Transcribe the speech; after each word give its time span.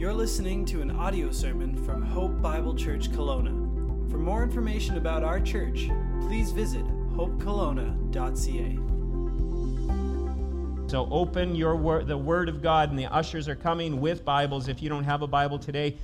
You're 0.00 0.14
listening 0.14 0.64
to 0.64 0.80
an 0.80 0.90
audio 0.92 1.30
sermon 1.30 1.76
from 1.84 2.00
Hope 2.00 2.40
Bible 2.40 2.74
Church 2.74 3.12
Kelowna. 3.12 4.10
For 4.10 4.16
more 4.16 4.42
information 4.42 4.96
about 4.96 5.22
our 5.22 5.38
church, 5.38 5.90
please 6.22 6.52
visit 6.52 6.86
hopekelowna.ca. 7.12 8.78
So 10.90 11.06
open 11.10 11.54
your 11.54 11.76
word, 11.76 12.06
the 12.06 12.16
Word 12.16 12.48
of 12.48 12.62
God, 12.62 12.88
and 12.88 12.98
the 12.98 13.12
ushers 13.12 13.46
are 13.46 13.54
coming 13.54 14.00
with 14.00 14.24
Bibles. 14.24 14.68
If 14.68 14.80
you 14.80 14.88
don't 14.88 15.04
have 15.04 15.20
a 15.20 15.26
Bible 15.26 15.58
today, 15.58 15.98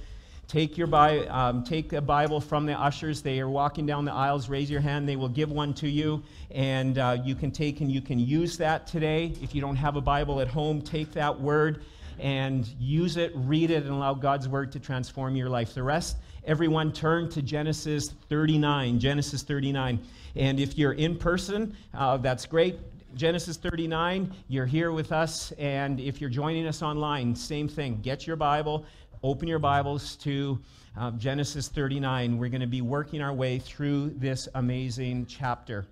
take 0.47 0.77
your 0.77 0.89
Bi- 0.89 1.25
um, 1.29 1.65
take 1.65 1.95
a 1.95 2.03
Bible 2.03 2.43
from 2.43 2.67
the 2.67 2.79
ushers. 2.79 3.23
They 3.23 3.41
are 3.41 3.49
walking 3.49 3.87
down 3.87 4.05
the 4.05 4.13
aisles. 4.13 4.51
Raise 4.51 4.71
your 4.71 4.83
hand. 4.83 5.09
They 5.09 5.17
will 5.17 5.31
give 5.31 5.51
one 5.51 5.73
to 5.73 5.89
you, 5.89 6.23
and 6.51 6.99
uh, 6.99 7.17
you 7.25 7.35
can 7.35 7.51
take 7.51 7.81
and 7.81 7.91
you 7.91 8.03
can 8.03 8.19
use 8.19 8.59
that 8.59 8.87
today. 8.87 9.33
If 9.41 9.55
you 9.55 9.63
don't 9.63 9.77
have 9.77 9.97
a 9.97 10.03
Bible 10.03 10.43
at 10.43 10.49
home, 10.49 10.83
take 10.83 11.13
that 11.13 11.41
Word 11.41 11.83
and 12.19 12.67
use 12.79 13.17
it, 13.17 13.33
read 13.35 13.71
it, 13.71 13.85
and 13.85 13.93
allow 13.93 14.15
God's 14.15 14.49
Word 14.49 14.73
to 14.73 14.81
transform 14.81 15.37
your 15.37 15.49
life. 15.49 15.75
The 15.75 15.83
rest, 15.83 16.17
everyone, 16.45 16.93
turn 16.93 17.29
to 17.31 17.43
Genesis 17.43 18.13
39. 18.29 18.99
Genesis 18.99 19.43
39, 19.43 19.99
and 20.35 20.61
if 20.61 20.79
you're 20.79 20.93
in 20.93 21.17
person, 21.17 21.77
uh, 21.95 22.17
that's 22.17 22.47
great. 22.47 22.79
Genesis 23.15 23.57
39, 23.57 24.31
you're 24.49 24.67
here 24.67 24.93
with 24.93 25.11
us, 25.11 25.51
and 25.53 25.99
if 26.01 26.21
you're 26.21 26.29
joining 26.29 26.67
us 26.67 26.83
online, 26.83 27.35
same 27.35 27.67
thing. 27.67 28.01
Get 28.03 28.27
your 28.27 28.37
Bible, 28.37 28.85
open 29.23 29.49
your 29.49 29.59
Bibles 29.59 30.17
to 30.17 30.59
uh, 30.99 31.13
Genesis 31.13 31.69
39. 31.69 32.37
We're 32.37 32.51
going 32.51 32.61
to 32.61 32.67
be 32.67 32.83
working 32.83 33.23
our 33.23 33.33
way 33.33 33.59
through 33.59 34.11
this 34.11 34.49
amazing 34.55 35.27
chapter. 35.27 35.87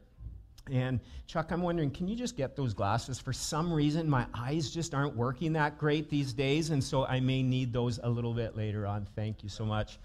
And 0.72 1.00
Chuck, 1.26 1.50
I'm 1.50 1.60
wondering, 1.60 1.90
can 1.90 2.08
you 2.08 2.16
just 2.16 2.36
get 2.36 2.56
those 2.56 2.72
glasses? 2.72 3.20
For 3.20 3.32
some 3.32 3.72
reason, 3.72 4.08
my 4.08 4.26
eyes 4.32 4.70
just 4.70 4.94
aren't 4.94 5.14
working 5.14 5.52
that 5.54 5.76
great 5.76 6.08
these 6.08 6.32
days, 6.32 6.70
and 6.70 6.82
so 6.82 7.04
I 7.04 7.20
may 7.20 7.42
need 7.42 7.72
those 7.72 8.00
a 8.02 8.08
little 8.08 8.32
bit 8.32 8.56
later 8.56 8.86
on. 8.86 9.06
Thank 9.14 9.42
you 9.42 9.50
so 9.50 9.66
much. 9.66 9.98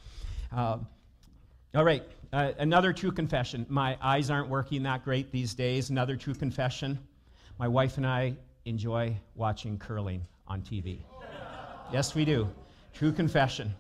Uh, 0.52 0.80
all 1.76 1.86
right, 1.86 2.04
uh, 2.34 2.52
another 2.58 2.92
true 2.92 3.12
confession. 3.12 3.66
My 3.70 3.98
eyes 4.02 4.30
aren't 4.30 4.50
working 4.50 4.84
that 4.84 5.06
great 5.06 5.32
these 5.32 5.54
days. 5.54 5.92
Another 5.92 6.18
true 6.18 6.34
confession. 6.34 7.00
My 7.58 7.68
wife 7.68 7.98
and 7.98 8.06
I 8.06 8.36
enjoy 8.66 9.16
watching 9.36 9.78
curling 9.78 10.26
on 10.48 10.62
TV. 10.62 11.00
yes, 11.94 12.16
we 12.16 12.26
do. 12.26 12.50
True 12.94 13.12
confession. 13.14 13.74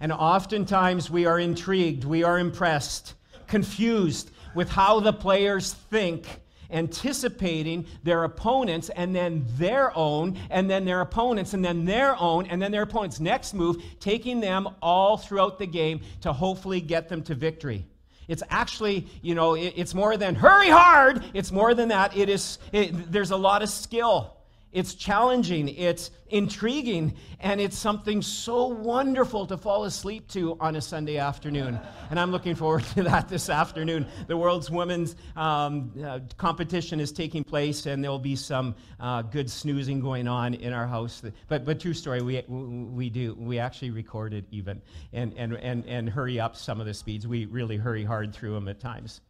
And 0.00 0.12
oftentimes 0.12 1.10
we 1.10 1.26
are 1.26 1.38
intrigued, 1.38 2.04
we 2.04 2.24
are 2.24 2.38
impressed, 2.38 3.14
confused 3.46 4.30
with 4.54 4.70
how 4.70 5.00
the 5.00 5.12
players 5.12 5.72
think, 5.72 6.26
anticipating 6.70 7.86
their 8.02 8.24
opponents 8.24 8.88
and 8.88 9.14
then 9.14 9.44
their 9.56 9.96
own, 9.96 10.38
and 10.50 10.70
then 10.70 10.84
their 10.84 11.02
opponents, 11.02 11.52
and 11.52 11.64
then 11.64 11.84
their 11.84 12.16
own, 12.18 12.46
and 12.46 12.60
then 12.62 12.72
their 12.72 12.82
opponents' 12.82 13.20
next 13.20 13.52
move, 13.52 13.82
taking 14.00 14.40
them 14.40 14.68
all 14.80 15.16
throughout 15.16 15.58
the 15.58 15.66
game 15.66 16.00
to 16.22 16.32
hopefully 16.32 16.80
get 16.80 17.08
them 17.08 17.22
to 17.22 17.34
victory. 17.34 17.86
It's 18.28 18.42
actually, 18.48 19.08
you 19.20 19.34
know, 19.34 19.54
it's 19.54 19.94
more 19.94 20.16
than 20.16 20.34
hurry 20.34 20.70
hard. 20.70 21.24
It's 21.34 21.52
more 21.52 21.74
than 21.74 21.88
that. 21.88 22.16
It 22.16 22.28
is, 22.28 22.58
it, 22.72 23.12
there's 23.12 23.32
a 23.32 23.36
lot 23.36 23.62
of 23.62 23.68
skill. 23.68 24.36
It's 24.72 24.94
challenging, 24.94 25.68
it's 25.68 26.10
intriguing, 26.30 27.14
and 27.40 27.60
it's 27.60 27.76
something 27.76 28.22
so 28.22 28.68
wonderful 28.68 29.46
to 29.48 29.58
fall 29.58 29.84
asleep 29.84 30.28
to 30.28 30.56
on 30.60 30.76
a 30.76 30.80
Sunday 30.80 31.18
afternoon. 31.18 31.78
And 32.08 32.18
I'm 32.18 32.30
looking 32.30 32.54
forward 32.54 32.84
to 32.94 33.02
that 33.02 33.28
this 33.28 33.50
afternoon. 33.50 34.06
The 34.28 34.36
World's 34.36 34.70
Women's 34.70 35.14
um, 35.36 35.92
uh, 36.02 36.20
Competition 36.38 37.00
is 37.00 37.12
taking 37.12 37.44
place, 37.44 37.84
and 37.84 38.02
there'll 38.02 38.18
be 38.18 38.34
some 38.34 38.74
uh, 38.98 39.20
good 39.20 39.50
snoozing 39.50 40.00
going 40.00 40.26
on 40.26 40.54
in 40.54 40.72
our 40.72 40.86
house. 40.86 41.22
But, 41.48 41.66
but 41.66 41.78
true 41.78 41.92
story, 41.92 42.22
we, 42.22 42.42
we 42.48 43.10
do. 43.10 43.34
We 43.38 43.58
actually 43.58 43.90
record 43.90 44.32
it 44.32 44.46
even 44.50 44.80
and, 45.12 45.34
and, 45.36 45.52
and, 45.52 45.84
and 45.84 46.08
hurry 46.08 46.40
up 46.40 46.56
some 46.56 46.80
of 46.80 46.86
the 46.86 46.94
speeds. 46.94 47.28
We 47.28 47.44
really 47.44 47.76
hurry 47.76 48.04
hard 48.04 48.34
through 48.34 48.54
them 48.54 48.68
at 48.68 48.80
times. 48.80 49.20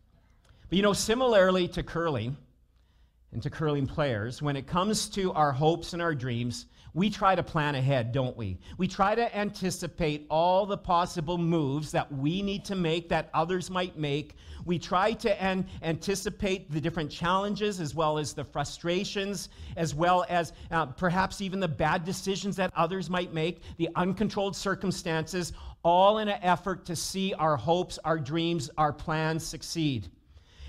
But 0.68 0.76
you 0.76 0.82
know, 0.82 0.92
similarly 0.92 1.66
to 1.68 1.82
curling, 1.82 2.36
and 3.32 3.42
to 3.42 3.50
curling 3.50 3.86
players, 3.86 4.42
when 4.42 4.56
it 4.56 4.66
comes 4.66 5.08
to 5.08 5.32
our 5.32 5.52
hopes 5.52 5.94
and 5.94 6.02
our 6.02 6.14
dreams, 6.14 6.66
we 6.94 7.08
try 7.08 7.34
to 7.34 7.42
plan 7.42 7.74
ahead, 7.74 8.12
don't 8.12 8.36
we? 8.36 8.58
We 8.76 8.86
try 8.86 9.14
to 9.14 9.34
anticipate 9.34 10.26
all 10.28 10.66
the 10.66 10.76
possible 10.76 11.38
moves 11.38 11.90
that 11.92 12.12
we 12.12 12.42
need 12.42 12.66
to 12.66 12.74
make, 12.74 13.08
that 13.08 13.30
others 13.32 13.70
might 13.70 13.96
make. 13.96 14.36
We 14.66 14.78
try 14.78 15.14
to 15.14 15.42
an- 15.42 15.66
anticipate 15.82 16.70
the 16.70 16.82
different 16.82 17.10
challenges 17.10 17.80
as 17.80 17.94
well 17.94 18.18
as 18.18 18.34
the 18.34 18.44
frustrations, 18.44 19.48
as 19.76 19.94
well 19.94 20.26
as 20.28 20.52
uh, 20.70 20.84
perhaps 20.86 21.40
even 21.40 21.60
the 21.60 21.68
bad 21.68 22.04
decisions 22.04 22.56
that 22.56 22.70
others 22.76 23.08
might 23.08 23.32
make, 23.32 23.62
the 23.78 23.88
uncontrolled 23.96 24.54
circumstances, 24.54 25.54
all 25.82 26.18
in 26.18 26.28
an 26.28 26.38
effort 26.42 26.84
to 26.84 26.94
see 26.94 27.32
our 27.34 27.56
hopes, 27.56 27.98
our 28.04 28.18
dreams, 28.18 28.68
our 28.76 28.92
plans 28.92 29.46
succeed. 29.46 30.10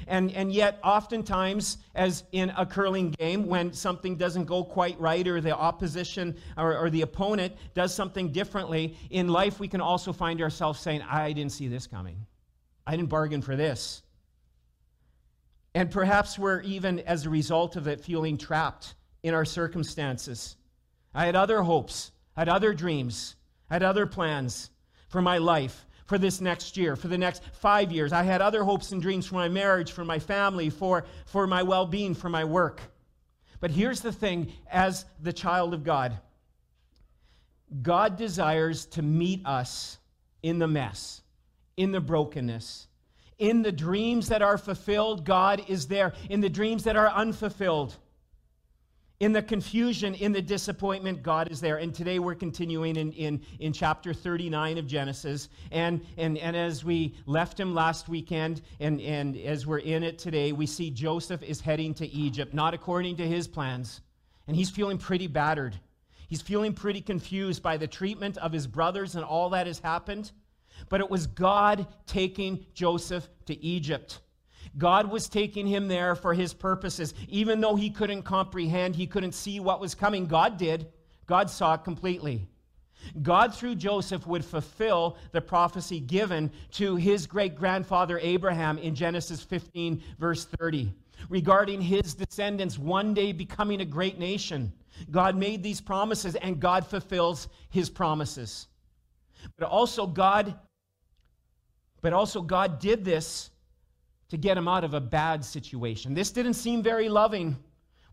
And, 0.07 0.31
and 0.31 0.51
yet, 0.51 0.79
oftentimes, 0.83 1.77
as 1.95 2.23
in 2.31 2.51
a 2.57 2.65
curling 2.65 3.11
game, 3.11 3.47
when 3.47 3.73
something 3.73 4.15
doesn't 4.15 4.45
go 4.45 4.63
quite 4.63 4.99
right, 4.99 5.27
or 5.27 5.41
the 5.41 5.55
opposition 5.55 6.35
or, 6.57 6.77
or, 6.77 6.89
the 6.89 7.01
opponent 7.01 7.53
does 7.73 7.93
something 7.93 8.31
differently, 8.31 8.97
in 9.09 9.27
life 9.27 9.59
we 9.59 9.67
can 9.67 9.81
also 9.81 10.13
find 10.13 10.41
ourselves 10.41 10.79
saying, 10.79 11.01
I 11.01 11.31
didn't 11.33 11.51
see 11.51 11.67
this 11.67 11.87
coming. 11.87 12.25
I 12.85 12.95
didn't 12.95 13.09
bargain 13.09 13.41
for 13.41 13.55
this. 13.55 14.01
And 15.75 15.89
perhaps 15.89 16.37
we're 16.37 16.61
even, 16.61 16.99
as 16.99 17.25
a 17.25 17.29
result 17.29 17.75
of 17.75 17.87
it, 17.87 18.01
feeling 18.01 18.37
trapped 18.37 18.95
in 19.23 19.33
our 19.33 19.45
circumstances. 19.45 20.55
I 21.13 21.25
had 21.25 21.35
other 21.35 21.61
hopes, 21.61 22.11
I 22.35 22.41
had 22.41 22.49
other 22.49 22.73
dreams, 22.73 23.35
I 23.69 23.75
had 23.75 23.83
other 23.83 24.05
plans 24.05 24.69
for 25.09 25.21
my 25.21 25.37
life 25.37 25.85
for 26.05 26.17
this 26.17 26.41
next 26.41 26.77
year, 26.77 26.95
for 26.95 27.07
the 27.07 27.17
next 27.17 27.43
five 27.53 27.91
years. 27.91 28.13
I 28.13 28.23
had 28.23 28.41
other 28.41 28.63
hopes 28.63 28.91
and 28.91 29.01
dreams 29.01 29.25
for 29.25 29.35
my 29.35 29.47
marriage, 29.47 29.91
for 29.91 30.03
my 30.03 30.19
family, 30.19 30.69
for, 30.69 31.05
for 31.25 31.47
my 31.47 31.63
well 31.63 31.85
being, 31.85 32.13
for 32.13 32.29
my 32.29 32.43
work. 32.43 32.81
But 33.59 33.71
here's 33.71 34.01
the 34.01 34.11
thing 34.11 34.51
as 34.69 35.05
the 35.21 35.33
child 35.33 35.73
of 35.73 35.83
God, 35.83 36.17
God 37.81 38.17
desires 38.17 38.85
to 38.87 39.01
meet 39.01 39.45
us 39.45 39.97
in 40.41 40.59
the 40.59 40.67
mess, 40.67 41.21
in 41.77 41.91
the 41.91 42.01
brokenness. 42.01 42.87
In 43.39 43.61
the 43.61 43.71
dreams 43.71 44.27
that 44.29 44.41
are 44.41 44.57
fulfilled, 44.57 45.25
God 45.25 45.63
is 45.67 45.87
there. 45.87 46.13
In 46.29 46.39
the 46.39 46.49
dreams 46.49 46.83
that 46.83 46.95
are 46.95 47.09
unfulfilled, 47.09 47.95
in 49.19 49.31
the 49.31 49.41
confusion, 49.41 50.15
in 50.15 50.31
the 50.31 50.41
disappointment, 50.41 51.23
God 51.23 51.51
is 51.51 51.61
there. 51.61 51.77
And 51.77 51.93
today 51.93 52.19
we're 52.19 52.35
continuing 52.35 52.95
in, 52.95 53.11
in, 53.13 53.41
in 53.59 53.71
chapter 53.71 54.13
39 54.13 54.77
of 54.77 54.87
Genesis. 54.87 55.49
And, 55.71 56.01
and, 56.17 56.37
and 56.37 56.55
as 56.55 56.83
we 56.83 57.15
left 57.25 57.59
him 57.59 57.73
last 57.73 58.09
weekend, 58.09 58.61
and, 58.79 58.99
and 59.01 59.37
as 59.37 59.65
we're 59.65 59.79
in 59.79 60.03
it 60.03 60.17
today, 60.17 60.51
we 60.51 60.65
see 60.65 60.89
Joseph 60.89 61.43
is 61.43 61.61
heading 61.61 61.93
to 61.95 62.07
Egypt, 62.07 62.53
not 62.53 62.73
according 62.73 63.15
to 63.17 63.27
his 63.27 63.47
plans. 63.47 64.01
And 64.47 64.57
he's 64.57 64.69
feeling 64.69 64.97
pretty 64.97 65.27
battered. 65.27 65.79
He's 66.27 66.41
feeling 66.41 66.73
pretty 66.73 67.01
confused 67.01 67.61
by 67.61 67.77
the 67.77 67.87
treatment 67.87 68.37
of 68.37 68.51
his 68.51 68.67
brothers 68.67 69.15
and 69.15 69.23
all 69.23 69.51
that 69.51 69.67
has 69.67 69.79
happened. 69.79 70.31
But 70.89 70.99
it 70.99 71.09
was 71.09 71.27
God 71.27 71.87
taking 72.07 72.65
Joseph 72.73 73.29
to 73.45 73.63
Egypt. 73.63 74.19
God 74.77 75.09
was 75.11 75.29
taking 75.29 75.67
him 75.67 75.87
there 75.87 76.15
for 76.15 76.33
his 76.33 76.53
purposes. 76.53 77.13
Even 77.29 77.61
though 77.61 77.75
he 77.75 77.89
couldn't 77.89 78.23
comprehend, 78.23 78.95
he 78.95 79.07
couldn't 79.07 79.33
see 79.33 79.59
what 79.59 79.79
was 79.79 79.93
coming, 79.93 80.25
God 80.25 80.57
did. 80.57 80.87
God 81.27 81.49
saw 81.49 81.75
it 81.75 81.83
completely. 81.83 82.47
God, 83.21 83.53
through 83.53 83.75
Joseph, 83.75 84.25
would 84.25 84.45
fulfill 84.45 85.17
the 85.31 85.41
prophecy 85.41 85.99
given 85.99 86.51
to 86.71 86.95
his 86.95 87.27
great 87.27 87.55
grandfather 87.55 88.19
Abraham 88.21 88.77
in 88.77 88.95
Genesis 88.95 89.43
15, 89.43 90.01
verse 90.19 90.45
30, 90.59 90.93
regarding 91.29 91.81
his 91.81 92.13
descendants 92.13 92.79
one 92.79 93.13
day 93.13 93.31
becoming 93.31 93.81
a 93.81 93.85
great 93.85 94.19
nation. 94.19 94.71
God 95.11 95.35
made 95.35 95.63
these 95.63 95.81
promises, 95.81 96.35
and 96.35 96.59
God 96.59 96.87
fulfills 96.87 97.49
his 97.69 97.89
promises. 97.89 98.67
But 99.57 99.67
also, 99.67 100.07
God, 100.07 100.55
but 102.01 102.13
also 102.13 102.41
God 102.41 102.79
did 102.79 103.03
this 103.03 103.49
to 104.33 104.37
get 104.37 104.57
him 104.57 104.67
out 104.67 104.83
of 104.83 104.95
a 104.95 104.99
bad 104.99 105.45
situation. 105.45 106.15
This 106.15 106.31
didn't 106.31 106.55
seem 106.55 106.81
very 106.81 107.07
loving. 107.07 107.55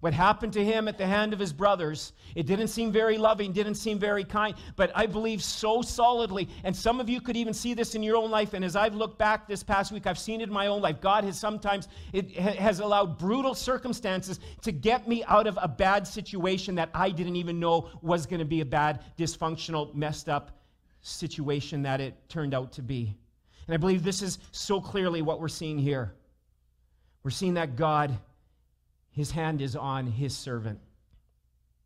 What 0.01 0.13
happened 0.13 0.53
to 0.53 0.63
him 0.63 0.87
at 0.87 0.99
the 0.99 1.07
hand 1.07 1.33
of 1.33 1.39
his 1.39 1.51
brothers, 1.51 2.13
it 2.35 2.45
didn't 2.45 2.69
seem 2.69 2.93
very 2.93 3.17
loving, 3.17 3.55
didn't 3.55 3.77
seem 3.77 3.99
very 3.99 4.23
kind, 4.23 4.55
but 4.77 4.93
I 4.95 5.07
believe 5.07 5.43
so 5.43 5.81
solidly, 5.81 6.47
and 6.63 6.77
some 6.77 7.01
of 7.01 7.09
you 7.09 7.23
could 7.23 7.39
even 7.39 7.55
see 7.55 7.73
this 7.73 7.95
in 7.95 8.03
your 8.03 8.19
own 8.19 8.31
life, 8.31 8.53
and 8.53 8.67
as 8.67 8.77
I've 8.77 8.95
looked 8.95 9.17
back 9.17 9.49
this 9.49 9.63
past 9.63 9.93
week, 9.93 10.07
I've 10.07 10.19
seen 10.19 10.43
it 10.43 10.49
in 10.49 10.53
my 10.53 10.67
own 10.67 10.83
life. 10.83 11.01
God 11.01 11.25
has 11.25 11.41
sometimes, 11.41 11.89
it 12.13 12.33
has 12.33 12.81
allowed 12.81 13.17
brutal 13.17 13.55
circumstances 13.55 14.41
to 14.61 14.73
get 14.73 15.09
me 15.09 15.25
out 15.25 15.47
of 15.47 15.59
a 15.63 15.69
bad 15.69 16.07
situation 16.07 16.75
that 16.75 16.91
I 16.93 17.09
didn't 17.09 17.37
even 17.37 17.59
know 17.59 17.89
was 18.03 18.27
going 18.27 18.41
to 18.41 18.45
be 18.45 18.61
a 18.61 18.67
bad, 18.67 19.05
dysfunctional, 19.17 19.95
messed 19.95 20.29
up 20.29 20.61
situation 21.01 21.81
that 21.85 21.99
it 22.03 22.29
turned 22.29 22.53
out 22.53 22.73
to 22.73 22.83
be. 22.83 23.17
And 23.71 23.75
I 23.75 23.77
believe 23.77 24.03
this 24.03 24.21
is 24.21 24.41
so 24.51 24.81
clearly 24.81 25.23
what 25.23 25.41
we're 25.41 25.47
seeing 25.47 25.79
here. 25.79 26.13
We're 27.23 27.31
seeing 27.31 27.55
that 27.55 27.77
God, 27.77 28.19
his 29.13 29.31
hand 29.31 29.63
is 29.63 29.77
on 29.77 30.09
his 30.09 30.37
servant. 30.37 30.81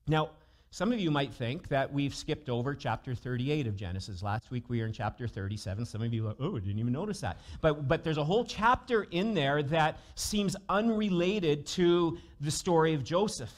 Now, 0.06 0.30
Some 0.74 0.92
of 0.92 0.98
you 0.98 1.10
might 1.10 1.32
think 1.32 1.68
that 1.68 1.92
we've 1.92 2.12
skipped 2.12 2.48
over 2.48 2.74
chapter 2.74 3.14
38 3.14 3.66
of 3.66 3.76
Genesis. 3.76 4.24
Last 4.24 4.50
week 4.50 4.64
we 4.68 4.80
were 4.80 4.86
in 4.86 4.92
chapter 4.92 5.28
37. 5.28 5.84
Some 5.84 6.02
of 6.02 6.12
you 6.12 6.26
are 6.26 6.34
oh, 6.40 6.56
I 6.56 6.58
didn't 6.58 6.80
even 6.80 6.92
notice 6.92 7.20
that. 7.20 7.38
But, 7.60 7.86
but 7.86 8.02
there's 8.02 8.16
a 8.16 8.24
whole 8.24 8.44
chapter 8.44 9.04
in 9.12 9.34
there 9.34 9.62
that 9.62 9.98
seems 10.16 10.56
unrelated 10.68 11.66
to 11.66 12.18
the 12.40 12.50
story 12.50 12.94
of 12.94 13.04
Joseph. 13.04 13.52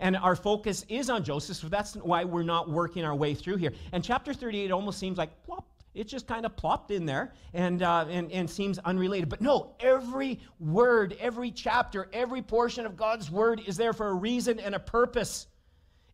And 0.00 0.16
our 0.16 0.36
focus 0.36 0.86
is 0.88 1.10
on 1.10 1.22
Joseph, 1.22 1.56
so 1.58 1.68
that's 1.68 1.96
why 1.96 2.24
we're 2.24 2.44
not 2.44 2.70
working 2.70 3.04
our 3.04 3.14
way 3.14 3.34
through 3.34 3.56
here. 3.56 3.72
And 3.92 4.02
chapter 4.02 4.32
38 4.32 4.70
almost 4.70 4.98
seems 4.98 5.18
like 5.18 5.42
plop, 5.44 5.66
it 5.94 6.08
just 6.08 6.26
kind 6.26 6.44
of 6.44 6.56
plopped 6.56 6.90
in 6.90 7.06
there 7.06 7.32
and, 7.52 7.82
uh, 7.82 8.06
and, 8.08 8.30
and 8.32 8.48
seems 8.48 8.78
unrelated. 8.80 9.28
But 9.28 9.40
no, 9.40 9.74
every 9.80 10.40
word, 10.58 11.16
every 11.20 11.50
chapter, 11.50 12.08
every 12.12 12.42
portion 12.42 12.84
of 12.86 12.96
God's 12.96 13.30
word 13.30 13.62
is 13.66 13.76
there 13.76 13.92
for 13.92 14.08
a 14.08 14.14
reason 14.14 14.58
and 14.58 14.74
a 14.74 14.80
purpose. 14.80 15.46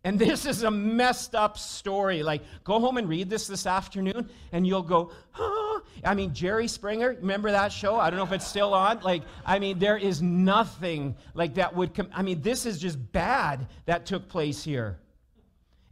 And 0.02 0.18
this 0.18 0.46
is 0.46 0.62
a 0.62 0.70
messed 0.70 1.34
up 1.34 1.58
story. 1.58 2.22
Like, 2.22 2.42
go 2.64 2.80
home 2.80 2.96
and 2.96 3.08
read 3.08 3.28
this 3.28 3.46
this 3.46 3.66
afternoon, 3.66 4.30
and 4.52 4.66
you'll 4.66 4.82
go, 4.82 5.12
ah. 5.38 5.80
I 6.04 6.14
mean, 6.14 6.32
Jerry 6.32 6.68
Springer, 6.68 7.16
remember 7.20 7.50
that 7.50 7.72
show? 7.72 7.96
I 7.96 8.08
don't 8.08 8.18
know 8.18 8.24
if 8.24 8.32
it's 8.32 8.46
still 8.46 8.72
on. 8.72 9.00
Like, 9.00 9.22
I 9.44 9.58
mean, 9.58 9.78
there 9.78 9.98
is 9.98 10.22
nothing 10.22 11.16
like 11.34 11.54
that 11.54 11.74
would 11.74 11.94
come. 11.94 12.08
I 12.14 12.22
mean, 12.22 12.40
this 12.40 12.64
is 12.64 12.78
just 12.78 13.12
bad 13.12 13.66
that 13.84 14.06
took 14.06 14.28
place 14.28 14.64
here. 14.64 14.98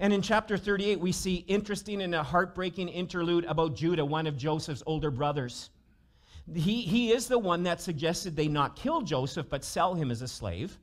And 0.00 0.12
in 0.12 0.22
chapter 0.22 0.56
38, 0.56 1.00
we 1.00 1.10
see 1.10 1.36
interesting 1.48 2.02
and 2.02 2.14
a 2.14 2.22
heartbreaking 2.22 2.88
interlude 2.88 3.44
about 3.46 3.74
Judah, 3.74 4.04
one 4.04 4.28
of 4.28 4.36
Joseph's 4.36 4.82
older 4.86 5.10
brothers. 5.10 5.70
He, 6.54 6.82
he 6.82 7.10
is 7.10 7.26
the 7.26 7.38
one 7.38 7.64
that 7.64 7.80
suggested 7.80 8.36
they 8.36 8.48
not 8.48 8.76
kill 8.76 9.02
Joseph, 9.02 9.48
but 9.48 9.64
sell 9.64 9.94
him 9.94 10.10
as 10.10 10.22
a 10.22 10.28
slave. 10.28 10.78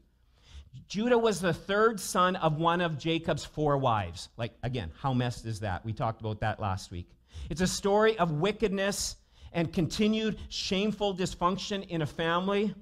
Judah 0.89 1.17
was 1.17 1.39
the 1.39 1.53
third 1.53 1.99
son 1.99 2.35
of 2.35 2.57
one 2.57 2.81
of 2.81 2.97
Jacob's 2.97 3.45
four 3.45 3.77
wives. 3.77 4.29
Like, 4.35 4.53
again, 4.63 4.91
how 4.99 5.13
messed 5.13 5.45
is 5.45 5.61
that? 5.61 5.85
We 5.85 5.93
talked 5.93 6.19
about 6.19 6.41
that 6.41 6.59
last 6.59 6.91
week. 6.91 7.09
It's 7.49 7.61
a 7.61 7.67
story 7.67 8.19
of 8.19 8.31
wickedness 8.31 9.15
and 9.53 9.71
continued 9.71 10.37
shameful 10.49 11.15
dysfunction 11.15 11.87
in 11.87 12.01
a 12.01 12.05
family. 12.05 12.75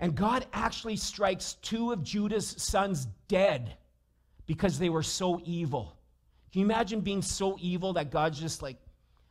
And 0.00 0.16
God 0.16 0.46
actually 0.52 0.96
strikes 0.96 1.54
two 1.62 1.92
of 1.92 2.02
Judah's 2.02 2.60
sons 2.60 3.06
dead 3.28 3.76
because 4.46 4.78
they 4.78 4.88
were 4.88 5.02
so 5.02 5.40
evil. 5.44 5.96
Can 6.52 6.60
you 6.60 6.66
imagine 6.66 7.00
being 7.00 7.22
so 7.22 7.56
evil 7.60 7.94
that 7.94 8.10
God's 8.10 8.38
just 8.38 8.62
like, 8.62 8.76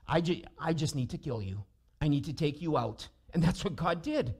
I, 0.07 0.21
ju- 0.21 0.43
I 0.59 0.73
just 0.73 0.95
need 0.95 1.11
to 1.11 1.17
kill 1.17 1.41
you. 1.41 1.63
I 2.01 2.07
need 2.07 2.25
to 2.25 2.33
take 2.33 2.61
you 2.61 2.77
out. 2.77 3.07
And 3.33 3.41
that's 3.41 3.63
what 3.63 3.75
God 3.75 4.01
did. 4.01 4.33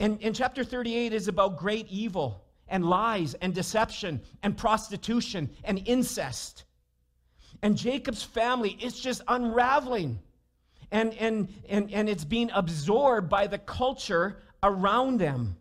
And, 0.00 0.18
and 0.22 0.34
chapter 0.34 0.62
38 0.62 1.12
is 1.12 1.28
about 1.28 1.58
great 1.58 1.88
evil 1.88 2.44
and 2.68 2.84
lies 2.84 3.34
and 3.34 3.54
deception 3.54 4.20
and 4.42 4.56
prostitution 4.56 5.50
and 5.64 5.82
incest. 5.86 6.64
And 7.62 7.76
Jacob's 7.76 8.22
family 8.22 8.78
is 8.80 8.98
just 8.98 9.22
unraveling. 9.26 10.20
And, 10.90 11.14
and, 11.14 11.48
and, 11.68 11.92
and 11.92 12.08
it's 12.08 12.24
being 12.24 12.50
absorbed 12.54 13.28
by 13.28 13.46
the 13.46 13.58
culture 13.58 14.38
around 14.62 15.18
them. 15.18 15.56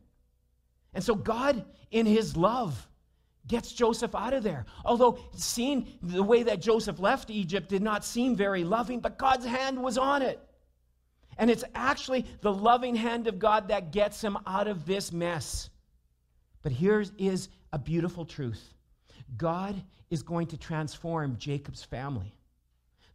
And 0.94 1.04
so 1.04 1.16
God, 1.16 1.66
in 1.92 2.06
his 2.06 2.38
love, 2.38 2.87
gets 3.48 3.72
Joseph 3.72 4.14
out 4.16 4.34
of 4.34 4.44
there. 4.44 4.66
Although 4.84 5.20
seeing 5.36 5.88
the 6.02 6.24
way 6.24 6.44
that 6.44 6.62
Joseph 6.62 7.00
left 7.00 7.30
Egypt 7.30 7.70
did 7.70 7.82
not 7.82 8.04
seem 8.04 8.36
very 8.36 8.64
loving, 8.64 9.00
but 9.00 9.18
God's 9.18 9.46
hand 9.46 9.82
was 9.82 9.98
on 9.98 10.22
it. 10.22 10.40
And 11.38 11.50
it's 11.50 11.64
actually 11.76 12.26
the 12.42 12.52
loving 12.52 12.96
hand 12.96 13.28
of 13.28 13.40
God 13.40 13.68
that 13.68 13.92
gets 13.92 14.22
him 14.22 14.38
out 14.48 14.68
of 14.68 14.86
this 14.86 15.12
mess. 15.12 15.70
But 16.64 16.72
here 16.72 17.06
is 17.18 17.50
a 17.72 17.80
beautiful 17.80 18.26
truth 18.26 18.74
God 19.36 19.82
is 20.10 20.24
going 20.24 20.48
to 20.48 20.58
transform 20.58 21.38
Jacob's 21.38 21.84
family, 21.84 22.34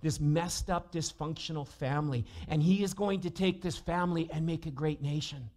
this 0.00 0.20
messed 0.20 0.70
up, 0.70 0.92
dysfunctional 0.92 1.66
family. 1.66 2.24
And 2.48 2.62
he 2.62 2.82
is 2.82 2.94
going 2.94 3.20
to 3.22 3.30
take 3.30 3.62
this 3.62 3.76
family 3.76 4.28
and 4.32 4.46
make 4.46 4.66
a 4.66 4.70
great 4.70 5.02
nation. 5.02 5.50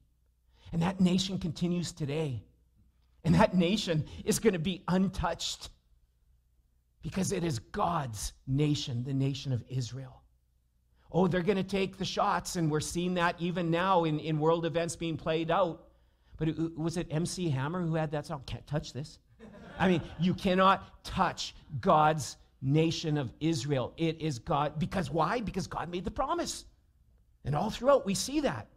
And 0.71 0.81
that 0.81 0.99
nation 0.99 1.37
continues 1.37 1.91
today. 1.91 2.41
And 3.25 3.35
that 3.35 3.55
nation 3.55 4.05
is 4.23 4.39
going 4.39 4.53
to 4.53 4.59
be 4.59 4.83
untouched 4.87 5.69
because 7.01 7.31
it 7.31 7.43
is 7.43 7.59
God's 7.59 8.33
nation, 8.47 9.03
the 9.03 9.13
nation 9.13 9.51
of 9.51 9.63
Israel. 9.67 10.21
Oh, 11.11 11.27
they're 11.27 11.41
going 11.41 11.57
to 11.57 11.63
take 11.63 11.97
the 11.97 12.05
shots, 12.05 12.55
and 12.55 12.69
we're 12.69 12.79
seeing 12.79 13.15
that 13.15 13.35
even 13.39 13.71
now 13.71 14.03
in, 14.03 14.19
in 14.19 14.39
world 14.39 14.65
events 14.65 14.95
being 14.95 15.17
played 15.17 15.49
out. 15.49 15.87
But 16.37 16.49
it, 16.49 16.77
was 16.77 16.97
it 16.97 17.07
MC 17.09 17.49
Hammer 17.49 17.81
who 17.81 17.95
had 17.95 18.11
that 18.11 18.27
song? 18.27 18.43
Can't 18.45 18.65
touch 18.67 18.93
this. 18.93 19.19
I 19.79 19.87
mean, 19.87 20.01
you 20.19 20.33
cannot 20.33 21.03
touch 21.03 21.55
God's 21.81 22.37
nation 22.61 23.17
of 23.17 23.33
Israel. 23.39 23.93
It 23.97 24.21
is 24.21 24.39
God. 24.39 24.77
Because 24.79 25.09
why? 25.09 25.41
Because 25.41 25.67
God 25.67 25.89
made 25.89 26.05
the 26.05 26.11
promise. 26.11 26.65
And 27.43 27.55
all 27.55 27.69
throughout, 27.69 28.05
we 28.05 28.13
see 28.13 28.39
that. 28.41 28.67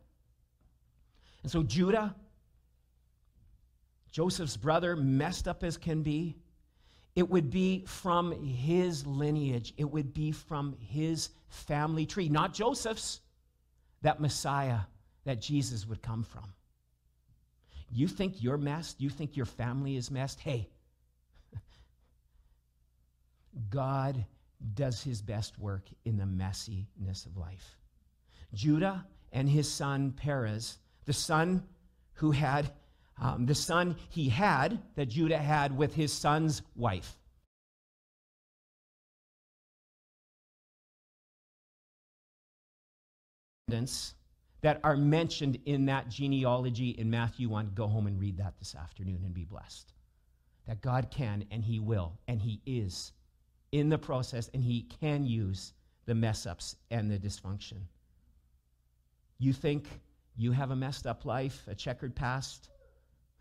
And 1.43 1.51
so 1.51 1.63
Judah 1.63 2.15
Joseph's 4.11 4.57
brother, 4.57 4.97
messed 4.97 5.47
up 5.49 5.63
as 5.63 5.77
can 5.77 6.03
be, 6.03 6.37
it 7.15 7.29
would 7.29 7.51
be 7.51 7.85
from 7.87 8.33
his 8.45 9.07
lineage, 9.07 9.75
it 9.77 9.91
would 9.91 10.15
be 10.15 10.31
from 10.31 10.77
his 10.81 11.31
family 11.49 12.07
tree, 12.07 12.29
not 12.29 12.55
Joseph's, 12.55 13.21
that 14.03 14.21
Messiah, 14.21 14.81
that 15.25 15.41
Jesus 15.41 15.87
would 15.87 16.01
come 16.01 16.23
from. 16.23 16.53
You 17.91 18.07
think 18.07 18.43
you're 18.43 18.59
messed? 18.59 19.01
You 19.01 19.11
think 19.11 19.37
your 19.37 19.47
family 19.47 19.97
is 19.97 20.11
messed? 20.11 20.41
Hey, 20.41 20.69
God 23.71 24.25
does 24.75 25.03
his 25.03 25.23
best 25.23 25.59
work 25.59 25.89
in 26.05 26.17
the 26.17 26.25
messiness 26.25 27.27
of 27.27 27.37
life. 27.37 27.77
Judah 28.55 29.07
and 29.33 29.49
his 29.49 29.71
son 29.71 30.13
Perez, 30.13 30.79
the 31.05 31.13
son 31.13 31.63
who 32.15 32.31
had 32.31 32.71
um, 33.21 33.47
the 33.47 33.55
son 33.55 33.97
he 34.11 34.29
had, 34.29 34.81
that 34.97 35.07
Judah 35.07 35.39
had 35.39 35.77
with 35.77 35.95
his 35.95 36.13
son's 36.13 36.63
wife. 36.77 37.17
That 44.63 44.81
are 44.83 44.97
mentioned 44.97 45.59
in 45.67 45.87
that 45.87 46.09
genealogy 46.09 46.91
in 46.91 47.11
Matthew 47.11 47.49
1. 47.49 47.73
Go 47.75 47.87
home 47.87 48.07
and 48.07 48.19
read 48.19 48.39
that 48.39 48.59
this 48.59 48.75
afternoon 48.75 49.21
and 49.25 49.35
be 49.35 49.45
blessed. 49.45 49.93
That 50.67 50.81
God 50.81 51.11
can 51.11 51.45
and 51.51 51.65
He 51.65 51.79
will 51.79 52.19
and 52.27 52.41
He 52.41 52.61
is 52.67 53.13
in 53.71 53.89
the 53.89 53.99
process 53.99 54.51
and 54.55 54.65
He 54.65 54.83
can 55.01 55.27
use 55.27 55.75
the 56.07 56.15
mess 56.15 56.47
ups 56.47 56.77
and 56.91 57.11
the 57.11 57.19
dysfunction. 57.19 57.83
You 59.39 59.53
think 59.53 59.87
you 60.37 60.53
have 60.53 60.71
a 60.71 60.77
messed 60.77 61.07
up 61.07 61.25
life, 61.25 61.65
a 61.69 61.75
checkered 61.75 62.17
past? 62.17 62.71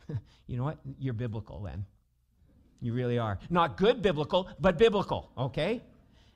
you 0.48 0.58
know 0.58 0.64
what? 0.64 0.78
You're 1.00 1.14
biblical 1.14 1.62
then. 1.62 1.86
You 2.82 2.94
really 2.94 3.18
are. 3.18 3.40
Not 3.50 3.78
good 3.78 4.02
biblical, 4.02 4.50
but 4.60 4.78
biblical, 4.78 5.32
okay? 5.38 5.82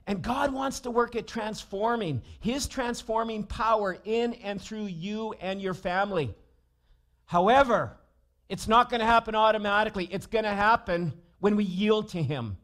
And 0.08 0.22
God 0.22 0.52
wants 0.52 0.82
to 0.82 0.92
work 0.92 1.16
at 1.16 1.28
transforming, 1.28 2.22
His 2.40 2.68
transforming 2.68 3.44
power 3.44 3.98
in 4.04 4.34
and 4.36 4.60
through 4.60 4.86
you 4.86 5.34
and 5.40 5.62
your 5.62 5.74
family. 5.74 6.34
However, 7.26 7.96
it's 8.50 8.68
not 8.68 8.90
going 8.90 9.00
to 9.00 9.06
happen 9.06 9.36
automatically. 9.36 10.10
It's 10.12 10.26
going 10.26 10.44
to 10.44 10.52
happen 10.52 11.14
when 11.40 11.56
we 11.56 11.64
yield 11.64 12.10
to 12.10 12.22
Him, 12.22 12.58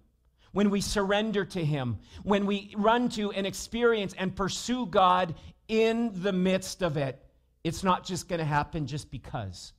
when 0.51 0.69
we 0.69 0.81
surrender 0.81 1.45
to 1.45 1.63
Him, 1.63 1.99
when 2.23 2.45
we 2.45 2.73
run 2.75 3.09
to 3.09 3.31
and 3.31 3.45
experience 3.45 4.13
and 4.17 4.35
pursue 4.35 4.87
God 4.87 5.35
in 5.67 6.11
the 6.21 6.33
midst 6.33 6.81
of 6.81 6.97
it. 6.97 7.23
It's 7.63 7.83
not 7.83 8.05
just 8.05 8.27
going 8.27 8.39
to 8.39 8.45
happen 8.45 8.87
just 8.87 9.11
because. 9.11 9.73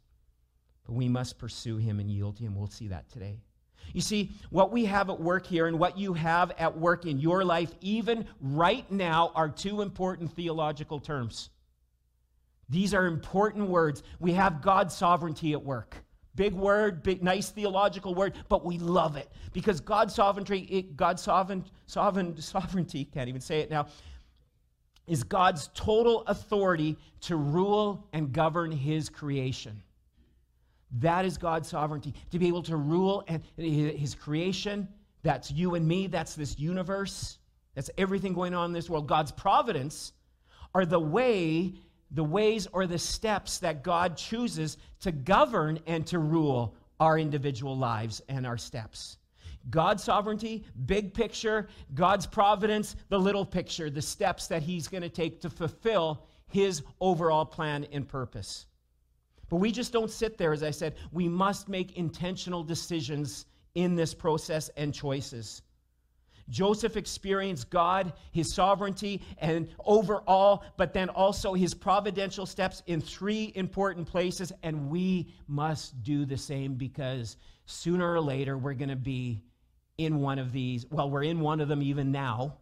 But 0.89 0.95
we 0.95 1.07
must 1.07 1.39
pursue 1.39 1.77
him 1.77 2.01
and 2.01 2.11
yield 2.11 2.39
to 2.39 2.45
him. 2.45 2.57
We'll 2.57 2.67
see 2.67 2.89
that 2.89 3.11
today. 3.11 3.39
You 3.93 4.01
see, 4.01 4.33
what 4.49 4.73
we 4.73 4.87
have 4.87 5.11
at 5.11 5.21
work 5.21 5.47
here 5.47 5.67
and 5.67 5.79
what 5.79 5.99
you 5.99 6.15
have 6.15 6.51
at 6.59 6.79
work 6.79 7.05
in 7.05 7.19
your 7.19 7.45
life, 7.45 7.75
even 7.83 8.27
right 8.41 8.91
now, 8.91 9.31
are 9.35 9.51
two 9.51 9.83
important 9.83 10.33
theological 10.33 10.99
terms. 10.99 11.51
These 12.71 12.95
are 12.95 13.05
important 13.05 13.69
words. 13.69 14.03
We 14.19 14.33
have 14.33 14.63
God's 14.63 14.97
sovereignty 14.97 15.53
at 15.53 15.63
work. 15.63 15.95
Big 16.35 16.55
word, 16.55 17.03
big, 17.03 17.23
nice 17.23 17.51
theological 17.51 18.15
word, 18.15 18.33
but 18.49 18.65
we 18.65 18.79
love 18.79 19.17
it 19.17 19.29
because 19.53 19.81
God's 19.81 20.15
sovereignty, 20.15 20.61
it, 20.71 20.97
God's 20.97 21.21
sovereign, 21.21 21.67
sovereign, 21.85 22.41
sovereignty, 22.41 23.05
can't 23.05 23.29
even 23.29 23.43
say 23.43 23.61
it 23.61 23.71
now, 23.71 23.89
is 25.07 25.23
God's 25.23 25.69
total 25.75 26.23
authority 26.29 26.97
to 27.23 27.37
rule 27.37 28.07
and 28.15 28.33
govern 28.33 28.71
His 28.71 29.11
creation. 29.11 29.83
That 30.93 31.25
is 31.25 31.37
God's 31.37 31.69
sovereignty, 31.69 32.15
to 32.31 32.39
be 32.39 32.49
able 32.49 32.63
to 32.65 32.77
rule 32.77 33.25
and 33.29 33.43
his 33.57 34.15
creation. 34.15 34.89
That's 35.23 35.51
you 35.51 35.75
and 35.75 35.87
me. 35.87 36.07
That's 36.07 36.35
this 36.35 36.59
universe. 36.59 37.39
That's 37.75 37.91
everything 37.99 38.33
going 38.33 38.55
on 38.55 38.71
in 38.71 38.73
this 38.73 38.89
world. 38.89 39.07
God's 39.07 39.33
providence 39.33 40.13
are 40.75 40.87
the 40.87 40.99
way, 40.99 41.75
the 42.11 42.25
ways 42.25 42.67
or 42.73 42.87
the 42.87 42.99
steps 42.99 43.59
that 43.59 43.83
God 43.83 44.17
chooses 44.17 44.79
to 45.01 45.13
govern 45.13 45.79
and 45.87 46.07
to 46.07 46.19
rule 46.19 46.75
our 47.01 47.19
individual 47.19 47.77
lives 47.77 48.23
and 48.29 48.47
our 48.47 48.59
steps. 48.59 49.19
God's 49.71 50.03
sovereignty, 50.03 50.65
big 50.87 51.13
picture, 51.13 51.69
God's 51.95 52.27
providence, 52.27 52.97
the 53.11 53.19
little 53.19 53.45
picture, 53.45 53.91
the 53.91 54.03
steps 54.03 54.47
that 54.47 54.63
He's 54.63 54.89
going 54.89 55.03
to 55.03 55.09
take 55.09 55.41
to 55.43 55.51
fulfill 55.51 56.25
His 56.49 56.83
overall 57.01 57.45
plan 57.45 57.87
and 57.93 58.09
purpose. 58.09 58.67
But 59.49 59.57
we 59.57 59.73
just 59.73 59.93
don't 59.93 60.11
sit 60.11 60.37
there, 60.39 60.53
as 60.53 60.63
I 60.63 60.71
said. 60.71 60.97
We 61.13 61.29
must 61.29 61.69
make 61.69 61.97
intentional 61.97 62.63
decisions 62.63 63.47
in 63.75 63.95
this 63.95 64.15
process 64.15 64.69
and 64.77 64.93
choices. 64.93 65.63
Joseph 66.49 66.97
experienced 66.97 67.69
God, 67.69 68.15
his 68.33 68.55
sovereignty, 68.55 69.23
and 69.39 69.69
overall, 69.85 70.65
but 70.77 70.93
then 70.93 71.09
also 71.11 71.53
his 71.53 71.75
providential 71.75 72.47
steps 72.47 72.83
in 72.87 73.01
three 73.01 73.53
important 73.55 74.07
places. 74.07 74.53
And 74.63 74.89
we 74.89 75.29
must 75.47 76.03
do 76.03 76.25
the 76.25 76.39
same 76.39 76.75
because 76.75 77.37
sooner 77.67 78.11
or 78.11 78.21
later 78.21 78.57
we're 78.57 78.75
going 78.75 78.89
to 78.89 78.97
be 78.97 79.43
in 79.99 80.21
one 80.21 80.39
of 80.39 80.53
these. 80.53 80.87
Well, 80.91 81.11
we're 81.11 81.25
in 81.25 81.41
one 81.41 81.61
of 81.61 81.69
them 81.69 81.83
even 81.83 82.11
now. 82.13 82.57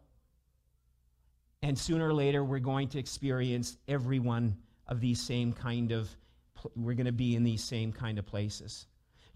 And 1.63 1.79
sooner 1.79 2.09
or 2.09 2.15
later 2.15 2.45
we're 2.45 2.59
going 2.59 2.89
to 2.89 2.99
experience 2.99 3.77
every 3.89 4.19
one 4.19 4.57
of 4.89 5.01
these 5.01 5.21
same 5.21 5.53
kind 5.53 5.93
of, 5.93 6.09
we're 6.75 6.95
going 6.95 7.07
to 7.07 7.13
be 7.13 7.35
in 7.35 7.45
these 7.45 7.63
same 7.63 7.93
kind 7.93 8.19
of 8.19 8.27
places. 8.27 8.87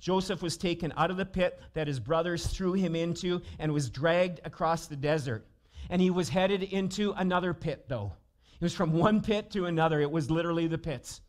Joseph 0.00 0.42
was 0.42 0.56
taken 0.56 0.92
out 0.96 1.10
of 1.10 1.16
the 1.16 1.26
pit 1.26 1.60
that 1.74 1.86
his 1.86 2.00
brothers 2.00 2.46
threw 2.46 2.72
him 2.72 2.96
into 2.96 3.42
and 3.58 3.72
was 3.72 3.90
dragged 3.90 4.40
across 4.44 4.86
the 4.86 4.96
desert. 4.96 5.46
And 5.90 6.00
he 6.00 6.10
was 6.10 6.28
headed 6.28 6.62
into 6.62 7.12
another 7.12 7.52
pit, 7.52 7.86
though. 7.88 8.12
It 8.54 8.64
was 8.64 8.74
from 8.74 8.92
one 8.92 9.20
pit 9.20 9.50
to 9.52 9.66
another, 9.66 10.00
it 10.00 10.10
was 10.10 10.30
literally 10.30 10.66
the 10.66 10.78
pits. 10.78 11.20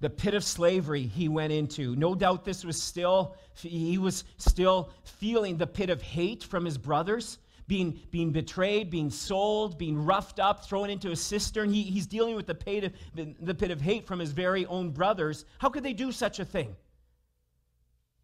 the 0.00 0.10
pit 0.10 0.34
of 0.34 0.44
slavery 0.44 1.02
he 1.02 1.28
went 1.28 1.52
into. 1.52 1.96
No 1.96 2.14
doubt 2.14 2.44
this 2.44 2.64
was 2.64 2.80
still, 2.80 3.36
he 3.54 3.98
was 3.98 4.24
still 4.36 4.90
feeling 5.02 5.56
the 5.56 5.66
pit 5.66 5.90
of 5.90 6.00
hate 6.02 6.44
from 6.44 6.64
his 6.64 6.78
brothers 6.78 7.38
being, 7.68 8.00
being 8.10 8.32
betrayed, 8.32 8.90
being 8.90 9.10
sold, 9.10 9.78
being 9.78 10.04
roughed 10.04 10.40
up, 10.40 10.64
thrown 10.64 10.90
into 10.90 11.12
a 11.12 11.16
cistern. 11.16 11.70
He, 11.70 11.82
he's 11.82 12.06
dealing 12.06 12.34
with 12.34 12.46
the 12.46 12.54
pit, 12.54 12.84
of, 12.84 12.92
the 13.14 13.54
pit 13.54 13.70
of 13.70 13.80
hate 13.80 14.06
from 14.06 14.18
his 14.18 14.32
very 14.32 14.66
own 14.66 14.90
brothers. 14.90 15.44
How 15.58 15.68
could 15.68 15.84
they 15.84 15.92
do 15.92 16.10
such 16.10 16.40
a 16.40 16.44
thing? 16.44 16.74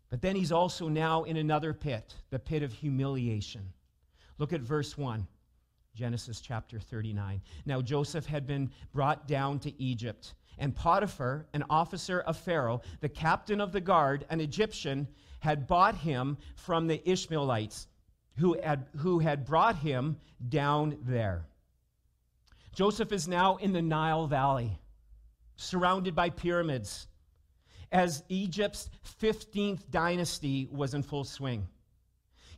But 0.08 0.22
then 0.22 0.34
he's 0.34 0.50
also 0.50 0.88
now 0.88 1.24
in 1.24 1.36
another 1.36 1.74
pit, 1.74 2.14
the 2.30 2.38
pit 2.38 2.62
of 2.62 2.72
humiliation. 2.72 3.72
Look 4.38 4.52
at 4.52 4.62
verse 4.62 4.96
1, 4.96 5.26
Genesis 5.94 6.40
chapter 6.40 6.80
39. 6.80 7.42
Now 7.66 7.82
Joseph 7.82 8.24
had 8.24 8.46
been 8.46 8.70
brought 8.92 9.28
down 9.28 9.58
to 9.60 9.82
Egypt, 9.82 10.34
and 10.56 10.74
Potiphar, 10.74 11.46
an 11.52 11.64
officer 11.68 12.20
of 12.20 12.38
Pharaoh, 12.38 12.80
the 13.00 13.08
captain 13.08 13.60
of 13.60 13.72
the 13.72 13.80
guard, 13.80 14.24
an 14.30 14.40
Egyptian, 14.40 15.06
had 15.40 15.66
bought 15.66 15.96
him 15.96 16.38
from 16.56 16.86
the 16.86 17.06
Ishmaelites 17.08 17.88
who 18.36 18.58
had, 18.60 18.86
who 18.98 19.18
had 19.18 19.44
brought 19.44 19.76
him 19.76 20.16
down 20.48 20.98
there. 21.02 21.46
Joseph 22.74 23.12
is 23.12 23.28
now 23.28 23.56
in 23.56 23.72
the 23.72 23.82
Nile 23.82 24.26
Valley, 24.26 24.78
surrounded 25.56 26.14
by 26.14 26.30
pyramids, 26.30 27.06
as 27.92 28.24
Egypt's 28.28 28.90
15th 29.20 29.88
dynasty 29.90 30.68
was 30.72 30.94
in 30.94 31.02
full 31.02 31.24
swing. 31.24 31.68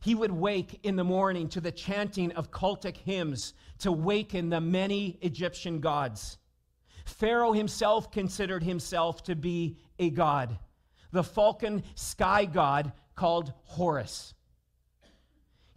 He 0.01 0.15
would 0.15 0.31
wake 0.31 0.79
in 0.83 0.95
the 0.95 1.03
morning 1.03 1.49
to 1.49 1.61
the 1.61 1.71
chanting 1.71 2.31
of 2.33 2.51
cultic 2.51 2.97
hymns 2.97 3.53
to 3.79 3.91
waken 3.91 4.49
the 4.49 4.61
many 4.61 5.17
Egyptian 5.21 5.79
gods. 5.79 6.37
Pharaoh 7.05 7.53
himself 7.53 8.11
considered 8.11 8.63
himself 8.63 9.23
to 9.23 9.35
be 9.35 9.77
a 9.99 10.09
god, 10.09 10.57
the 11.11 11.23
falcon 11.23 11.83
sky 11.95 12.45
god 12.45 12.91
called 13.15 13.53
Horus. 13.63 14.33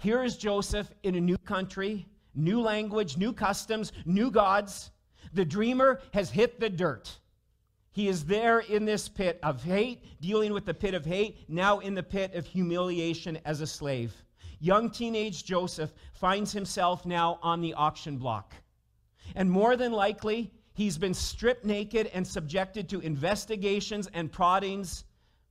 Here 0.00 0.24
is 0.24 0.38
Joseph 0.38 0.90
in 1.02 1.14
a 1.14 1.20
new 1.20 1.36
country, 1.36 2.06
new 2.34 2.62
language, 2.62 3.18
new 3.18 3.34
customs, 3.34 3.92
new 4.06 4.30
gods. 4.30 4.92
The 5.34 5.44
dreamer 5.44 6.00
has 6.14 6.30
hit 6.30 6.58
the 6.58 6.70
dirt. 6.70 7.18
He 7.92 8.08
is 8.08 8.24
there 8.24 8.60
in 8.60 8.86
this 8.86 9.10
pit 9.10 9.38
of 9.42 9.62
hate, 9.62 10.18
dealing 10.22 10.54
with 10.54 10.64
the 10.64 10.72
pit 10.72 10.94
of 10.94 11.04
hate, 11.04 11.44
now 11.50 11.80
in 11.80 11.94
the 11.94 12.02
pit 12.02 12.34
of 12.34 12.46
humiliation 12.46 13.38
as 13.44 13.60
a 13.60 13.66
slave. 13.66 14.14
Young 14.58 14.90
teenage 14.90 15.44
Joseph 15.44 15.92
finds 16.14 16.50
himself 16.50 17.04
now 17.04 17.38
on 17.42 17.60
the 17.60 17.74
auction 17.74 18.16
block. 18.16 18.54
And 19.34 19.50
more 19.50 19.76
than 19.76 19.92
likely, 19.92 20.50
he's 20.72 20.96
been 20.96 21.12
stripped 21.12 21.66
naked 21.66 22.10
and 22.14 22.26
subjected 22.26 22.88
to 22.88 23.00
investigations 23.00 24.08
and 24.14 24.32
proddings 24.32 25.04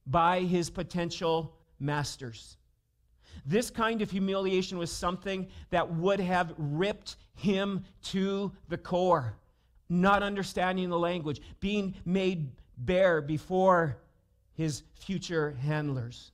by 0.08 0.40
his 0.40 0.72
potential 0.72 1.56
masters. 1.80 2.58
This 3.46 3.70
kind 3.70 4.02
of 4.02 4.12
humiliation 4.12 4.78
was 4.78 4.92
something 4.92 5.48
that 5.70 5.94
would 5.94 6.20
have 6.20 6.54
ripped 6.58 7.18
him 7.36 7.84
to 8.04 8.52
the 8.68 8.78
core. 8.78 9.36
Not 9.90 10.24
understanding 10.24 10.90
the 10.90 11.00
language, 11.00 11.42
being 11.60 11.96
made 12.06 12.52
bare 12.78 13.22
before 13.22 13.98
his 14.54 14.84
future 14.94 15.58
handlers. 15.62 16.32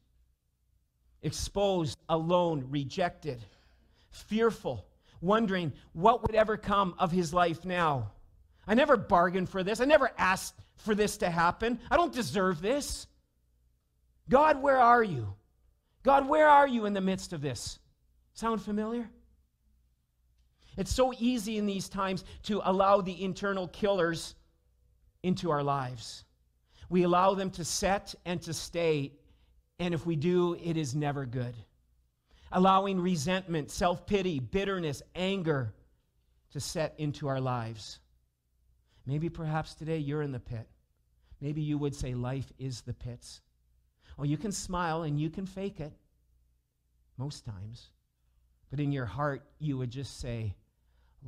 Exposed, 1.21 1.97
alone, 2.09 2.65
rejected, 2.69 3.39
fearful, 4.09 4.85
wondering 5.21 5.73
what 5.93 6.21
would 6.21 6.35
ever 6.35 6.57
come 6.57 6.95
of 6.99 7.11
his 7.11 7.33
life 7.33 7.65
now. 7.65 8.11
I 8.67 8.73
never 8.73 8.97
bargained 8.97 9.49
for 9.49 9.63
this. 9.63 9.79
I 9.79 9.85
never 9.85 10.11
asked 10.17 10.55
for 10.75 10.95
this 10.95 11.17
to 11.17 11.29
happen. 11.29 11.79
I 11.89 11.97
don't 11.97 12.13
deserve 12.13 12.61
this. 12.61 13.07
God, 14.29 14.61
where 14.61 14.79
are 14.79 15.03
you? 15.03 15.35
God, 16.05 16.29
where 16.29 16.47
are 16.47 16.67
you 16.67 16.85
in 16.85 16.93
the 16.93 17.01
midst 17.01 17.33
of 17.33 17.41
this? 17.41 17.79
Sound 18.35 18.61
familiar? 18.61 19.09
It's 20.77 20.93
so 20.93 21.11
easy 21.17 21.57
in 21.57 21.65
these 21.65 21.89
times 21.89 22.23
to 22.43 22.61
allow 22.63 23.01
the 23.01 23.23
internal 23.23 23.67
killers 23.67 24.35
into 25.23 25.49
our 25.49 25.63
lives. 25.63 26.23
We 26.89 27.01
allow 27.01 27.33
them 27.33 27.49
to 27.51 27.65
set 27.65 28.13
and 28.23 28.39
to 28.43 28.53
stay, 28.53 29.13
and 29.79 29.95
if 29.95 30.05
we 30.05 30.15
do, 30.15 30.53
it 30.63 30.77
is 30.77 30.93
never 30.93 31.25
good. 31.25 31.55
Allowing 32.51 33.01
resentment, 33.01 33.71
self 33.71 34.05
pity, 34.05 34.39
bitterness, 34.39 35.01
anger 35.15 35.73
to 36.51 36.59
set 36.59 36.93
into 36.99 37.27
our 37.27 37.41
lives. 37.41 37.99
Maybe 39.07 39.27
perhaps 39.29 39.73
today 39.73 39.97
you're 39.97 40.21
in 40.21 40.31
the 40.31 40.39
pit. 40.39 40.67
Maybe 41.41 41.63
you 41.63 41.79
would 41.79 41.95
say 41.95 42.13
life 42.13 42.51
is 42.59 42.81
the 42.81 42.93
pits. 42.93 43.41
Oh, 44.17 44.23
you 44.23 44.37
can 44.37 44.51
smile 44.51 45.03
and 45.03 45.19
you 45.19 45.29
can 45.29 45.45
fake 45.45 45.79
it 45.79 45.91
most 47.17 47.45
times. 47.45 47.89
But 48.69 48.79
in 48.79 48.91
your 48.91 49.05
heart, 49.05 49.43
you 49.59 49.77
would 49.77 49.91
just 49.91 50.19
say, 50.19 50.55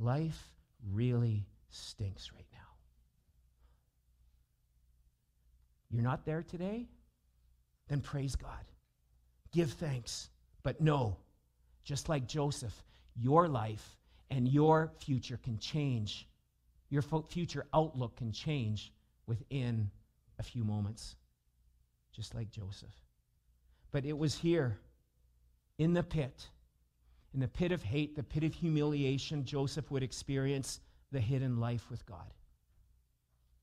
Life 0.00 0.54
really 0.92 1.46
stinks 1.70 2.30
right 2.32 2.46
now. 2.52 2.58
You're 5.90 6.02
not 6.02 6.24
there 6.24 6.42
today? 6.42 6.86
Then 7.88 8.00
praise 8.00 8.36
God. 8.36 8.64
Give 9.52 9.70
thanks. 9.70 10.30
But 10.62 10.80
no, 10.80 11.16
just 11.84 12.08
like 12.08 12.28
Joseph, 12.28 12.84
your 13.16 13.48
life 13.48 13.96
and 14.30 14.46
your 14.46 14.92
future 15.00 15.38
can 15.42 15.58
change. 15.58 16.28
Your 16.90 17.02
future 17.02 17.66
outlook 17.74 18.16
can 18.16 18.32
change 18.32 18.92
within 19.26 19.90
a 20.38 20.42
few 20.42 20.64
moments 20.64 21.16
just 22.18 22.34
like 22.34 22.50
Joseph. 22.50 22.90
But 23.92 24.04
it 24.04 24.18
was 24.18 24.34
here, 24.34 24.80
in 25.78 25.94
the 25.94 26.02
pit, 26.02 26.48
in 27.32 27.38
the 27.38 27.46
pit 27.46 27.70
of 27.70 27.80
hate, 27.80 28.16
the 28.16 28.24
pit 28.24 28.42
of 28.42 28.52
humiliation, 28.52 29.44
Joseph 29.44 29.88
would 29.92 30.02
experience 30.02 30.80
the 31.12 31.20
hidden 31.20 31.60
life 31.60 31.86
with 31.88 32.04
God. 32.06 32.34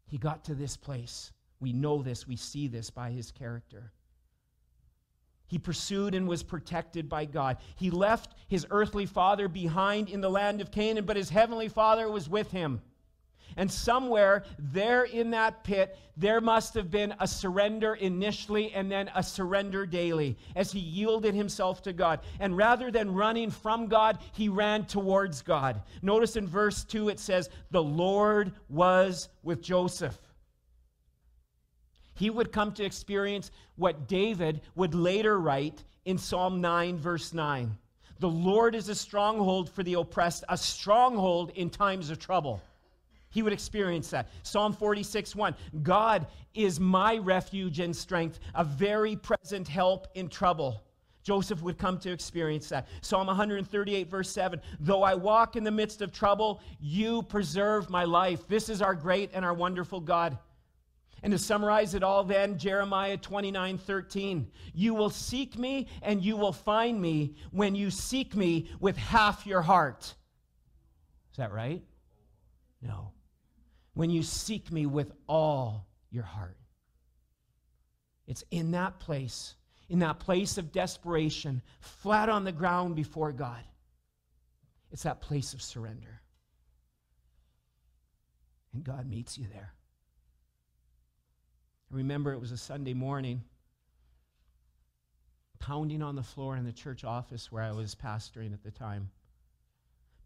He 0.05 0.17
got 0.17 0.45
to 0.45 0.55
this 0.55 0.77
place. 0.77 1.33
We 1.59 1.73
know 1.73 2.01
this, 2.01 2.25
we 2.25 2.37
see 2.37 2.69
this 2.69 2.89
by 2.89 3.11
his 3.11 3.29
character. 3.29 3.91
He 5.47 5.59
pursued 5.59 6.15
and 6.15 6.25
was 6.25 6.41
protected 6.41 7.09
by 7.09 7.25
God. 7.25 7.57
He 7.75 7.91
left 7.91 8.35
his 8.47 8.65
earthly 8.71 9.05
father 9.05 9.49
behind 9.49 10.07
in 10.09 10.21
the 10.21 10.29
land 10.29 10.61
of 10.61 10.71
Canaan, 10.71 11.03
but 11.03 11.17
his 11.17 11.29
heavenly 11.29 11.67
father 11.67 12.09
was 12.09 12.29
with 12.29 12.51
him. 12.51 12.81
And 13.57 13.71
somewhere 13.71 14.43
there 14.59 15.03
in 15.03 15.31
that 15.31 15.63
pit, 15.63 15.97
there 16.17 16.41
must 16.41 16.73
have 16.73 16.91
been 16.91 17.13
a 17.19 17.27
surrender 17.27 17.95
initially 17.95 18.71
and 18.73 18.91
then 18.91 19.09
a 19.15 19.23
surrender 19.23 19.85
daily 19.85 20.37
as 20.55 20.71
he 20.71 20.79
yielded 20.79 21.33
himself 21.33 21.81
to 21.83 21.93
God. 21.93 22.19
And 22.39 22.57
rather 22.57 22.91
than 22.91 23.13
running 23.13 23.49
from 23.49 23.87
God, 23.87 24.19
he 24.33 24.49
ran 24.49 24.85
towards 24.85 25.41
God. 25.41 25.81
Notice 26.01 26.35
in 26.35 26.47
verse 26.47 26.83
2 26.83 27.09
it 27.09 27.19
says, 27.19 27.49
The 27.71 27.83
Lord 27.83 28.51
was 28.69 29.29
with 29.43 29.61
Joseph. 29.61 30.17
He 32.15 32.29
would 32.29 32.51
come 32.51 32.71
to 32.73 32.85
experience 32.85 33.51
what 33.75 34.07
David 34.07 34.61
would 34.75 34.95
later 34.95 35.39
write 35.39 35.83
in 36.05 36.17
Psalm 36.17 36.61
9, 36.61 36.97
verse 36.97 37.33
9. 37.33 37.77
The 38.19 38.29
Lord 38.29 38.75
is 38.75 38.87
a 38.87 38.95
stronghold 38.95 39.69
for 39.69 39.83
the 39.83 39.95
oppressed, 39.95 40.45
a 40.47 40.57
stronghold 40.57 41.51
in 41.55 41.69
times 41.69 42.09
of 42.09 42.19
trouble. 42.19 42.61
He 43.35 43.43
would 43.43 43.51
experience 43.51 44.09
that. 44.11 44.29
Psalm 44.43 44.71
46 44.71 45.35
1 45.35 45.55
God 45.83 46.27
is 46.53 46.79
my 46.79 47.17
refuge 47.17 47.81
and 47.81 47.93
strength, 47.93 48.39
a 48.55 48.63
very 48.63 49.17
present 49.17 49.67
help 49.67 50.07
in 50.15 50.29
trouble. 50.29 50.85
Joseph 51.21 51.61
would 51.61 51.77
come 51.77 51.99
to 51.99 52.11
experience 52.13 52.69
that. 52.69 52.87
Psalm 53.01 53.27
138, 53.27 54.09
verse 54.09 54.29
7 54.29 54.61
Though 54.79 55.03
I 55.03 55.15
walk 55.15 55.57
in 55.57 55.65
the 55.65 55.71
midst 55.71 56.01
of 56.01 56.13
trouble, 56.13 56.61
you 56.79 57.23
preserve 57.23 57.89
my 57.89 58.05
life. 58.05 58.47
This 58.47 58.69
is 58.69 58.81
our 58.81 58.95
great 58.95 59.31
and 59.33 59.43
our 59.43 59.53
wonderful 59.53 59.99
God. 59.99 60.37
And 61.21 61.33
to 61.33 61.37
summarize 61.37 61.93
it 61.93 62.03
all, 62.03 62.23
then, 62.23 62.57
Jeremiah 62.57 63.17
29 63.17 63.77
13. 63.79 64.47
You 64.73 64.93
will 64.93 65.09
seek 65.09 65.57
me 65.57 65.89
and 66.01 66.23
you 66.23 66.37
will 66.37 66.53
find 66.53 67.01
me 67.01 67.35
when 67.51 67.75
you 67.75 67.91
seek 67.91 68.33
me 68.33 68.69
with 68.79 68.95
half 68.95 69.45
your 69.45 69.61
heart. 69.61 70.13
Is 71.31 71.37
that 71.37 71.51
right? 71.51 71.83
No. 72.81 73.11
When 73.95 74.11
you 74.11 74.21
seek 74.21 74.71
me 74.71 74.85
with 74.85 75.11
all 75.27 75.87
your 76.11 76.23
heart. 76.23 76.57
It's 78.27 78.43
in 78.51 78.71
that 78.71 78.99
place 78.99 79.55
in 79.89 79.99
that 79.99 80.19
place 80.19 80.57
of 80.57 80.71
desperation, 80.71 81.61
flat 81.79 82.29
on 82.29 82.43
the 82.43 82.51
ground 82.51 82.95
before 82.95 83.31
God. 83.31 83.63
It's 84.91 85.03
that 85.03 85.21
place 85.21 85.53
of 85.53 85.61
surrender. 85.61 86.21
And 88.73 88.83
God 88.83 89.07
meets 89.07 89.37
you 89.37 89.45
there. 89.51 89.73
I 91.91 91.95
remember 91.95 92.33
it 92.33 92.39
was 92.39 92.51
a 92.51 92.57
Sunday 92.57 92.93
morning, 92.93 93.43
pounding 95.59 96.01
on 96.01 96.15
the 96.15 96.23
floor 96.23 96.57
in 96.57 96.65
the 96.65 96.73
church 96.73 97.03
office 97.03 97.51
where 97.51 97.63
I 97.63 97.71
was 97.71 97.95
pastoring 97.95 98.53
at 98.53 98.63
the 98.63 98.71
time. 98.71 99.11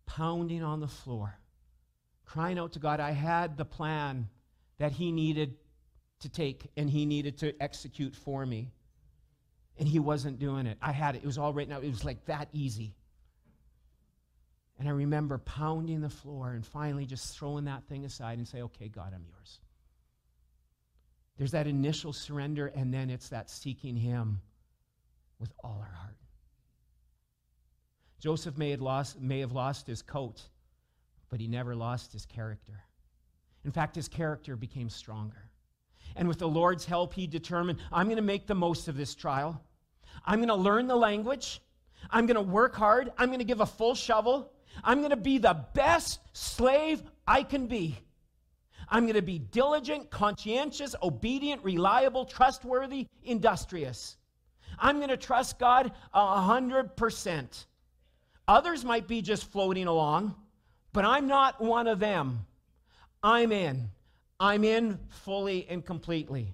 Pounding 0.06 0.64
on 0.64 0.80
the 0.80 0.88
floor, 0.88 1.38
crying 2.30 2.60
out 2.60 2.74
to 2.74 2.80
God. 2.80 3.00
I 3.00 3.12
had 3.12 3.58
the 3.58 3.66
plan 3.66 4.30
that 4.78 4.92
He 4.92 5.12
needed 5.12 5.56
to 6.22 6.30
take 6.30 6.70
and 6.78 6.90
He 6.90 7.06
needed 7.06 7.40
to 7.40 7.54
execute 7.62 8.16
for 8.16 8.46
me 8.46 8.72
and 9.80 9.88
he 9.88 9.98
wasn't 9.98 10.40
doing 10.40 10.68
it. 10.68 10.78
I 10.82 10.92
had 10.92 11.16
it. 11.16 11.24
It 11.24 11.26
was 11.26 11.38
all 11.38 11.54
right 11.54 11.68
now. 11.68 11.80
It 11.80 11.88
was 11.88 12.04
like 12.04 12.26
that 12.26 12.50
easy. 12.52 12.94
And 14.78 14.88
I 14.88 14.92
remember 14.92 15.38
pounding 15.38 16.02
the 16.02 16.10
floor 16.10 16.52
and 16.52 16.66
finally 16.66 17.06
just 17.06 17.38
throwing 17.38 17.66
that 17.66 17.86
thing 17.86 18.06
aside 18.06 18.38
and 18.38 18.48
say, 18.48 18.62
okay, 18.62 18.90
God, 18.90 19.14
I'm 19.16 19.26
yours. 19.26 19.60
There's 21.38 21.52
that 21.52 21.68
initial 21.68 22.12
surrender, 22.12 22.68
and 22.68 22.94
then 22.94 23.10
it's 23.10 23.30
that 23.30 23.50
seeking 23.50 23.96
him 23.96 24.42
with 25.40 25.54
all 25.64 25.78
our 25.80 25.94
heart. 25.94 26.18
Joseph 28.20 28.58
may 28.58 28.72
have 28.72 28.82
lost, 28.82 29.22
may 29.22 29.40
have 29.40 29.54
lost 29.54 29.88
his 29.88 30.02
coat, 30.02 30.42
but 31.30 31.40
he 31.40 31.48
never 31.48 31.76
lost 31.76 32.14
his 32.14 32.26
character. 32.26 32.84
In 33.66 33.72
fact, 33.72 33.96
his 33.96 34.08
character 34.08 34.56
became 34.56 34.90
stronger. 34.90 35.50
And 36.16 36.28
with 36.28 36.40
the 36.40 36.48
Lord's 36.48 36.86
help, 36.86 37.14
he 37.14 37.28
determined, 37.28 37.80
I'm 37.92 38.08
going 38.08 38.16
to 38.18 38.22
make 38.22 38.48
the 38.48 38.56
most 38.56 38.88
of 38.88 38.98
this 38.98 39.16
trial. 39.16 39.62
I'm 40.26 40.40
going 40.40 40.50
to 40.50 40.56
learn 40.56 40.88
the 40.88 40.96
language. 40.96 41.62
I'm 42.10 42.26
going 42.26 42.36
to 42.36 42.42
work 42.42 42.76
hard. 42.76 43.12
I'm 43.18 43.28
going 43.28 43.40
to 43.40 43.46
give 43.46 43.62
a 43.62 43.66
full 43.66 43.96
shovel. 43.96 44.52
I'm 44.84 45.00
going 45.00 45.12
to 45.12 45.18
be 45.18 45.38
the 45.38 45.66
best 45.74 46.20
slave 46.34 47.04
I 47.28 47.44
can 47.44 47.68
be. 47.68 47.98
I'm 48.88 49.04
going 49.04 49.16
to 49.16 49.22
be 49.22 49.38
diligent, 49.38 50.10
conscientious, 50.10 50.96
obedient, 51.04 51.64
reliable, 51.64 52.26
trustworthy, 52.26 53.06
industrious. 53.24 54.18
I'm 54.80 54.98
going 54.98 55.10
to 55.10 55.18
trust 55.18 55.60
God 55.60 55.92
a 56.14 56.42
hundred 56.42 56.96
percent. 56.96 57.68
Others 58.48 58.84
might 58.84 59.08
be 59.08 59.22
just 59.22 59.52
floating 59.52 59.86
along, 59.86 60.34
but 60.94 61.06
I'm 61.06 61.28
not 61.28 61.62
one 61.62 61.88
of 61.88 62.00
them. 62.00 62.46
I'm 63.24 63.52
in. 63.52 63.90
I'm 64.40 64.64
in 64.64 65.00
fully 65.10 65.68
and 65.70 65.86
completely. 65.86 66.54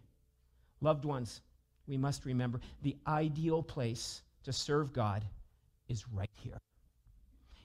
Loved 0.82 1.06
ones, 1.06 1.42
we 1.88 1.98
must 1.98 2.26
remember 2.26 2.60
the 2.82 2.96
ideal 3.08 3.62
place 3.62 4.22
to 4.44 4.54
serve 4.54 4.94
God 4.94 5.24
is 5.88 6.06
right 6.14 6.30
here. 6.42 6.58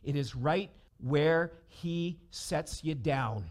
It 0.03 0.17
is 0.17 0.37
right 0.37 0.71
where 0.99 1.53
He 1.69 2.19
sets 2.31 2.85
you 2.85 2.95
down. 2.95 3.51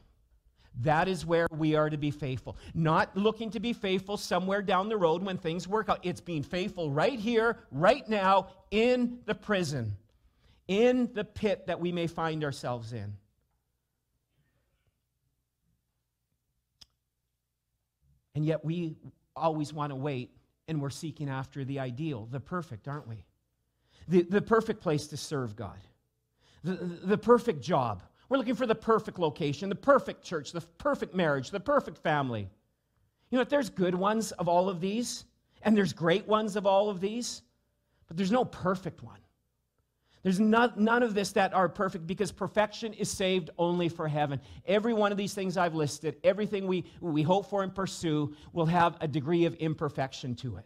That 0.81 1.07
is 1.07 1.25
where 1.25 1.47
we 1.51 1.75
are 1.75 1.89
to 1.89 1.97
be 1.97 2.11
faithful. 2.11 2.55
Not 2.73 3.15
looking 3.17 3.49
to 3.51 3.59
be 3.59 3.73
faithful 3.73 4.17
somewhere 4.17 4.61
down 4.61 4.87
the 4.87 4.97
road 4.97 5.23
when 5.23 5.37
things 5.37 5.67
work 5.67 5.89
out. 5.89 5.99
It's 6.03 6.21
being 6.21 6.43
faithful 6.43 6.91
right 6.91 7.19
here, 7.19 7.57
right 7.71 8.07
now, 8.07 8.49
in 8.71 9.19
the 9.25 9.35
prison, 9.35 9.97
in 10.69 11.09
the 11.13 11.23
pit 11.23 11.65
that 11.65 11.79
we 11.79 11.91
may 11.91 12.05
find 12.05 12.43
ourselves 12.43 12.93
in. 12.93 13.11
And 18.35 18.45
yet 18.45 18.63
we 18.63 18.95
always 19.35 19.73
want 19.73 19.89
to 19.89 19.95
wait 19.95 20.29
and 20.67 20.79
we're 20.79 20.91
seeking 20.91 21.27
after 21.27 21.65
the 21.65 21.79
ideal, 21.79 22.27
the 22.29 22.39
perfect, 22.39 22.87
aren't 22.87 23.07
we? 23.07 23.25
The, 24.07 24.21
the 24.21 24.43
perfect 24.43 24.81
place 24.81 25.07
to 25.07 25.17
serve 25.17 25.55
God, 25.55 25.79
the, 26.63 26.73
the 27.03 27.17
perfect 27.17 27.61
job. 27.61 28.03
We're 28.29 28.37
looking 28.37 28.53
for 28.53 28.67
the 28.67 28.75
perfect 28.75 29.17
location, 29.17 29.69
the 29.69 29.75
perfect 29.75 30.23
church, 30.23 30.51
the 30.51 30.61
perfect 30.61 31.15
marriage, 31.15 31.49
the 31.49 31.59
perfect 31.59 31.97
family. 31.97 32.41
You 33.31 33.37
know 33.37 33.41
what? 33.41 33.49
There's 33.49 33.71
good 33.71 33.95
ones 33.95 34.31
of 34.33 34.47
all 34.47 34.69
of 34.69 34.79
these, 34.79 35.25
and 35.63 35.75
there's 35.75 35.93
great 35.93 36.27
ones 36.27 36.55
of 36.55 36.67
all 36.67 36.91
of 36.91 37.01
these, 37.01 37.41
but 38.07 38.17
there's 38.17 38.31
no 38.31 38.45
perfect 38.45 39.01
one. 39.01 39.19
There's 40.21 40.39
not, 40.39 40.77
none 40.77 41.01
of 41.01 41.13
this 41.13 41.31
that 41.33 41.53
are 41.53 41.69
perfect 41.69 42.05
because 42.05 42.31
perfection 42.31 42.93
is 42.93 43.09
saved 43.09 43.49
only 43.57 43.87
for 43.87 44.07
heaven. 44.07 44.41
Every 44.65 44.93
one 44.93 45.11
of 45.11 45.17
these 45.17 45.33
things 45.33 45.55
I've 45.55 45.75
listed, 45.75 46.17
everything 46.23 46.67
we, 46.67 46.85
we 46.99 47.23
hope 47.23 47.49
for 47.49 47.63
and 47.63 47.73
pursue, 47.73 48.35
will 48.51 48.65
have 48.65 48.97
a 48.99 49.07
degree 49.07 49.45
of 49.45 49.55
imperfection 49.55 50.35
to 50.35 50.57
it. 50.57 50.65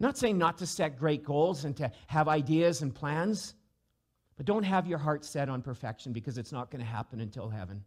I'm 0.00 0.06
not 0.06 0.16
saying 0.16 0.38
not 0.38 0.56
to 0.58 0.66
set 0.66 0.98
great 0.98 1.24
goals 1.24 1.64
and 1.64 1.76
to 1.76 1.90
have 2.06 2.28
ideas 2.28 2.80
and 2.82 2.94
plans, 2.94 3.54
but 4.36 4.46
don't 4.46 4.62
have 4.62 4.86
your 4.86 4.98
heart 4.98 5.24
set 5.24 5.48
on 5.48 5.60
perfection 5.60 6.12
because 6.12 6.38
it's 6.38 6.52
not 6.52 6.70
going 6.70 6.80
to 6.80 6.90
happen 6.90 7.20
until 7.20 7.50
heaven. 7.50 7.84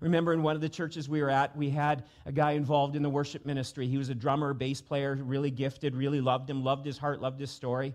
Remember, 0.00 0.32
in 0.32 0.42
one 0.42 0.56
of 0.56 0.60
the 0.60 0.68
churches 0.68 1.08
we 1.08 1.22
were 1.22 1.30
at, 1.30 1.56
we 1.56 1.70
had 1.70 2.04
a 2.26 2.32
guy 2.32 2.52
involved 2.52 2.96
in 2.96 3.02
the 3.02 3.08
worship 3.08 3.46
ministry. 3.46 3.86
He 3.86 3.96
was 3.96 4.08
a 4.08 4.14
drummer, 4.14 4.52
bass 4.52 4.82
player, 4.82 5.14
really 5.14 5.52
gifted, 5.52 5.94
really 5.94 6.20
loved 6.20 6.50
him, 6.50 6.64
loved 6.64 6.84
his 6.84 6.98
heart, 6.98 7.22
loved 7.22 7.40
his 7.40 7.50
story. 7.50 7.94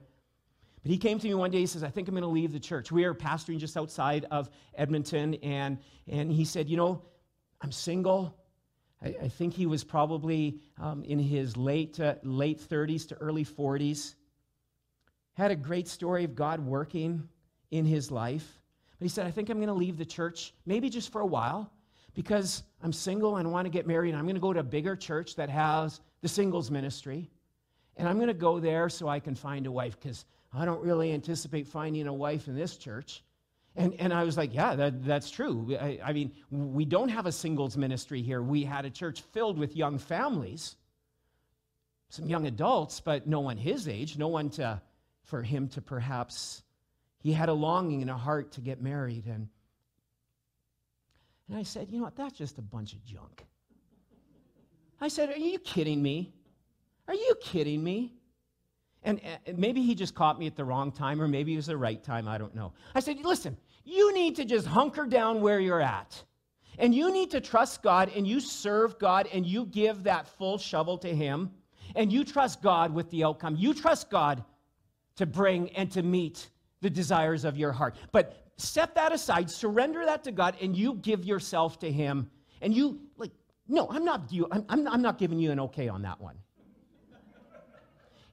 But 0.82 0.92
he 0.92 0.98
came 0.98 1.20
to 1.20 1.28
me 1.28 1.34
one 1.34 1.52
day, 1.52 1.60
he 1.60 1.66
says, 1.66 1.84
I 1.84 1.90
think 1.90 2.08
I'm 2.08 2.14
going 2.14 2.22
to 2.22 2.28
leave 2.28 2.54
the 2.54 2.60
church. 2.60 2.92
We 2.92 3.04
are 3.04 3.14
pastoring 3.14 3.58
just 3.58 3.76
outside 3.76 4.26
of 4.32 4.50
Edmonton, 4.76 5.36
and, 5.36 5.78
and 6.08 6.32
he 6.32 6.46
said, 6.46 6.70
You 6.70 6.78
know, 6.78 7.02
I'm 7.62 7.72
single. 7.72 8.38
I, 9.04 9.16
I 9.24 9.28
think 9.28 9.54
he 9.54 9.66
was 9.66 9.84
probably 9.84 10.60
um, 10.80 11.04
in 11.04 11.20
his 11.20 11.58
late, 11.58 12.00
uh, 12.00 12.16
late 12.24 12.60
30s 12.60 13.08
to 13.10 13.16
early 13.16 13.46
40s. 13.46 14.16
Had 15.34 15.52
a 15.52 15.56
great 15.56 15.88
story 15.88 16.24
of 16.24 16.36
God 16.36 16.60
working 16.66 17.28
in 17.72 17.86
his 17.86 18.12
life. 18.12 18.62
But 18.98 19.06
he 19.06 19.10
said, 19.10 19.26
I 19.26 19.32
think 19.32 19.50
I'm 19.50 19.58
going 19.58 19.68
to 19.68 19.74
leave 19.74 19.98
the 19.98 20.06
church, 20.06 20.54
maybe 20.66 20.90
just 20.90 21.12
for 21.12 21.22
a 21.22 21.26
while, 21.26 21.72
because 22.14 22.64
I'm 22.82 22.92
single 22.92 23.38
and 23.38 23.52
want 23.52 23.66
to 23.66 23.70
get 23.70 23.88
married. 23.88 24.10
And 24.10 24.18
I'm 24.18 24.26
going 24.26 24.36
to 24.36 24.42
go 24.42 24.52
to 24.52 24.60
a 24.60 24.64
bigger 24.64 24.96
church 24.96 25.36
that 25.36 25.50
has 25.50 26.02
the 26.22 26.28
singles 26.28 26.70
ministry. 26.70 27.30
And 27.96 28.08
I'm 28.08 28.16
going 28.16 28.28
to 28.28 28.34
go 28.34 28.60
there 28.60 28.90
so 28.90 29.08
I 29.08 29.20
can 29.20 29.36
find 29.36 29.66
a 29.68 29.72
wife 29.72 30.00
because 30.00 30.26
I 30.54 30.66
don't 30.66 30.84
really 30.84 31.14
anticipate 31.14 31.68
finding 31.68 32.08
a 32.08 32.14
wife 32.14 32.48
in 32.48 32.56
this 32.56 32.78
church. 32.78 33.24
And, 33.76 33.94
and 34.00 34.12
I 34.12 34.24
was 34.24 34.36
like, 34.36 34.54
yeah, 34.54 34.76
that, 34.76 35.06
that's 35.06 35.30
true. 35.30 35.78
I, 35.80 36.00
I 36.04 36.14
mean, 36.14 36.32
we 36.50 36.86
don't 36.86 37.10
have 37.10 37.28
a 37.28 37.32
singles 37.32 37.78
ministry 37.78 38.22
here. 38.22 38.42
We 38.42 38.64
had 38.64 38.86
a 38.86 38.90
church 38.90 39.22
filled 39.32 39.58
with 39.60 39.76
young 39.76 40.00
families, 40.00 40.76
some 42.10 42.28
young 42.28 42.48
adults, 42.48 43.00
but 43.00 43.28
no 43.28 43.42
one 43.42 43.58
his 43.58 43.88
age, 43.88 44.18
no 44.18 44.28
one 44.28 44.50
to, 44.52 44.82
for 45.24 45.44
him 45.44 45.68
to 45.70 45.82
perhaps, 45.82 46.64
he 47.20 47.32
had 47.32 47.48
a 47.48 47.54
longing 47.54 48.02
and 48.02 48.10
a 48.10 48.18
heart 48.18 48.54
to 48.54 48.62
get 48.62 48.82
married. 48.82 49.28
And, 49.28 49.48
and 51.48 51.58
I 51.58 51.64
said, 51.64 51.90
you 51.92 52.00
know 52.00 52.06
what, 52.06 52.16
that's 52.16 52.38
just 52.38 52.58
a 52.58 52.64
bunch 52.64 52.94
of 52.94 53.06
junk. 53.06 53.46
I 55.00 55.08
said, 55.08 55.30
are 55.30 55.38
you 55.38 55.60
kidding 55.60 56.02
me? 56.02 56.34
Are 57.08 57.14
you 57.14 57.36
kidding 57.42 57.84
me? 57.84 58.19
And, 59.04 59.22
and 59.46 59.58
maybe 59.58 59.82
he 59.82 59.96
just 59.96 60.14
caught 60.14 60.38
me 60.38 60.48
at 60.48 60.56
the 60.56 60.66
wrong 60.66 60.92
time, 60.92 61.22
or 61.22 61.28
maybe 61.28 61.54
it 61.54 61.58
was 61.58 61.68
the 61.68 61.78
right 61.78 62.04
time, 62.04 62.28
I 62.28 62.38
don't 62.38 62.54
know. 62.54 62.74
I 62.94 63.00
said, 63.00 63.18
Listen, 63.24 63.58
you 63.86 64.14
need 64.14 64.36
to 64.36 64.46
just 64.46 64.68
hunker 64.68 65.06
down 65.06 65.42
where 65.42 65.60
you're 65.60 65.82
at. 65.82 66.22
And 66.78 66.96
you 66.96 67.12
need 67.12 67.32
to 67.32 67.42
trust 67.42 67.82
God, 67.82 68.12
and 68.16 68.26
you 68.26 68.40
serve 68.40 69.00
God, 69.00 69.28
and 69.34 69.46
you 69.46 69.66
give 69.66 70.04
that 70.04 70.28
full 70.28 70.58
shovel 70.58 70.98
to 71.00 71.14
Him, 71.14 71.52
and 71.96 72.12
you 72.12 72.24
trust 72.24 72.62
God 72.62 72.94
with 72.94 73.10
the 73.10 73.24
outcome. 73.24 73.56
You 73.58 73.74
trust 73.74 74.10
God 74.10 74.44
to 75.16 75.26
bring 75.26 75.70
and 75.72 75.92
to 75.92 76.04
meet 76.04 76.50
the 76.82 76.90
desires 76.90 77.44
of 77.44 77.58
your 77.58 77.74
heart. 77.74 77.96
But 78.14 78.46
set 78.56 78.96
that 78.96 79.12
aside, 79.12 79.50
surrender 79.50 80.06
that 80.06 80.24
to 80.26 80.32
God, 80.32 80.56
and 80.62 80.76
you 80.76 80.96
give 80.96 81.26
yourself 81.26 81.80
to 81.80 81.92
Him. 81.92 82.30
And 82.62 82.74
you, 82.74 83.00
like, 83.18 83.32
no, 83.68 83.88
I'm 83.90 84.06
not, 84.06 84.32
you, 84.32 84.48
I'm, 84.52 84.88
I'm 84.88 85.02
not 85.02 85.18
giving 85.18 85.40
you 85.40 85.52
an 85.52 85.60
okay 85.60 85.90
on 85.90 86.02
that 86.04 86.20
one. 86.22 86.36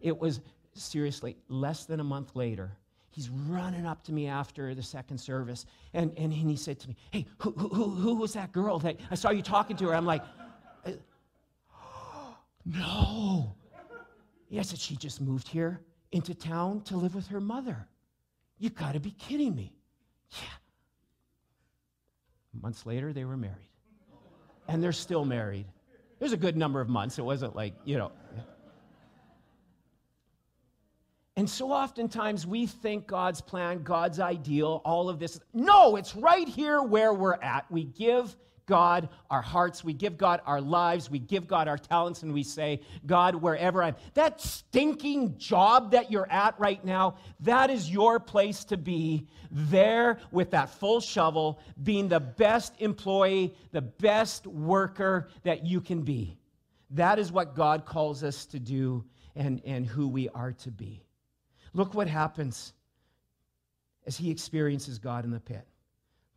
It 0.01 0.17
was 0.17 0.41
seriously, 0.79 1.37
less 1.49 1.85
than 1.85 2.01
a 2.01 2.05
month 2.05 2.35
later, 2.35 2.77
he's 3.11 3.29
running 3.31 3.87
up 3.87 4.03
to 4.05 4.13
me 4.13 4.27
after 4.27 4.75
the 4.75 4.83
second 4.83 5.19
service. 5.19 5.67
And, 5.95 6.13
and, 6.17 6.33
he 6.33 6.57
said 6.57 6.79
to 6.81 6.89
me, 6.89 6.97
Hey, 7.11 7.27
who, 7.39 7.53
who, 7.53 7.91
who 7.91 8.15
was 8.15 8.35
that 8.35 8.53
girl 8.53 8.79
that 8.81 8.99
I 9.11 9.15
saw 9.15 9.31
you 9.31 9.43
talking 9.43 9.77
to 9.79 9.87
her? 9.87 9.95
I'm 9.95 10.07
like, 10.07 10.23
No. 12.67 13.55
He 14.49 14.63
said, 14.63 14.79
She 14.79 14.97
just 14.97 15.21
moved 15.21 15.49
here 15.49 15.81
into 16.13 16.35
town 16.35 16.83
to 16.83 16.97
live 16.97 17.15
with 17.15 17.27
her 17.29 17.41
mother. 17.41 17.89
You 18.59 18.71
got 18.71 18.95
to 18.95 19.01
be 19.01 19.11
kidding 19.11 19.55
me. 19.55 19.75
Yeah. 20.33 20.39
Months 22.63 22.87
later, 22.87 23.13
they 23.13 23.25
were 23.25 23.37
married. 23.37 23.69
And 24.69 24.83
they're 24.83 24.93
still 24.93 25.25
married. 25.25 25.67
There's 26.19 26.33
a 26.33 26.37
good 26.37 26.57
number 26.57 26.81
of 26.81 26.89
months. 26.89 27.19
It 27.19 27.25
wasn't 27.25 27.55
like, 27.55 27.75
you 27.85 27.99
know. 27.99 28.13
And 31.39 31.49
so 31.49 31.71
oftentimes 31.71 32.47
we 32.47 32.67
think 32.67 33.07
God's 33.07 33.43
plan, 33.43 33.83
God's 33.83 34.21
ideal, 34.21 34.81
all 34.87 35.11
of 35.11 35.19
this. 35.19 35.39
No, 35.53 35.97
it's 35.97 36.17
right 36.17 36.49
here 36.49 36.83
where 36.83 37.13
we're 37.13 37.35
at. 37.35 37.71
We 37.71 37.85
give 37.85 38.35
God 38.65 39.09
our 39.31 39.43
hearts, 39.43 39.85
we 39.85 39.93
give 39.93 40.19
God 40.19 40.41
our 40.45 40.61
lives, 40.61 41.09
we 41.09 41.21
give 41.21 41.47
God 41.47 41.69
our 41.69 41.79
talents, 41.79 42.25
and 42.25 42.35
we 42.35 42.43
say, 42.43 42.81
God, 43.07 43.37
wherever 43.37 43.81
I'm, 43.81 43.95
that 44.15 44.41
stinking 44.41 45.39
job 45.39 45.93
that 45.93 46.11
you're 46.11 46.29
at 46.31 46.59
right 46.59 46.85
now, 46.85 47.17
that 47.41 47.71
is 47.71 47.89
your 47.89 48.19
place 48.19 48.65
to 48.65 48.77
be 48.77 49.29
there 49.53 50.19
with 50.33 50.51
that 50.51 50.69
full 50.69 51.01
shovel, 51.01 51.61
being 51.83 52.09
the 52.09 52.19
best 52.19 52.75
employee, 52.81 53.55
the 53.71 53.83
best 53.83 54.47
worker 54.49 55.29
that 55.45 55.65
you 55.65 55.81
can 55.81 56.03
be. 56.03 56.37
That 56.91 57.21
is 57.21 57.31
what 57.31 57.55
God 57.55 57.85
calls 57.87 58.25
us 58.25 58.47
to 58.47 58.59
do 58.59 59.05
and, 59.37 59.63
and 59.65 59.87
who 59.87 60.09
we 60.09 60.29
are 60.31 60.53
to 60.53 60.71
be. 60.73 61.06
Look 61.77 61.93
what 61.93 62.09
happens 62.09 62.73
as 64.07 64.17
he 64.17 64.31
experiences 64.31 64.99
God 64.99 65.27
in 65.27 65.31
the 65.31 65.39
pit. 65.39 65.69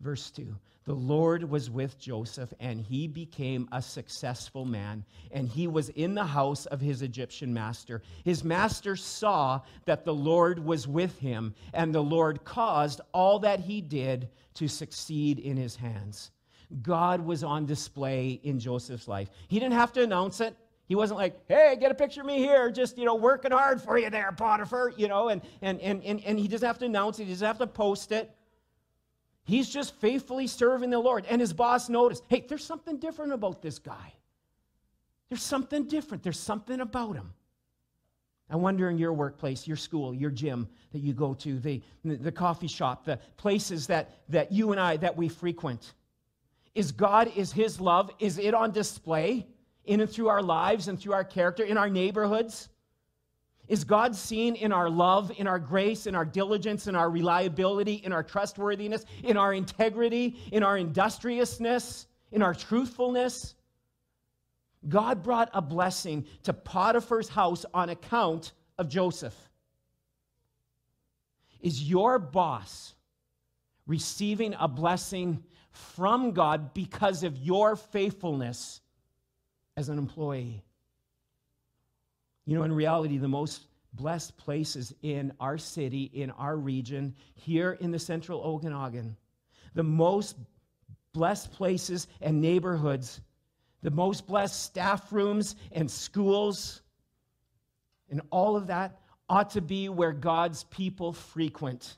Verse 0.02 0.32
2 0.32 0.54
The 0.84 0.94
Lord 0.94 1.50
was 1.50 1.70
with 1.70 1.98
Joseph, 1.98 2.54
and 2.60 2.82
he 2.82 3.08
became 3.08 3.70
a 3.72 3.82
successful 3.82 4.66
man, 4.66 5.06
and 5.32 5.48
he 5.48 5.66
was 5.66 5.88
in 5.90 6.14
the 6.14 6.26
house 6.26 6.66
of 6.66 6.82
his 6.82 7.02
Egyptian 7.02 7.54
master. 7.54 8.02
His 8.26 8.44
master 8.44 8.98
saw 8.98 9.62
that 9.86 10.04
the 10.04 10.14
Lord 10.14 10.60
was 10.60 10.90
with 10.90 11.18
him, 11.20 11.56
and 11.74 11.96
the 11.96 12.04
Lord 12.04 12.44
caused 12.44 13.00
all 13.14 13.40
that 13.40 13.62
he 13.62 13.80
did 13.80 14.28
to 14.56 14.68
succeed 14.68 15.40
in 15.40 15.56
his 15.56 15.78
hands. 15.78 16.32
God 16.82 17.22
was 17.22 17.46
on 17.46 17.66
display 17.66 18.42
in 18.44 18.60
Joseph's 18.60 19.08
life. 19.08 19.30
He 19.48 19.58
didn't 19.58 19.76
have 19.76 19.94
to 19.94 20.04
announce 20.04 20.42
it. 20.42 20.54
He 20.90 20.96
wasn't 20.96 21.20
like, 21.20 21.40
hey, 21.48 21.78
get 21.80 21.92
a 21.92 21.94
picture 21.94 22.22
of 22.22 22.28
me 22.28 22.40
here, 22.40 22.72
just, 22.72 22.98
you 22.98 23.06
know, 23.06 23.14
working 23.14 23.52
hard 23.52 23.80
for 23.80 24.00
you 24.00 24.10
there, 24.10 24.32
Potiphar, 24.32 24.92
you 24.98 25.08
know, 25.08 25.30
and, 25.30 25.44
and, 25.62 25.80
and, 25.82 26.04
and, 26.04 26.20
and 26.26 26.40
he 26.40 26.48
doesn't 26.48 26.66
have 26.66 26.80
to 26.80 26.86
announce 26.86 27.20
it, 27.20 27.26
he 27.26 27.30
doesn't 27.30 27.46
have 27.46 27.60
to 27.60 27.68
post 27.68 28.12
it. 28.12 28.36
He's 29.44 29.70
just 29.70 29.94
faithfully 29.98 30.48
serving 30.48 30.90
the 30.90 30.98
Lord. 30.98 31.28
And 31.30 31.40
his 31.40 31.54
boss 31.54 31.90
noticed 31.90 32.24
hey, 32.28 32.44
there's 32.50 32.66
something 32.66 32.98
different 32.98 33.34
about 33.34 33.62
this 33.62 33.78
guy. 33.78 34.14
There's 35.30 35.44
something 35.44 35.88
different. 35.88 36.24
There's 36.24 36.40
something 36.40 36.82
about 36.82 37.16
him. 37.16 37.34
I 38.50 38.56
wonder 38.56 38.90
in 38.90 38.98
your 38.98 39.14
workplace, 39.14 39.68
your 39.68 39.78
school, 39.78 40.12
your 40.12 40.32
gym 40.32 40.68
that 40.92 41.00
you 41.00 41.14
go 41.14 41.36
to, 41.36 41.60
the, 41.60 41.84
the 42.04 42.32
coffee 42.32 42.68
shop, 42.68 43.06
the 43.06 43.20
places 43.38 43.86
that, 43.88 44.22
that 44.30 44.52
you 44.52 44.72
and 44.72 44.82
I, 44.82 44.98
that 44.98 45.16
we 45.16 45.30
frequent. 45.30 45.94
Is 46.74 46.92
God, 46.92 47.32
is 47.36 47.52
His 47.52 47.80
love, 47.80 48.10
is 48.18 48.40
it 48.40 48.56
on 48.56 48.72
display 48.72 49.46
in 49.90 50.02
and 50.02 50.10
through 50.10 50.30
our 50.30 50.44
lives 50.44 50.88
and 50.88 51.00
through 51.00 51.14
our 51.14 51.24
character, 51.24 51.64
in 51.64 51.76
our 51.76 51.90
neighborhoods? 51.90 52.70
Is 53.68 53.84
God 53.84 54.16
seen 54.16 54.56
in 54.56 54.72
our 54.72 54.90
love, 54.90 55.32
in 55.38 55.48
our 55.48 55.58
grace, 55.58 56.06
in 56.06 56.14
our 56.14 56.26
diligence, 56.26 56.88
in 56.88 56.96
our 56.96 57.10
reliability, 57.10 57.96
in 57.96 58.14
our 58.14 58.24
trustworthiness, 58.24 59.04
in 59.24 59.36
our 59.36 59.52
integrity, 59.52 60.38
in 60.52 60.62
our 60.62 60.78
industriousness, 60.78 62.06
in 62.32 62.44
our 62.44 62.54
truthfulness? 62.54 63.56
God 64.88 65.24
brought 65.24 65.50
a 65.54 65.62
blessing 65.62 66.26
to 66.44 66.54
Potiphar's 66.54 67.28
house 67.28 67.66
on 67.74 67.90
account 67.90 68.54
of 68.78 68.90
Joseph. 68.90 69.36
Is 71.62 71.84
your 71.84 72.20
boss 72.20 72.94
receiving 73.88 74.56
a 74.60 74.68
blessing 74.68 75.44
from 75.72 76.32
God 76.32 76.76
because 76.76 77.24
of 77.24 77.38
your 77.38 77.76
faithfulness 77.76 78.82
as 79.80 79.88
an 79.88 79.98
employee? 79.98 80.62
You 82.46 82.58
know, 82.58 82.64
in 82.64 82.74
reality, 82.74 83.18
the 83.18 83.30
most 83.30 83.68
blessed 83.94 84.36
places 84.36 84.94
in 85.04 85.32
our 85.40 85.58
city, 85.58 86.12
in 86.14 86.32
our 86.32 86.58
region, 86.58 87.16
here 87.36 87.78
in 87.80 87.90
the 87.90 87.98
central 87.98 88.42
Okanagan, 88.42 89.16
the 89.76 89.84
most 89.84 90.36
blessed 91.14 91.54
places 91.54 92.08
and 92.22 92.42
neighborhoods, 92.42 93.22
the 93.82 93.90
most 93.90 94.28
blessed 94.28 94.64
staff 94.64 95.14
rooms 95.14 95.56
and 95.72 95.90
schools, 95.90 96.82
and 98.10 98.22
all 98.32 98.58
of 98.58 98.68
that 98.68 99.00
ought 99.30 99.52
to 99.52 99.62
be 99.62 99.88
where 99.88 100.12
God's 100.12 100.66
people 100.66 101.14
frequent. 101.14 101.96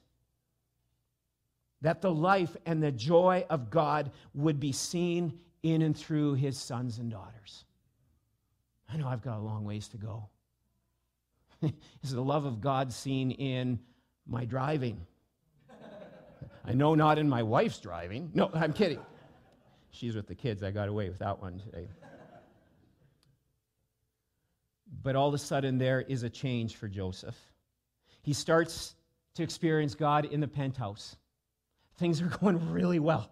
That 1.81 2.01
the 2.01 2.13
life 2.13 2.55
and 2.67 2.83
the 2.83 2.91
joy 2.91 3.43
of 3.49 3.71
God 3.71 4.11
would 4.35 4.59
be 4.59 4.71
seen 4.71 5.39
in 5.63 5.81
and 5.81 5.97
through 5.97 6.35
his 6.35 6.57
sons 6.57 6.99
and 6.99 7.09
daughters. 7.09 7.65
I 8.91 8.97
know 8.97 9.07
I've 9.07 9.21
got 9.21 9.37
a 9.37 9.41
long 9.41 9.63
ways 9.63 9.87
to 9.89 9.97
go. 9.97 10.29
is 12.03 12.11
the 12.11 12.21
love 12.21 12.45
of 12.45 12.61
God 12.61 12.91
seen 12.91 13.31
in 13.31 13.79
my 14.27 14.45
driving. 14.45 15.05
I 16.63 16.73
know 16.73 16.93
not 16.93 17.17
in 17.17 17.27
my 17.27 17.41
wife's 17.43 17.79
driving. 17.79 18.31
No, 18.33 18.51
I'm 18.53 18.73
kidding. 18.73 18.99
She's 19.89 20.15
with 20.15 20.27
the 20.27 20.35
kids. 20.35 20.61
I 20.61 20.71
got 20.71 20.87
away 20.87 21.09
with 21.09 21.19
that 21.19 21.41
one 21.41 21.59
today. 21.59 21.87
But 25.03 25.15
all 25.15 25.27
of 25.27 25.33
a 25.33 25.39
sudden, 25.39 25.77
there 25.77 26.01
is 26.01 26.23
a 26.23 26.29
change 26.29 26.75
for 26.75 26.87
Joseph. 26.87 27.35
He 28.21 28.33
starts 28.33 28.95
to 29.35 29.43
experience 29.43 29.95
God 29.95 30.25
in 30.25 30.39
the 30.39 30.47
penthouse. 30.47 31.15
Things 31.97 32.21
are 32.21 32.25
going 32.41 32.71
really 32.71 32.99
well. 32.99 33.31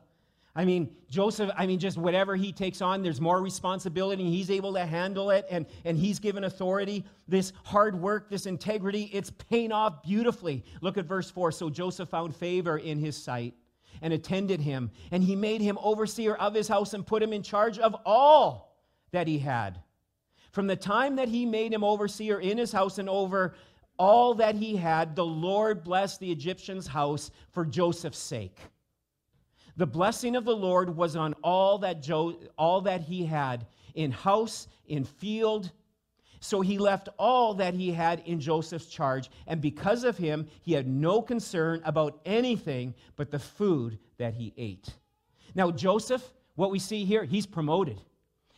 I 0.59 0.65
mean, 0.65 0.93
Joseph, 1.09 1.49
I 1.55 1.65
mean, 1.65 1.79
just 1.79 1.97
whatever 1.97 2.35
he 2.35 2.51
takes 2.51 2.81
on, 2.81 3.01
there's 3.01 3.21
more 3.21 3.41
responsibility. 3.41 4.29
He's 4.29 4.51
able 4.51 4.73
to 4.73 4.85
handle 4.85 5.31
it, 5.31 5.47
and, 5.49 5.65
and 5.85 5.97
he's 5.97 6.19
given 6.19 6.43
authority. 6.43 7.05
This 7.29 7.53
hard 7.63 7.95
work, 7.95 8.29
this 8.29 8.45
integrity, 8.45 9.09
it's 9.13 9.31
paying 9.31 9.71
off 9.71 10.03
beautifully. 10.03 10.65
Look 10.81 10.97
at 10.97 11.05
verse 11.05 11.31
4. 11.31 11.53
So 11.53 11.69
Joseph 11.69 12.09
found 12.09 12.35
favor 12.35 12.77
in 12.77 12.99
his 12.99 13.15
sight 13.15 13.53
and 14.01 14.11
attended 14.11 14.59
him, 14.59 14.91
and 15.11 15.23
he 15.23 15.33
made 15.33 15.61
him 15.61 15.77
overseer 15.81 16.35
of 16.35 16.53
his 16.53 16.67
house 16.67 16.93
and 16.93 17.07
put 17.07 17.23
him 17.23 17.31
in 17.31 17.41
charge 17.41 17.79
of 17.79 17.95
all 18.05 18.75
that 19.13 19.29
he 19.29 19.39
had. 19.39 19.79
From 20.51 20.67
the 20.67 20.75
time 20.75 21.15
that 21.15 21.29
he 21.29 21.45
made 21.45 21.71
him 21.71 21.85
overseer 21.85 22.37
in 22.37 22.57
his 22.57 22.73
house 22.73 22.97
and 22.97 23.07
over 23.07 23.55
all 23.97 24.33
that 24.33 24.55
he 24.55 24.75
had, 24.75 25.15
the 25.15 25.25
Lord 25.25 25.85
blessed 25.85 26.19
the 26.19 26.33
Egyptian's 26.33 26.87
house 26.87 27.31
for 27.53 27.63
Joseph's 27.63 28.19
sake. 28.19 28.59
The 29.79 29.87
blessing 29.87 30.35
of 30.35 30.43
the 30.43 30.53
Lord 30.53 30.93
was 30.97 31.15
on 31.15 31.33
all 31.41 31.77
that, 31.77 32.01
jo- 32.01 32.37
all 32.57 32.81
that 32.81 32.99
he 32.99 33.23
had 33.23 33.65
in 33.95 34.11
house, 34.11 34.67
in 34.87 35.05
field. 35.05 35.71
So 36.41 36.59
he 36.59 36.77
left 36.77 37.07
all 37.17 37.53
that 37.53 37.73
he 37.73 37.93
had 37.93 38.21
in 38.25 38.41
Joseph's 38.41 38.87
charge, 38.87 39.29
and 39.47 39.61
because 39.61 40.03
of 40.03 40.17
him, 40.17 40.47
he 40.63 40.73
had 40.73 40.85
no 40.85 41.21
concern 41.21 41.81
about 41.85 42.19
anything 42.25 42.93
but 43.15 43.31
the 43.31 43.39
food 43.39 43.99
that 44.17 44.33
he 44.33 44.53
ate. 44.57 44.89
Now, 45.55 45.71
Joseph, 45.71 46.29
what 46.55 46.71
we 46.71 46.79
see 46.79 47.05
here, 47.05 47.23
he's 47.23 47.45
promoted. 47.45 48.01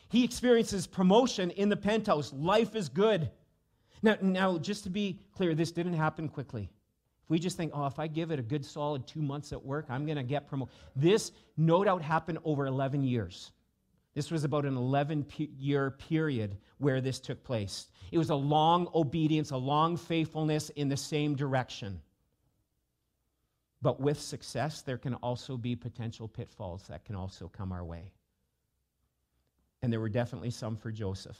He 0.09 0.23
experiences 0.23 0.87
promotion 0.87 1.51
in 1.51 1.69
the 1.69 1.77
penthouse. 1.77 2.33
Life 2.33 2.75
is 2.75 2.89
good. 2.89 3.29
Now, 4.01 4.17
now, 4.21 4.57
just 4.57 4.85
to 4.85 4.89
be 4.89 5.19
clear, 5.35 5.53
this 5.53 5.71
didn't 5.71 5.93
happen 5.93 6.29
quickly 6.29 6.71
we 7.31 7.39
just 7.39 7.55
think, 7.55 7.71
oh, 7.73 7.85
if 7.85 7.97
I 7.97 8.07
give 8.07 8.31
it 8.31 8.39
a 8.39 8.41
good 8.41 8.65
solid 8.65 9.07
two 9.07 9.21
months 9.21 9.53
at 9.53 9.65
work, 9.65 9.85
I'm 9.87 10.05
going 10.05 10.17
to 10.17 10.23
get 10.23 10.49
promoted. 10.49 10.75
This 10.97 11.31
no 11.55 11.81
doubt 11.81 12.01
happened 12.01 12.39
over 12.43 12.65
11 12.65 13.05
years. 13.05 13.53
This 14.13 14.29
was 14.29 14.43
about 14.43 14.65
an 14.65 14.75
11 14.75 15.25
year 15.57 15.91
period 15.91 16.57
where 16.77 16.99
this 16.99 17.21
took 17.21 17.41
place. 17.45 17.87
It 18.11 18.17
was 18.17 18.31
a 18.31 18.35
long 18.35 18.89
obedience, 18.93 19.51
a 19.51 19.57
long 19.57 19.95
faithfulness 19.95 20.71
in 20.71 20.89
the 20.89 20.97
same 20.97 21.37
direction. 21.37 22.01
But 23.81 24.01
with 24.01 24.19
success, 24.19 24.81
there 24.81 24.97
can 24.97 25.13
also 25.13 25.55
be 25.55 25.77
potential 25.77 26.27
pitfalls 26.27 26.83
that 26.89 27.05
can 27.05 27.15
also 27.15 27.47
come 27.47 27.71
our 27.71 27.85
way. 27.85 28.11
And 29.81 29.93
there 29.93 30.01
were 30.01 30.09
definitely 30.09 30.51
some 30.51 30.75
for 30.75 30.91
Joseph. 30.91 31.39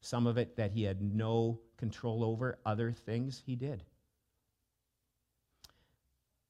Some 0.00 0.26
of 0.26 0.36
it 0.36 0.56
that 0.56 0.72
he 0.72 0.82
had 0.82 1.00
no 1.00 1.60
control 1.76 2.24
over, 2.24 2.58
other 2.66 2.90
things 2.90 3.40
he 3.46 3.54
did. 3.54 3.84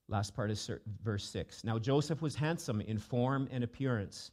Last 0.08 0.34
part 0.34 0.50
is 0.50 0.70
verse 1.02 1.24
6. 1.24 1.64
Now 1.64 1.78
Joseph 1.78 2.22
was 2.22 2.34
handsome 2.34 2.80
in 2.80 2.98
form 2.98 3.48
and 3.50 3.62
appearance. 3.62 4.30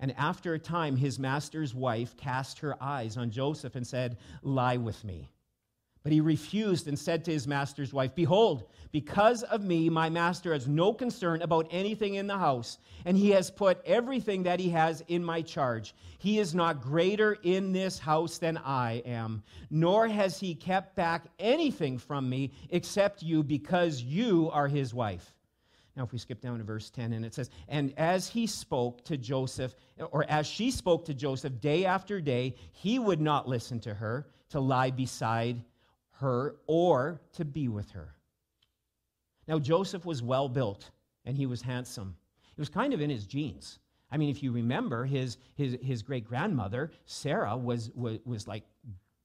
And 0.00 0.12
after 0.18 0.54
a 0.54 0.58
time, 0.58 0.96
his 0.96 1.18
master's 1.18 1.74
wife 1.74 2.16
cast 2.16 2.58
her 2.58 2.76
eyes 2.82 3.16
on 3.16 3.30
Joseph 3.30 3.74
and 3.74 3.86
said, 3.86 4.18
Lie 4.42 4.76
with 4.76 5.02
me. 5.04 5.30
But 6.04 6.12
he 6.12 6.20
refused 6.20 6.86
and 6.86 6.98
said 6.98 7.24
to 7.24 7.32
his 7.32 7.48
master's 7.48 7.94
wife, 7.94 8.14
Behold, 8.14 8.68
because 8.92 9.42
of 9.44 9.64
me, 9.64 9.88
my 9.88 10.10
master 10.10 10.52
has 10.52 10.68
no 10.68 10.92
concern 10.92 11.40
about 11.40 11.66
anything 11.70 12.16
in 12.16 12.26
the 12.26 12.36
house, 12.36 12.76
and 13.06 13.16
he 13.16 13.30
has 13.30 13.50
put 13.50 13.82
everything 13.86 14.42
that 14.42 14.60
he 14.60 14.68
has 14.68 15.02
in 15.08 15.24
my 15.24 15.40
charge. 15.40 15.94
He 16.18 16.38
is 16.38 16.54
not 16.54 16.82
greater 16.82 17.38
in 17.42 17.72
this 17.72 17.98
house 17.98 18.36
than 18.36 18.58
I 18.58 19.02
am, 19.06 19.42
nor 19.70 20.06
has 20.06 20.38
he 20.38 20.54
kept 20.54 20.94
back 20.94 21.24
anything 21.38 21.96
from 21.96 22.28
me 22.28 22.52
except 22.68 23.22
you, 23.22 23.42
because 23.42 24.02
you 24.02 24.50
are 24.52 24.68
his 24.68 24.92
wife. 24.92 25.34
Now, 25.96 26.04
if 26.04 26.12
we 26.12 26.18
skip 26.18 26.42
down 26.42 26.58
to 26.58 26.64
verse 26.64 26.90
10, 26.90 27.14
and 27.14 27.24
it 27.24 27.32
says, 27.32 27.48
And 27.66 27.94
as 27.96 28.28
he 28.28 28.46
spoke 28.46 29.02
to 29.04 29.16
Joseph, 29.16 29.74
or 30.10 30.26
as 30.28 30.46
she 30.46 30.70
spoke 30.70 31.06
to 31.06 31.14
Joseph 31.14 31.62
day 31.62 31.86
after 31.86 32.20
day, 32.20 32.56
he 32.72 32.98
would 32.98 33.22
not 33.22 33.48
listen 33.48 33.80
to 33.80 33.94
her 33.94 34.26
to 34.50 34.60
lie 34.60 34.90
beside 34.90 35.62
her 36.18 36.56
or 36.66 37.20
to 37.34 37.44
be 37.44 37.68
with 37.68 37.90
her. 37.90 38.14
Now, 39.46 39.58
Joseph 39.58 40.04
was 40.04 40.22
well 40.22 40.48
built 40.48 40.90
and 41.24 41.36
he 41.36 41.46
was 41.46 41.60
handsome. 41.60 42.16
He 42.54 42.60
was 42.60 42.68
kind 42.68 42.94
of 42.94 43.00
in 43.00 43.10
his 43.10 43.26
genes. 43.26 43.78
I 44.10 44.16
mean, 44.16 44.30
if 44.30 44.42
you 44.42 44.52
remember, 44.52 45.04
his, 45.04 45.38
his, 45.54 45.76
his 45.82 46.02
great 46.02 46.24
grandmother, 46.24 46.92
Sarah, 47.04 47.56
was, 47.56 47.90
was, 47.94 48.18
was 48.24 48.46
like 48.46 48.62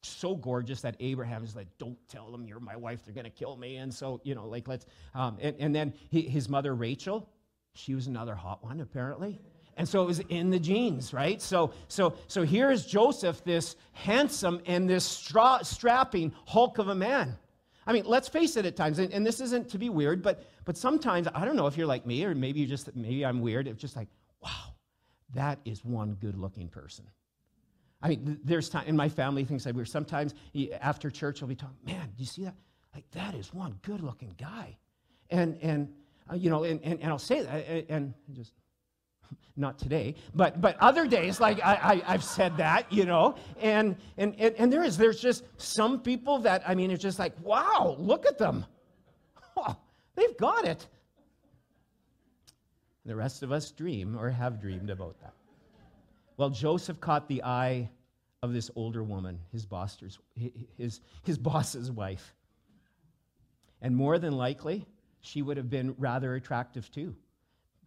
so 0.01 0.35
gorgeous 0.35 0.81
that 0.81 0.95
Abraham 0.99 1.43
is 1.43 1.55
like, 1.55 1.67
don't 1.77 1.97
tell 2.07 2.31
them 2.31 2.45
you're 2.45 2.59
my 2.59 2.75
wife, 2.75 3.05
they're 3.05 3.13
going 3.13 3.25
to 3.25 3.29
kill 3.29 3.55
me. 3.55 3.77
And 3.77 3.93
so, 3.93 4.19
you 4.23 4.33
know, 4.33 4.47
like, 4.47 4.67
let's, 4.67 4.85
um, 5.13 5.37
and, 5.41 5.55
and 5.59 5.75
then 5.75 5.93
his 6.09 6.49
mother, 6.49 6.73
Rachel, 6.73 7.29
she 7.73 7.93
was 7.93 8.07
another 8.07 8.35
hot 8.35 8.63
one, 8.63 8.81
apparently. 8.81 9.39
And 9.79 9.87
so 9.87 10.03
it 10.03 10.07
was 10.07 10.19
in 10.27 10.49
the 10.49 10.59
genes, 10.59 11.13
right? 11.13 11.41
So, 11.41 11.71
so, 11.87 12.13
so 12.27 12.43
here 12.43 12.69
is 12.69 12.85
Joseph, 12.85 13.41
this 13.45 13.77
handsome 13.93 14.59
and 14.65 14.89
this 14.89 15.05
stra- 15.05 15.61
strapping 15.63 16.33
hulk 16.45 16.79
of 16.79 16.89
a 16.89 16.95
man. 16.95 17.37
I 17.87 17.93
mean, 17.93 18.03
let's 18.05 18.27
face 18.27 18.57
it 18.57 18.65
at 18.65 18.75
times, 18.75 18.99
and, 18.99 19.13
and, 19.13 19.25
this 19.25 19.39
isn't 19.39 19.69
to 19.69 19.77
be 19.77 19.89
weird, 19.89 20.21
but, 20.21 20.43
but 20.65 20.75
sometimes, 20.75 21.29
I 21.33 21.45
don't 21.45 21.55
know 21.55 21.65
if 21.65 21.77
you're 21.77 21.87
like 21.87 22.05
me, 22.05 22.25
or 22.25 22.35
maybe 22.35 22.59
you 22.59 22.67
just, 22.67 22.93
maybe 22.93 23.25
I'm 23.25 23.39
weird. 23.39 23.69
It's 23.69 23.79
just 23.79 23.95
like, 23.95 24.09
wow, 24.43 24.75
that 25.33 25.59
is 25.63 25.85
one 25.85 26.15
good 26.15 26.37
looking 26.37 26.67
person. 26.67 27.05
I 28.01 28.09
mean, 28.09 28.37
there's 28.43 28.67
time 28.67 28.85
in 28.85 28.97
my 28.97 29.07
family, 29.07 29.45
things 29.45 29.65
like 29.65 29.75
we're 29.75 29.85
sometimes 29.85 30.35
after 30.81 31.09
church, 31.09 31.39
we'll 31.39 31.47
be 31.47 31.55
talking, 31.55 31.77
man, 31.85 32.07
do 32.17 32.21
you 32.21 32.25
see 32.25 32.43
that? 32.43 32.55
Like, 32.93 33.09
that 33.11 33.33
is 33.33 33.53
one 33.53 33.79
good 33.83 34.01
looking 34.01 34.35
guy. 34.37 34.77
And, 35.29 35.57
and, 35.61 35.93
uh, 36.29 36.35
you 36.35 36.49
know, 36.49 36.65
and, 36.65 36.81
and, 36.83 36.99
and 36.99 37.09
I'll 37.09 37.17
say 37.17 37.43
that, 37.43 37.65
and, 37.65 37.85
and 37.89 38.13
just, 38.33 38.51
not 39.59 39.77
today, 39.77 40.15
but, 40.33 40.61
but 40.61 40.77
other 40.79 41.05
days, 41.05 41.39
like 41.39 41.59
I, 41.63 42.01
I, 42.07 42.11
have 42.11 42.23
said 42.23 42.57
that, 42.57 42.91
you 42.91 43.05
know, 43.05 43.35
and, 43.59 43.97
and, 44.17 44.33
and, 44.39 44.55
and 44.55 44.71
there 44.71 44.83
is, 44.83 44.97
there's 44.97 45.19
just 45.19 45.43
some 45.57 45.99
people 45.99 46.39
that, 46.39 46.63
I 46.65 46.75
mean, 46.75 46.91
it's 46.91 47.03
just 47.03 47.19
like, 47.19 47.33
wow, 47.43 47.95
look 47.99 48.25
at 48.25 48.37
them. 48.37 48.65
Oh, 49.57 49.75
they've 50.15 50.37
got 50.37 50.63
it. 50.63 50.87
The 53.05 53.13
rest 53.13 53.43
of 53.43 53.51
us 53.51 53.71
dream 53.71 54.17
or 54.17 54.29
have 54.29 54.61
dreamed 54.61 54.89
about 54.89 55.19
that. 55.19 55.33
Well, 56.37 56.49
Joseph 56.49 57.01
caught 57.01 57.27
the 57.27 57.43
eye 57.43 57.89
of 58.41 58.53
this 58.53 58.71
older 58.77 59.03
woman, 59.03 59.37
his 59.51 59.65
boss's, 59.65 60.17
his, 60.77 61.01
his 61.23 61.37
boss's 61.37 61.91
wife. 61.91 62.33
And 63.81 63.97
more 63.97 64.17
than 64.17 64.37
likely, 64.37 64.85
she 65.19 65.41
would 65.41 65.57
have 65.57 65.69
been 65.69 65.93
rather 65.97 66.35
attractive 66.35 66.89
too 66.89 67.15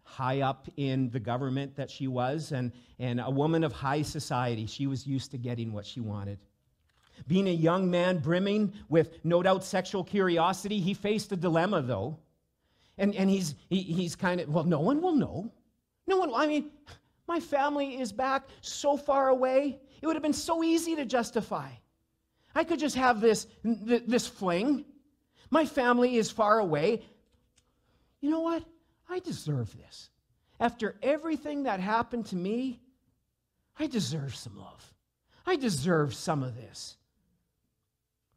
high 0.03 0.41
up 0.41 0.69
in 0.77 1.11
the 1.11 1.21
government 1.21 1.77
that 1.77 1.91
she 1.91 2.07
was, 2.09 2.53
and, 2.53 2.73
and 2.99 3.21
a 3.21 3.31
woman 3.31 3.65
of 3.65 3.73
high 3.73 4.03
society. 4.03 4.67
She 4.67 4.87
was 4.87 5.07
used 5.07 5.31
to 5.31 5.39
getting 5.39 5.73
what 5.73 5.87
she 5.87 6.01
wanted. 6.01 6.39
Being 7.29 7.49
a 7.49 7.53
young 7.53 7.91
man 7.91 8.19
brimming 8.19 8.73
with 8.89 9.25
no 9.25 9.43
doubt 9.43 9.65
sexual 9.65 10.03
curiosity, 10.03 10.81
he 10.81 10.95
faced 10.95 11.33
a 11.33 11.37
dilemma 11.37 11.83
though. 11.83 12.19
And, 12.99 13.15
and 13.15 13.31
he's, 13.31 13.55
he, 13.69 13.81
he's 13.81 14.17
kind 14.17 14.41
of, 14.41 14.49
well, 14.49 14.65
no 14.65 14.81
one 14.81 15.01
will 15.01 15.15
know. 15.15 15.53
No 16.07 16.19
one, 16.19 16.33
I 16.35 16.47
mean, 16.47 16.71
my 17.27 17.41
family 17.41 18.01
is 18.01 18.13
back 18.13 18.49
so 18.61 18.97
far 18.97 19.29
away. 19.29 19.79
It 20.01 20.07
would 20.07 20.17
have 20.17 20.23
been 20.23 20.33
so 20.33 20.63
easy 20.63 20.97
to 20.97 21.05
justify. 21.05 21.69
I 22.55 22.65
could 22.65 22.79
just 22.79 22.97
have 22.97 23.21
this, 23.21 23.47
this 23.65 24.27
fling. 24.27 24.85
My 25.51 25.65
family 25.65 26.17
is 26.17 26.31
far 26.31 26.59
away. 26.59 27.03
You 28.21 28.31
know 28.31 28.41
what? 28.41 28.65
I 29.13 29.19
deserve 29.19 29.77
this. 29.77 30.09
After 30.59 30.97
everything 31.03 31.65
that 31.65 31.81
happened 31.81 32.27
to 32.27 32.37
me, 32.37 32.81
I 33.79 33.87
deserve 33.87 34.35
some 34.35 34.57
love. 34.57 34.95
I 35.47 35.57
deserve 35.57 36.15
some 36.15 36.43
of 36.43 36.57
this. 36.57 36.97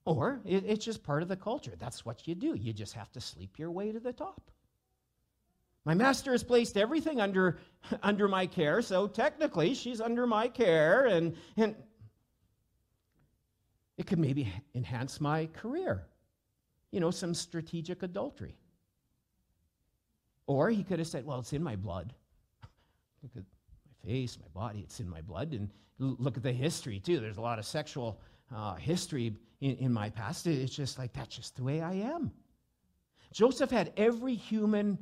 Or 0.04 0.42
it, 0.46 0.66
it's 0.66 0.84
just 0.84 1.04
part 1.04 1.22
of 1.22 1.30
the 1.30 1.38
culture. 1.38 1.74
That's 1.80 2.06
what 2.06 2.28
you 2.28 2.36
do. 2.36 2.56
You 2.56 2.74
just 2.74 2.94
have 2.94 3.12
to 3.14 3.22
sleep 3.22 3.58
your 3.58 3.72
way 3.72 3.92
to 3.92 4.00
the 4.00 4.12
top. 4.12 4.52
My 5.86 5.94
master 5.94 6.32
has 6.32 6.44
placed 6.44 6.78
everything 6.78 7.22
under, 7.22 7.60
under 8.04 8.28
my 8.28 8.46
care, 8.46 8.82
so 8.82 9.08
technically 9.08 9.76
she's 9.76 10.02
under 10.02 10.28
my 10.28 10.48
care, 10.48 11.06
and, 11.06 11.36
and 11.56 11.76
it 13.98 14.08
could 14.08 14.20
maybe 14.20 14.52
enhance 14.74 15.22
my 15.22 15.46
career. 15.48 16.06
You 16.92 17.00
know, 17.00 17.12
some 17.12 17.34
strategic 17.34 18.04
adultery. 18.04 18.58
Or 20.48 20.70
he 20.70 20.84
could 20.84 21.00
have 21.00 21.08
said, 21.08 21.26
Well, 21.26 21.40
it's 21.40 21.54
in 21.54 21.64
my 21.64 21.76
blood. 21.76 22.14
Look 23.24 23.32
at 23.36 23.44
my 23.44 24.10
face, 24.10 24.38
my 24.40 24.48
body, 24.60 24.82
it's 24.82 25.00
in 25.00 25.10
my 25.10 25.22
blood. 25.22 25.54
And 25.54 25.70
look 25.98 26.38
at 26.38 26.44
the 26.44 26.52
history, 26.52 27.00
too. 27.00 27.20
There's 27.20 27.38
a 27.38 27.42
lot 27.42 27.60
of 27.60 27.66
sexual 27.66 28.20
uh, 28.54 28.76
history 28.76 29.34
in, 29.62 29.78
in 29.78 29.94
my 29.94 30.10
past. 30.10 30.46
It's 30.48 30.76
just 30.76 30.98
like, 30.98 31.14
that's 31.14 31.36
just 31.36 31.56
the 31.56 31.64
way 31.64 31.82
I 31.82 31.94
am. 31.94 32.32
Joseph 33.32 33.70
had 33.70 33.92
every 33.98 34.36
human 34.36 34.98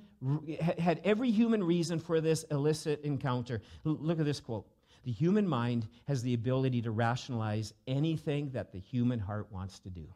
had 0.79 1.01
every 1.03 1.29
human 1.29 1.61
reason 1.63 1.99
for 1.99 2.21
this 2.21 2.43
illicit 2.49 3.03
encounter. 3.03 3.61
Look 3.83 4.19
at 4.19 4.25
this 4.25 4.39
quote. 4.39 4.65
The 5.03 5.11
human 5.11 5.47
mind 5.47 5.87
has 6.07 6.23
the 6.23 6.33
ability 6.33 6.81
to 6.83 6.91
rationalize 6.91 7.73
anything 7.87 8.49
that 8.51 8.71
the 8.71 8.79
human 8.79 9.19
heart 9.19 9.51
wants 9.51 9.79
to 9.79 9.89
do 9.89 10.07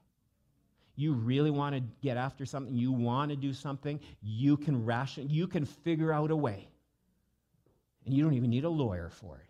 you 0.97 1.13
really 1.13 1.51
want 1.51 1.75
to 1.75 1.81
get 2.01 2.17
after 2.17 2.45
something, 2.45 2.75
you 2.75 2.91
want 2.91 3.29
to 3.29 3.37
do 3.37 3.53
something, 3.53 3.99
you 4.21 4.57
can 4.57 4.83
ration, 4.83 5.29
you 5.29 5.47
can 5.47 5.63
figure 5.63 6.11
out 6.11 6.31
a 6.31 6.35
way. 6.35 6.67
And 8.05 8.13
you 8.13 8.23
don't 8.23 8.33
even 8.33 8.49
need 8.49 8.63
a 8.63 8.69
lawyer 8.69 9.09
for 9.09 9.37
it 9.37 9.49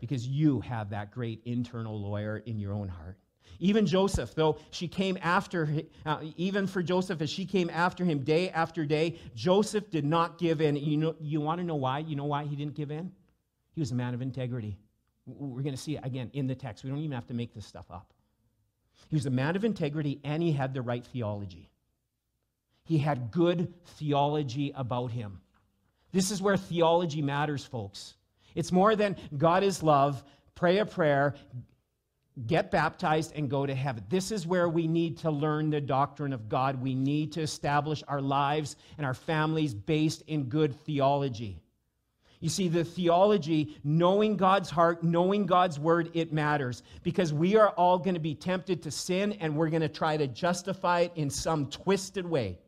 because 0.00 0.26
you 0.26 0.60
have 0.60 0.90
that 0.90 1.10
great 1.10 1.42
internal 1.44 2.00
lawyer 2.00 2.38
in 2.46 2.58
your 2.58 2.72
own 2.72 2.88
heart. 2.88 3.18
Even 3.60 3.86
Joseph, 3.86 4.34
though 4.34 4.58
she 4.70 4.86
came 4.86 5.18
after, 5.20 5.68
uh, 6.06 6.20
even 6.36 6.66
for 6.66 6.82
Joseph, 6.82 7.20
as 7.20 7.30
she 7.30 7.44
came 7.44 7.68
after 7.70 8.04
him 8.04 8.20
day 8.20 8.50
after 8.50 8.84
day, 8.84 9.18
Joseph 9.34 9.90
did 9.90 10.04
not 10.04 10.38
give 10.38 10.60
in. 10.60 10.76
You, 10.76 10.96
know, 10.96 11.16
you 11.18 11.40
want 11.40 11.60
to 11.60 11.66
know 11.66 11.74
why? 11.74 11.98
You 11.98 12.14
know 12.14 12.26
why 12.26 12.44
he 12.44 12.54
didn't 12.54 12.74
give 12.74 12.92
in? 12.92 13.10
He 13.72 13.80
was 13.80 13.90
a 13.90 13.96
man 13.96 14.14
of 14.14 14.22
integrity. 14.22 14.78
We're 15.26 15.62
going 15.62 15.74
to 15.74 15.80
see 15.80 15.96
it 15.96 16.04
again 16.04 16.30
in 16.34 16.46
the 16.46 16.54
text. 16.54 16.84
We 16.84 16.90
don't 16.90 17.00
even 17.00 17.12
have 17.12 17.26
to 17.26 17.34
make 17.34 17.52
this 17.52 17.66
stuff 17.66 17.86
up. 17.90 18.12
He 19.08 19.16
was 19.16 19.26
a 19.26 19.30
man 19.30 19.56
of 19.56 19.64
integrity 19.64 20.20
and 20.24 20.42
he 20.42 20.52
had 20.52 20.74
the 20.74 20.82
right 20.82 21.04
theology. 21.04 21.70
He 22.84 22.98
had 22.98 23.30
good 23.30 23.72
theology 23.84 24.72
about 24.74 25.10
him. 25.10 25.40
This 26.12 26.30
is 26.30 26.40
where 26.40 26.56
theology 26.56 27.22
matters, 27.22 27.64
folks. 27.64 28.14
It's 28.54 28.72
more 28.72 28.96
than 28.96 29.16
God 29.36 29.62
is 29.62 29.82
love, 29.82 30.24
pray 30.54 30.78
a 30.78 30.86
prayer, 30.86 31.34
get 32.46 32.70
baptized, 32.70 33.32
and 33.34 33.50
go 33.50 33.66
to 33.66 33.74
heaven. 33.74 34.04
This 34.08 34.30
is 34.30 34.46
where 34.46 34.68
we 34.68 34.86
need 34.86 35.18
to 35.18 35.30
learn 35.30 35.70
the 35.70 35.80
doctrine 35.80 36.32
of 36.32 36.48
God. 36.48 36.80
We 36.80 36.94
need 36.94 37.32
to 37.32 37.42
establish 37.42 38.02
our 38.08 38.20
lives 38.20 38.76
and 38.96 39.06
our 39.06 39.14
families 39.14 39.74
based 39.74 40.22
in 40.26 40.44
good 40.44 40.74
theology. 40.74 41.60
You 42.40 42.48
see, 42.48 42.68
the 42.68 42.84
theology, 42.84 43.76
knowing 43.82 44.36
God's 44.36 44.70
heart, 44.70 45.02
knowing 45.02 45.44
God's 45.44 45.78
word, 45.78 46.10
it 46.14 46.32
matters 46.32 46.82
because 47.02 47.32
we 47.32 47.56
are 47.56 47.70
all 47.70 47.98
going 47.98 48.14
to 48.14 48.20
be 48.20 48.34
tempted 48.34 48.82
to 48.84 48.90
sin 48.90 49.32
and 49.40 49.56
we're 49.56 49.70
going 49.70 49.82
to 49.82 49.88
try 49.88 50.16
to 50.16 50.28
justify 50.28 51.00
it 51.00 51.12
in 51.16 51.30
some 51.30 51.66
twisted 51.66 52.24
way. 52.24 52.58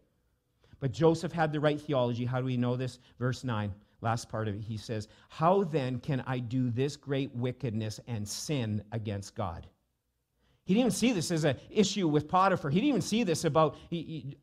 But 0.81 0.93
Joseph 0.93 1.31
had 1.31 1.53
the 1.53 1.61
right 1.61 1.81
theology. 1.81 2.25
How 2.25 2.41
do 2.41 2.47
we 2.47 2.57
know 2.57 2.75
this? 2.75 2.99
Verse 3.19 3.45
9, 3.45 3.73
last 4.01 4.29
part 4.29 4.49
of 4.49 4.57
it. 4.57 4.63
He 4.63 4.77
says, 4.77 5.07
How 5.29 5.63
then 5.63 6.01
can 6.01 6.25
I 6.27 6.39
do 6.39 6.71
this 6.71 6.97
great 6.97 7.33
wickedness 7.35 8.01
and 8.09 8.27
sin 8.27 8.83
against 8.91 9.37
God? 9.37 9.69
He 10.65 10.75
didn't 10.75 10.87
even 10.87 10.97
see 10.97 11.13
this 11.13 11.31
as 11.31 11.45
an 11.45 11.57
issue 11.71 12.09
with 12.09 12.29
Potiphar. 12.29 12.71
He 12.71 12.81
didn't 12.81 12.89
even 12.89 13.03
see 13.03 13.25
this 13.25 13.45
about, 13.45 13.77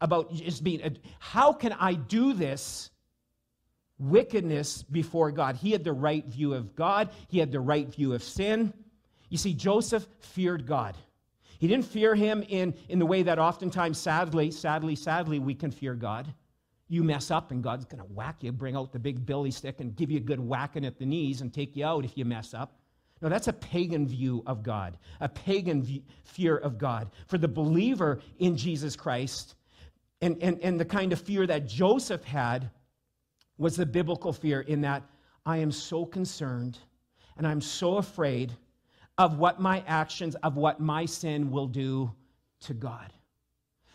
about 0.01 0.33
just 0.33 0.63
being, 0.63 0.97
how 1.19 1.53
can 1.53 1.73
I 1.73 1.93
do 1.93 2.33
this? 2.33 2.91
Wickedness 3.99 4.83
before 4.83 5.31
God. 5.31 5.55
He 5.55 5.71
had 5.71 5.83
the 5.83 5.93
right 5.93 6.25
view 6.25 6.53
of 6.53 6.75
God, 6.75 7.09
he 7.27 7.39
had 7.39 7.51
the 7.51 7.59
right 7.59 7.87
view 7.87 8.13
of 8.13 8.23
sin. 8.23 8.73
You 9.29 9.37
see, 9.37 9.53
Joseph 9.53 10.07
feared 10.19 10.65
God. 10.65 10.95
He 11.59 11.67
didn't 11.67 11.85
fear 11.85 12.15
him 12.15 12.43
in, 12.47 12.75
in 12.87 12.99
the 12.99 13.05
way 13.05 13.23
that 13.23 13.39
oftentimes, 13.39 13.97
sadly, 13.97 14.51
sadly, 14.51 14.95
sadly, 14.95 15.39
we 15.39 15.55
can 15.55 15.71
fear 15.71 15.95
God. 15.95 16.33
You 16.87 17.03
mess 17.03 17.31
up 17.31 17.51
and 17.51 17.63
God's 17.63 17.83
going 17.83 18.01
to 18.01 18.13
whack 18.13 18.37
you, 18.41 18.51
bring 18.51 18.75
out 18.75 18.93
the 18.93 18.99
big 18.99 19.25
billy 19.25 19.51
stick 19.51 19.79
and 19.79 19.95
give 19.95 20.09
you 20.11 20.17
a 20.17 20.21
good 20.21 20.39
whacking 20.39 20.85
at 20.85 20.99
the 20.99 21.05
knees 21.05 21.41
and 21.41 21.53
take 21.53 21.75
you 21.75 21.85
out 21.85 22.05
if 22.05 22.17
you 22.17 22.25
mess 22.25 22.53
up. 22.53 22.79
No, 23.21 23.29
that's 23.29 23.47
a 23.47 23.53
pagan 23.53 24.07
view 24.07 24.43
of 24.45 24.61
God, 24.61 24.97
a 25.19 25.27
pagan 25.27 25.81
v- 25.81 26.03
fear 26.23 26.55
of 26.55 26.77
God. 26.77 27.09
For 27.25 27.39
the 27.39 27.47
believer 27.47 28.19
in 28.37 28.55
Jesus 28.55 28.95
Christ, 28.95 29.55
and, 30.21 30.41
and, 30.41 30.59
and 30.61 30.79
the 30.79 30.85
kind 30.85 31.11
of 31.11 31.19
fear 31.19 31.47
that 31.47 31.67
Joseph 31.67 32.23
had 32.23 32.69
was 33.57 33.75
the 33.75 33.85
biblical 33.85 34.31
fear, 34.33 34.61
in 34.61 34.81
that 34.81 35.03
I 35.45 35.57
am 35.57 35.71
so 35.71 36.05
concerned 36.05 36.77
and 37.37 37.47
I'm 37.47 37.61
so 37.61 37.97
afraid 37.97 38.51
of 39.17 39.37
what 39.37 39.59
my 39.59 39.83
actions, 39.87 40.35
of 40.35 40.57
what 40.57 40.79
my 40.79 41.05
sin 41.05 41.49
will 41.49 41.67
do 41.67 42.11
to 42.61 42.73
God, 42.73 43.11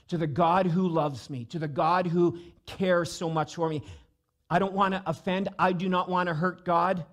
to 0.09 0.18
the 0.18 0.27
God 0.27 0.66
who 0.66 0.88
loves 0.88 1.31
me, 1.31 1.44
to 1.46 1.59
the 1.59 1.68
God 1.68 2.07
who 2.07 2.38
cares 2.66 3.11
so 3.11 3.29
much 3.29 3.55
for 3.55 3.68
me. 3.68 3.83
I 4.51 4.59
don't 4.59 4.72
want 4.72 4.94
to 4.94 5.03
offend, 5.07 5.48
I 5.59 5.72
do 5.72 5.88
not 5.88 6.09
want 6.09 6.29
to 6.29 6.35
hurt 6.35 6.64
God. 6.64 7.05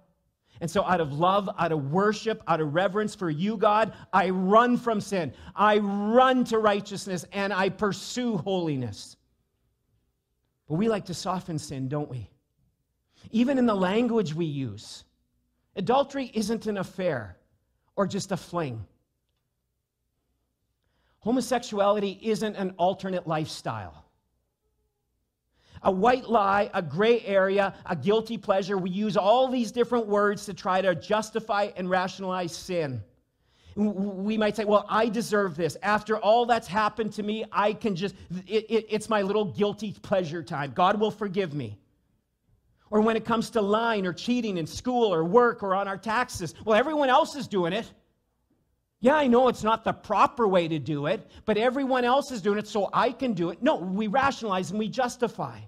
And 0.61 0.69
so, 0.69 0.83
out 0.83 0.99
of 0.99 1.13
love, 1.13 1.49
out 1.57 1.71
of 1.71 1.91
worship, 1.91 2.43
out 2.47 2.59
of 2.59 2.73
reverence 2.73 3.15
for 3.15 3.29
you, 3.29 3.55
God, 3.55 3.93
I 4.11 4.29
run 4.29 4.75
from 4.75 4.99
sin. 4.99 5.33
I 5.55 5.77
run 5.77 6.43
to 6.45 6.57
righteousness 6.57 7.23
and 7.31 7.53
I 7.53 7.69
pursue 7.69 8.37
holiness. 8.37 9.15
But 10.67 10.75
we 10.75 10.89
like 10.89 11.05
to 11.05 11.13
soften 11.13 11.57
sin, 11.57 11.87
don't 11.87 12.09
we? 12.09 12.29
Even 13.31 13.57
in 13.57 13.65
the 13.65 13.75
language 13.75 14.33
we 14.33 14.45
use. 14.45 15.03
Adultery 15.75 16.31
isn't 16.33 16.65
an 16.67 16.77
affair 16.77 17.37
or 17.95 18.07
just 18.07 18.31
a 18.31 18.37
fling. 18.37 18.85
Homosexuality 21.19 22.19
isn't 22.21 22.55
an 22.55 22.73
alternate 22.77 23.27
lifestyle 23.27 24.05
a 25.83 25.91
white 25.91 26.29
lie, 26.29 26.69
a 26.73 26.81
gray 26.81 27.21
area, 27.21 27.73
a 27.85 27.95
guilty 27.95 28.37
pleasure. 28.37 28.77
We 28.77 28.89
use 28.89 29.17
all 29.17 29.47
these 29.47 29.71
different 29.71 30.07
words 30.07 30.45
to 30.45 30.53
try 30.53 30.81
to 30.81 30.95
justify 30.95 31.69
and 31.75 31.89
rationalize 31.89 32.55
sin. 32.55 33.01
We 33.75 34.37
might 34.37 34.57
say, 34.57 34.65
well, 34.65 34.85
I 34.89 35.07
deserve 35.07 35.55
this. 35.55 35.77
After 35.81 36.17
all 36.17 36.45
that's 36.45 36.67
happened 36.67 37.13
to 37.13 37.23
me, 37.23 37.45
I 37.51 37.73
can 37.73 37.95
just, 37.95 38.15
it, 38.45 38.65
it, 38.69 38.85
it's 38.89 39.07
my 39.09 39.21
little 39.21 39.45
guilty 39.45 39.95
pleasure 40.01 40.43
time. 40.43 40.73
God 40.75 40.99
will 40.99 41.11
forgive 41.11 41.53
me. 41.53 41.77
Or 42.91 43.01
when 43.01 43.15
it 43.15 43.25
comes 43.25 43.51
to 43.51 43.61
lying 43.61 44.07
or 44.07 44.13
cheating 44.13 44.57
in 44.57 44.65
school 44.65 45.13
or 45.13 45.23
work 45.23 45.61
or 45.61 45.75
on 45.75 45.87
our 45.87 45.97
taxes, 45.97 46.55
well, 46.65 46.77
everyone 46.77 47.09
else 47.09 47.35
is 47.35 47.47
doing 47.47 47.73
it. 47.73 47.91
Yeah, 49.01 49.15
I 49.15 49.27
know 49.27 49.47
it's 49.47 49.63
not 49.63 49.83
the 49.83 49.93
proper 49.93 50.47
way 50.47 50.67
to 50.67 50.79
do 50.79 51.05
it, 51.05 51.25
but 51.45 51.57
everyone 51.57 52.03
else 52.03 52.31
is 52.31 52.41
doing 52.41 52.57
it, 52.57 52.67
so 52.67 52.89
I 52.91 53.11
can 53.11 53.33
do 53.33 53.49
it. 53.49 53.63
No, 53.63 53.77
we 53.77 54.07
rationalize 54.07 54.71
and 54.71 54.79
we 54.79 54.89
justify. 54.89 55.59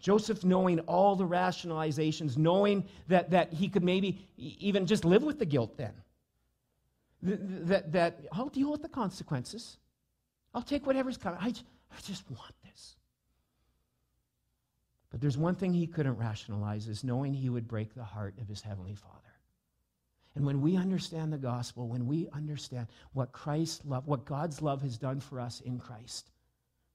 Joseph, 0.00 0.44
knowing 0.44 0.80
all 0.80 1.16
the 1.16 1.26
rationalizations, 1.26 2.36
knowing 2.36 2.84
that, 3.08 3.30
that 3.30 3.52
he 3.52 3.68
could 3.68 3.82
maybe 3.82 4.28
even 4.36 4.86
just 4.86 5.04
live 5.04 5.22
with 5.22 5.38
the 5.38 5.46
guilt 5.46 5.78
then, 5.78 5.94
that, 7.22 7.92
that 7.92 8.20
I'll 8.32 8.50
deal 8.50 8.70
with 8.70 8.82
the 8.82 8.88
consequences. 8.88 9.78
I'll 10.54 10.62
take 10.62 10.86
whatever's 10.86 11.16
coming. 11.16 11.38
I, 11.40 11.48
I 11.48 12.00
just 12.04 12.30
want. 12.30 12.52
But 15.10 15.20
there's 15.20 15.38
one 15.38 15.54
thing 15.54 15.72
he 15.72 15.86
couldn't 15.86 16.18
rationalize 16.18 16.88
is 16.88 17.04
knowing 17.04 17.32
he 17.32 17.48
would 17.48 17.68
break 17.68 17.94
the 17.94 18.04
heart 18.04 18.34
of 18.40 18.48
his 18.48 18.60
heavenly 18.60 18.94
father. 18.94 19.20
And 20.34 20.44
when 20.44 20.60
we 20.60 20.76
understand 20.76 21.32
the 21.32 21.38
gospel, 21.38 21.88
when 21.88 22.06
we 22.06 22.28
understand 22.32 22.88
what 23.14 23.32
Christ's 23.32 23.84
love, 23.86 24.06
what 24.06 24.26
God's 24.26 24.60
love 24.60 24.82
has 24.82 24.98
done 24.98 25.20
for 25.20 25.40
us 25.40 25.60
in 25.60 25.78
Christ, 25.78 26.30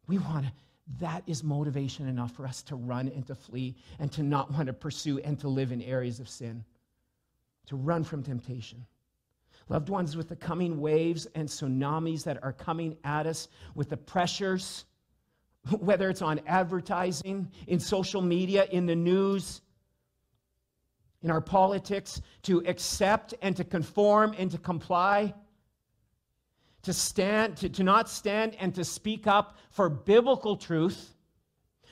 we 0.07 0.19
want 0.19 0.45
to, 0.45 0.51
that 0.99 1.23
is 1.25 1.43
motivation 1.43 2.07
enough 2.07 2.33
for 2.33 2.45
us 2.45 2.61
to 2.63 2.75
run 2.75 3.07
and 3.07 3.25
to 3.27 3.35
flee 3.35 3.75
and 3.97 4.11
to 4.11 4.21
not 4.21 4.51
want 4.51 4.67
to 4.67 4.73
pursue 4.73 5.19
and 5.19 5.39
to 5.39 5.47
live 5.47 5.71
in 5.71 5.81
areas 5.81 6.19
of 6.19 6.29
sin, 6.29 6.63
to 7.65 7.75
run 7.75 8.03
from 8.03 8.21
temptation. 8.21 8.85
Loved 9.69 9.89
ones, 9.89 10.17
with 10.17 10.27
the 10.27 10.35
coming 10.35 10.79
waves 10.81 11.27
and 11.33 11.47
tsunamis 11.47 12.23
that 12.25 12.43
are 12.43 12.53
coming 12.53 12.97
at 13.03 13.25
us, 13.25 13.47
with 13.73 13.89
the 13.89 13.97
pressures, 13.97 14.85
whether 15.79 16.09
it's 16.09 16.21
on 16.21 16.39
advertising, 16.47 17.49
in 17.67 17.79
social 17.79 18.21
media, 18.21 18.65
in 18.71 18.85
the 18.85 18.95
news, 18.95 19.61
in 21.23 21.29
our 21.29 21.41
politics 21.41 22.21
to 22.43 22.63
accept 22.65 23.33
and 23.41 23.55
to 23.55 23.63
conform 23.63 24.33
and 24.37 24.49
to 24.51 24.57
comply, 24.57 25.33
to 26.81 26.93
stand, 26.93 27.57
to, 27.57 27.69
to 27.69 27.83
not 27.83 28.09
stand 28.09 28.55
and 28.59 28.73
to 28.73 28.83
speak 28.83 29.27
up 29.27 29.57
for 29.69 29.87
biblical 29.87 30.55
truth 30.55 31.15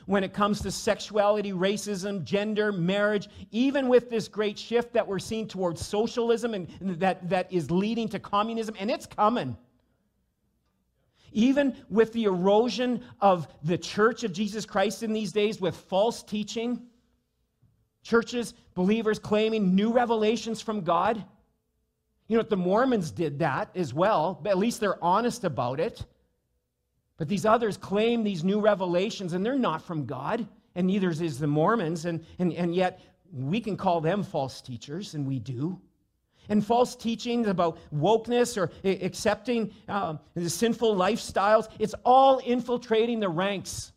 when 0.07 0.23
it 0.23 0.33
comes 0.33 0.59
to 0.61 0.71
sexuality, 0.71 1.53
racism, 1.53 2.23
gender, 2.23 2.71
marriage, 2.71 3.29
even 3.51 3.87
with 3.87 4.09
this 4.09 4.27
great 4.27 4.57
shift 4.57 4.91
that 4.93 5.07
we're 5.07 5.19
seeing 5.19 5.47
towards 5.47 5.85
socialism 5.85 6.55
and 6.55 6.67
that, 6.79 7.29
that 7.29 7.51
is 7.53 7.69
leading 7.69 8.07
to 8.07 8.17
communism, 8.17 8.73
and 8.79 8.89
it's 8.89 9.05
coming. 9.05 9.55
Even 11.31 11.75
with 11.89 12.13
the 12.13 12.25
erosion 12.25 13.03
of 13.21 13.47
the 13.63 13.77
church 13.77 14.23
of 14.23 14.33
Jesus 14.33 14.65
Christ 14.65 15.03
in 15.03 15.13
these 15.13 15.31
days 15.31 15.61
with 15.61 15.75
false 15.75 16.23
teaching, 16.23 16.81
Churches, 18.03 18.53
believers 18.75 19.19
claiming 19.19 19.75
new 19.75 19.91
revelations 19.91 20.61
from 20.61 20.81
God. 20.81 21.23
You 22.27 22.37
know, 22.37 22.43
the 22.43 22.57
Mormons 22.57 23.11
did 23.11 23.39
that 23.39 23.69
as 23.75 23.93
well, 23.93 24.39
but 24.41 24.51
at 24.51 24.57
least 24.57 24.79
they're 24.79 25.03
honest 25.03 25.43
about 25.43 25.79
it. 25.79 26.05
But 27.17 27.27
these 27.27 27.45
others 27.45 27.75
claim 27.75 28.23
these 28.23 28.43
new 28.43 28.61
revelations, 28.61 29.33
and 29.33 29.45
they're 29.45 29.59
not 29.59 29.81
from 29.81 30.05
God, 30.05 30.47
and 30.75 30.87
neither 30.87 31.09
is 31.09 31.39
the 31.39 31.47
Mormons, 31.47 32.05
and, 32.05 32.23
and, 32.37 32.53
and 32.53 32.73
yet 32.73 33.01
we 33.33 33.59
can 33.59 33.75
call 33.75 33.99
them 33.99 34.23
false 34.23 34.61
teachers, 34.61 35.15
and 35.15 35.27
we 35.27 35.39
do. 35.39 35.79
And 36.49 36.65
false 36.65 36.95
teachings 36.95 37.47
about 37.47 37.77
wokeness 37.93 38.57
or 38.57 38.71
accepting 38.83 39.71
uh, 39.87 40.17
the 40.33 40.49
sinful 40.49 40.95
lifestyles, 40.95 41.69
it's 41.79 41.95
all 42.03 42.39
infiltrating 42.39 43.19
the 43.19 43.29
ranks 43.29 43.93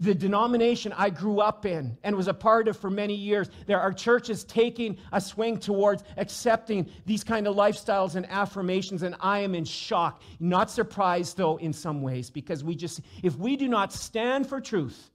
the 0.00 0.14
denomination 0.14 0.92
I 0.96 1.10
grew 1.10 1.40
up 1.40 1.66
in 1.66 1.98
and 2.02 2.16
was 2.16 2.28
a 2.28 2.34
part 2.34 2.68
of 2.68 2.76
for 2.76 2.90
many 2.90 3.14
years, 3.14 3.50
there 3.66 3.80
are 3.80 3.92
churches 3.92 4.44
taking 4.44 4.96
a 5.12 5.20
swing 5.20 5.58
towards 5.58 6.04
accepting 6.16 6.88
these 7.04 7.24
kind 7.24 7.46
of 7.46 7.56
lifestyles 7.56 8.14
and 8.14 8.26
affirmations, 8.30 9.02
and 9.02 9.16
I 9.20 9.40
am 9.40 9.54
in 9.54 9.64
shock. 9.64 10.22
Not 10.38 10.70
surprised, 10.70 11.36
though, 11.36 11.56
in 11.56 11.72
some 11.72 12.02
ways, 12.02 12.30
because 12.30 12.62
we 12.62 12.76
just, 12.76 13.00
if 13.22 13.36
we 13.36 13.56
do 13.56 13.68
not 13.68 13.92
stand 13.92 14.48
for 14.48 14.60
truth, 14.60 15.10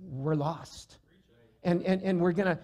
we're 0.00 0.36
lost. 0.36 0.98
And, 1.64 1.82
and, 1.82 2.02
and 2.02 2.20
we're 2.20 2.32
going 2.32 2.56
to, 2.56 2.62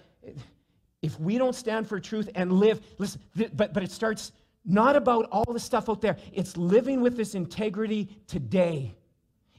if 1.02 1.20
we 1.20 1.38
don't 1.38 1.54
stand 1.54 1.86
for 1.86 2.00
truth 2.00 2.30
and 2.34 2.52
live, 2.52 2.80
listen, 2.98 3.20
but, 3.54 3.72
but 3.72 3.82
it 3.82 3.90
starts 3.90 4.32
not 4.64 4.96
about 4.96 5.28
all 5.30 5.52
the 5.52 5.60
stuff 5.60 5.90
out 5.90 6.00
there. 6.00 6.16
It's 6.32 6.56
living 6.56 7.02
with 7.02 7.16
this 7.16 7.34
integrity 7.34 8.08
today. 8.26 8.94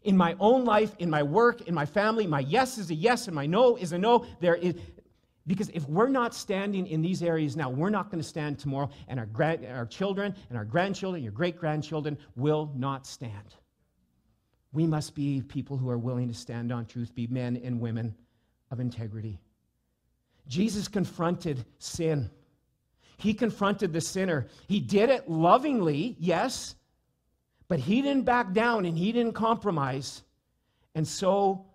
In 0.04 0.17
my 0.17 0.36
own 0.39 0.65
life, 0.65 0.95
in 0.99 1.10
my 1.10 1.23
work, 1.23 1.67
in 1.67 1.73
my 1.73 1.86
family, 1.86 2.28
my 2.28 2.39
yes 2.39 2.78
is 2.78 2.89
a 2.89 2.95
yes 2.95 3.28
and 3.28 3.36
my 3.36 3.45
no 3.45 3.75
is 3.75 3.91
a 3.91 3.97
no. 3.97 4.25
There 4.39 4.56
is, 4.56 4.75
because 5.47 5.69
if 5.69 5.88
we're 5.88 6.10
not 6.10 6.34
standing 6.34 6.88
in 6.88 7.01
these 7.01 7.21
areas 7.21 7.56
now, 7.56 7.69
we're 7.69 7.89
not 7.89 8.10
going 8.10 8.21
to 8.21 8.28
stand 8.28 8.58
tomorrow, 8.58 8.89
and 9.08 9.19
our, 9.19 9.28
grand, 9.28 9.65
our 9.65 9.86
children 9.86 10.36
and 10.49 10.58
our 10.58 10.65
grandchildren, 10.65 11.21
your 11.21 11.32
great 11.32 11.58
grandchildren 11.58 12.17
will 12.36 12.71
not 12.75 13.06
stand. 13.06 13.56
We 14.73 14.88
must 14.88 15.15
be 15.15 15.41
people 15.41 15.78
who 15.78 15.89
are 15.89 15.97
willing 15.97 16.28
to 16.28 16.34
stand 16.34 16.71
on 16.71 16.86
truth, 16.86 17.13
be 17.13 17.28
men 17.28 17.62
and 17.63 17.80
women 17.80 18.15
of 18.71 18.80
integrity. 18.80 19.39
Jesus 20.47 20.88
confronted 20.88 21.65
sin. 21.79 22.29
He 23.17 23.34
confronted 23.34 23.93
the 23.93 24.01
sinner. 24.01 24.47
He 24.67 24.79
did 24.79 25.10
it 25.10 25.29
lovingly, 25.29 26.15
yes, 26.19 26.75
but 27.67 27.79
he 27.79 28.01
didn't 28.01 28.23
back 28.23 28.53
down 28.53 28.86
and 28.86 28.97
he 28.97 29.12
didn't 29.12 29.34
compromise. 29.34 30.21
And 30.93 31.08
so 31.08 31.65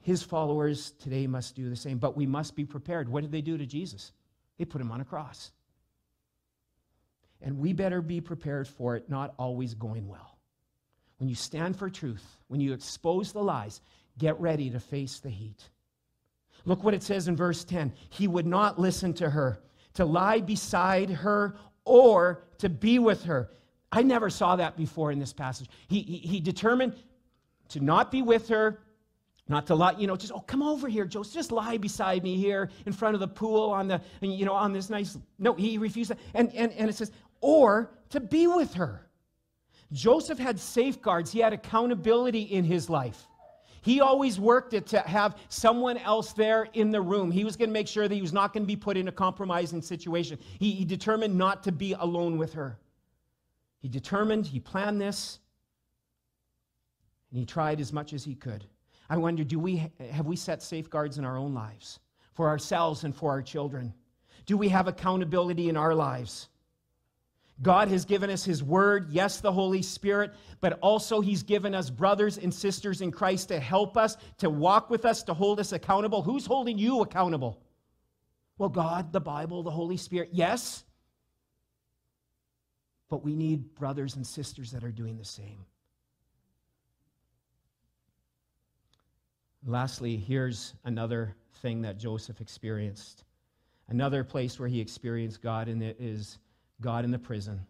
his 0.00 0.22
followers 0.22 0.92
today 0.92 1.26
must 1.26 1.54
do 1.54 1.68
the 1.68 1.76
same. 1.76 1.98
But 1.98 2.16
we 2.16 2.26
must 2.26 2.54
be 2.54 2.64
prepared. 2.64 3.08
What 3.08 3.22
did 3.22 3.32
they 3.32 3.40
do 3.40 3.56
to 3.56 3.66
Jesus? 3.66 4.12
They 4.58 4.64
put 4.64 4.80
him 4.80 4.92
on 4.92 5.00
a 5.00 5.04
cross. 5.04 5.52
And 7.40 7.58
we 7.58 7.72
better 7.72 8.00
be 8.00 8.20
prepared 8.20 8.68
for 8.68 8.94
it 8.96 9.08
not 9.08 9.34
always 9.38 9.74
going 9.74 10.06
well. 10.06 10.38
When 11.18 11.28
you 11.28 11.34
stand 11.34 11.76
for 11.76 11.90
truth, 11.90 12.24
when 12.48 12.60
you 12.60 12.72
expose 12.72 13.32
the 13.32 13.42
lies, 13.42 13.80
get 14.18 14.40
ready 14.40 14.70
to 14.70 14.80
face 14.80 15.18
the 15.18 15.30
heat. 15.30 15.68
Look 16.64 16.84
what 16.84 16.94
it 16.94 17.02
says 17.02 17.28
in 17.28 17.36
verse 17.36 17.64
10. 17.64 17.92
He 18.10 18.28
would 18.28 18.46
not 18.46 18.78
listen 18.78 19.12
to 19.14 19.30
her 19.30 19.60
to 19.94 20.04
lie 20.04 20.40
beside 20.40 21.10
her 21.10 21.56
or 21.84 22.44
to 22.58 22.68
be 22.68 22.98
with 22.98 23.24
her. 23.24 23.50
I 23.90 24.02
never 24.02 24.30
saw 24.30 24.56
that 24.56 24.76
before 24.76 25.12
in 25.12 25.18
this 25.18 25.32
passage. 25.32 25.68
He, 25.88 26.00
he, 26.02 26.16
he 26.18 26.40
determined 26.40 26.94
to 27.70 27.80
not 27.80 28.10
be 28.10 28.22
with 28.22 28.48
her, 28.48 28.80
not 29.48 29.66
to 29.66 29.74
lie, 29.74 29.92
you 29.98 30.06
know, 30.06 30.16
just, 30.16 30.32
oh, 30.32 30.40
come 30.40 30.62
over 30.62 30.88
here, 30.88 31.04
Joseph, 31.04 31.34
just 31.34 31.52
lie 31.52 31.76
beside 31.76 32.22
me 32.22 32.36
here 32.36 32.70
in 32.86 32.92
front 32.92 33.14
of 33.14 33.20
the 33.20 33.28
pool 33.28 33.70
on 33.70 33.88
the, 33.88 34.00
you 34.20 34.46
know, 34.46 34.54
on 34.54 34.72
this 34.72 34.88
nice, 34.88 35.18
no, 35.38 35.52
he 35.54 35.76
refused 35.78 36.10
that. 36.10 36.18
And, 36.34 36.54
and, 36.54 36.72
and 36.72 36.88
it 36.88 36.94
says, 36.94 37.10
or 37.40 37.90
to 38.10 38.20
be 38.20 38.46
with 38.46 38.72
her. 38.74 39.06
Joseph 39.92 40.38
had 40.38 40.58
safeguards, 40.58 41.32
he 41.32 41.40
had 41.40 41.52
accountability 41.52 42.42
in 42.42 42.64
his 42.64 42.88
life. 42.88 43.26
He 43.82 44.00
always 44.00 44.40
worked 44.40 44.74
it 44.74 44.86
to 44.88 45.00
have 45.00 45.36
someone 45.48 45.98
else 45.98 46.32
there 46.32 46.68
in 46.72 46.90
the 46.90 47.00
room. 47.00 47.30
He 47.30 47.44
was 47.44 47.56
going 47.56 47.68
to 47.68 47.72
make 47.72 47.88
sure 47.88 48.08
that 48.08 48.14
he 48.14 48.22
was 48.22 48.32
not 48.32 48.52
going 48.52 48.62
to 48.62 48.66
be 48.66 48.76
put 48.76 48.96
in 48.96 49.08
a 49.08 49.12
compromising 49.12 49.82
situation. 49.82 50.38
He, 50.58 50.70
he 50.70 50.84
determined 50.84 51.36
not 51.36 51.64
to 51.64 51.72
be 51.72 51.92
alone 51.92 52.38
with 52.38 52.54
her. 52.54 52.78
He 53.80 53.88
determined, 53.88 54.46
he 54.46 54.60
planned 54.60 55.00
this, 55.00 55.40
and 57.30 57.40
he 57.40 57.44
tried 57.44 57.80
as 57.80 57.92
much 57.92 58.12
as 58.12 58.24
he 58.24 58.36
could. 58.36 58.64
I 59.10 59.16
wonder, 59.16 59.42
do 59.42 59.58
we, 59.58 59.90
have 60.12 60.26
we 60.26 60.36
set 60.36 60.62
safeguards 60.62 61.18
in 61.18 61.24
our 61.24 61.36
own 61.36 61.52
lives 61.52 61.98
for 62.34 62.48
ourselves 62.48 63.02
and 63.02 63.14
for 63.14 63.30
our 63.30 63.42
children? 63.42 63.92
Do 64.46 64.56
we 64.56 64.68
have 64.68 64.86
accountability 64.86 65.68
in 65.68 65.76
our 65.76 65.94
lives? 65.94 66.48
God 67.62 67.88
has 67.88 68.04
given 68.04 68.28
us 68.28 68.44
His 68.44 68.62
Word, 68.62 69.08
yes, 69.10 69.40
the 69.40 69.52
Holy 69.52 69.82
Spirit, 69.82 70.32
but 70.60 70.78
also 70.80 71.20
He's 71.20 71.44
given 71.44 71.74
us 71.74 71.90
brothers 71.90 72.36
and 72.36 72.52
sisters 72.52 73.00
in 73.00 73.12
Christ 73.12 73.48
to 73.48 73.60
help 73.60 73.96
us, 73.96 74.16
to 74.38 74.50
walk 74.50 74.90
with 74.90 75.04
us, 75.04 75.22
to 75.24 75.34
hold 75.34 75.60
us 75.60 75.72
accountable. 75.72 76.22
Who's 76.22 76.44
holding 76.44 76.76
you 76.76 77.02
accountable? 77.02 77.60
Well, 78.58 78.68
God, 78.68 79.12
the 79.12 79.20
Bible, 79.20 79.62
the 79.62 79.70
Holy 79.70 79.96
Spirit, 79.96 80.30
yes. 80.32 80.84
But 83.08 83.24
we 83.24 83.34
need 83.34 83.74
brothers 83.74 84.16
and 84.16 84.26
sisters 84.26 84.72
that 84.72 84.82
are 84.82 84.90
doing 84.90 85.16
the 85.16 85.24
same. 85.24 85.64
Lastly, 89.64 90.16
here's 90.16 90.74
another 90.84 91.36
thing 91.60 91.82
that 91.82 91.98
Joseph 91.98 92.40
experienced. 92.40 93.24
Another 93.88 94.24
place 94.24 94.58
where 94.58 94.68
he 94.68 94.80
experienced 94.80 95.42
God, 95.42 95.68
and 95.68 95.82
it 95.82 95.96
is 96.00 96.38
God 96.82 97.04
in 97.04 97.10
the 97.10 97.18
prison. 97.18 97.66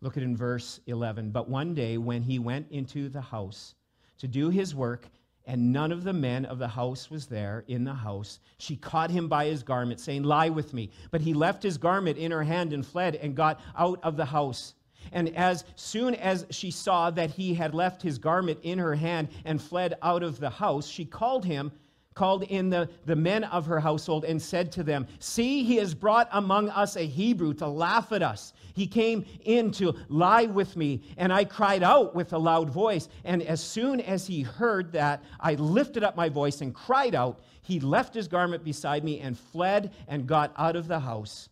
Look 0.00 0.16
at 0.16 0.22
in 0.22 0.36
verse 0.36 0.80
11. 0.86 1.30
But 1.30 1.48
one 1.48 1.74
day 1.74 1.98
when 1.98 2.22
he 2.22 2.38
went 2.38 2.70
into 2.70 3.08
the 3.08 3.20
house 3.20 3.74
to 4.18 4.28
do 4.28 4.48
his 4.48 4.74
work, 4.74 5.08
and 5.46 5.72
none 5.72 5.92
of 5.92 6.04
the 6.04 6.12
men 6.12 6.46
of 6.46 6.58
the 6.58 6.68
house 6.68 7.10
was 7.10 7.26
there 7.26 7.64
in 7.68 7.84
the 7.84 7.92
house, 7.92 8.40
she 8.56 8.76
caught 8.76 9.10
him 9.10 9.28
by 9.28 9.46
his 9.46 9.62
garment, 9.62 10.00
saying, 10.00 10.22
Lie 10.22 10.48
with 10.48 10.72
me. 10.72 10.90
But 11.10 11.20
he 11.20 11.34
left 11.34 11.62
his 11.62 11.76
garment 11.76 12.16
in 12.16 12.30
her 12.30 12.42
hand 12.42 12.72
and 12.72 12.86
fled 12.86 13.16
and 13.16 13.34
got 13.34 13.60
out 13.76 14.00
of 14.02 14.16
the 14.16 14.24
house. 14.24 14.74
And 15.12 15.36
as 15.36 15.64
soon 15.76 16.14
as 16.14 16.46
she 16.50 16.70
saw 16.70 17.10
that 17.10 17.30
he 17.30 17.52
had 17.52 17.74
left 17.74 18.00
his 18.00 18.18
garment 18.18 18.60
in 18.62 18.78
her 18.78 18.94
hand 18.94 19.28
and 19.44 19.60
fled 19.60 19.98
out 20.00 20.22
of 20.22 20.40
the 20.40 20.48
house, 20.48 20.86
she 20.86 21.04
called 21.04 21.44
him 21.44 21.72
called 22.14 22.44
in 22.44 22.70
the, 22.70 22.88
the 23.06 23.16
men 23.16 23.44
of 23.44 23.66
her 23.66 23.80
household 23.80 24.24
and 24.24 24.40
said 24.40 24.70
to 24.72 24.82
them, 24.82 25.06
See, 25.18 25.64
he 25.64 25.76
has 25.76 25.94
brought 25.94 26.28
among 26.32 26.68
us 26.70 26.96
a 26.96 27.06
Hebrew 27.06 27.54
to 27.54 27.66
laugh 27.66 28.12
at 28.12 28.22
us. 28.22 28.52
He 28.74 28.86
came 28.86 29.24
in 29.44 29.70
to 29.72 29.94
lie 30.08 30.46
with 30.46 30.76
me, 30.76 31.02
and 31.16 31.32
I 31.32 31.44
cried 31.44 31.82
out 31.82 32.14
with 32.14 32.32
a 32.32 32.38
loud 32.38 32.70
voice. 32.70 33.08
And 33.24 33.42
as 33.42 33.62
soon 33.62 34.00
as 34.00 34.26
he 34.26 34.42
heard 34.42 34.92
that, 34.92 35.22
I 35.40 35.54
lifted 35.54 36.02
up 36.02 36.16
my 36.16 36.28
voice 36.28 36.60
and 36.60 36.74
cried 36.74 37.14
out. 37.14 37.40
He 37.62 37.80
left 37.80 38.14
his 38.14 38.28
garment 38.28 38.64
beside 38.64 39.04
me 39.04 39.20
and 39.20 39.38
fled 39.38 39.92
and 40.08 40.26
got 40.26 40.52
out 40.56 40.76
of 40.76 40.88
the 40.88 41.00
house. 41.00 41.48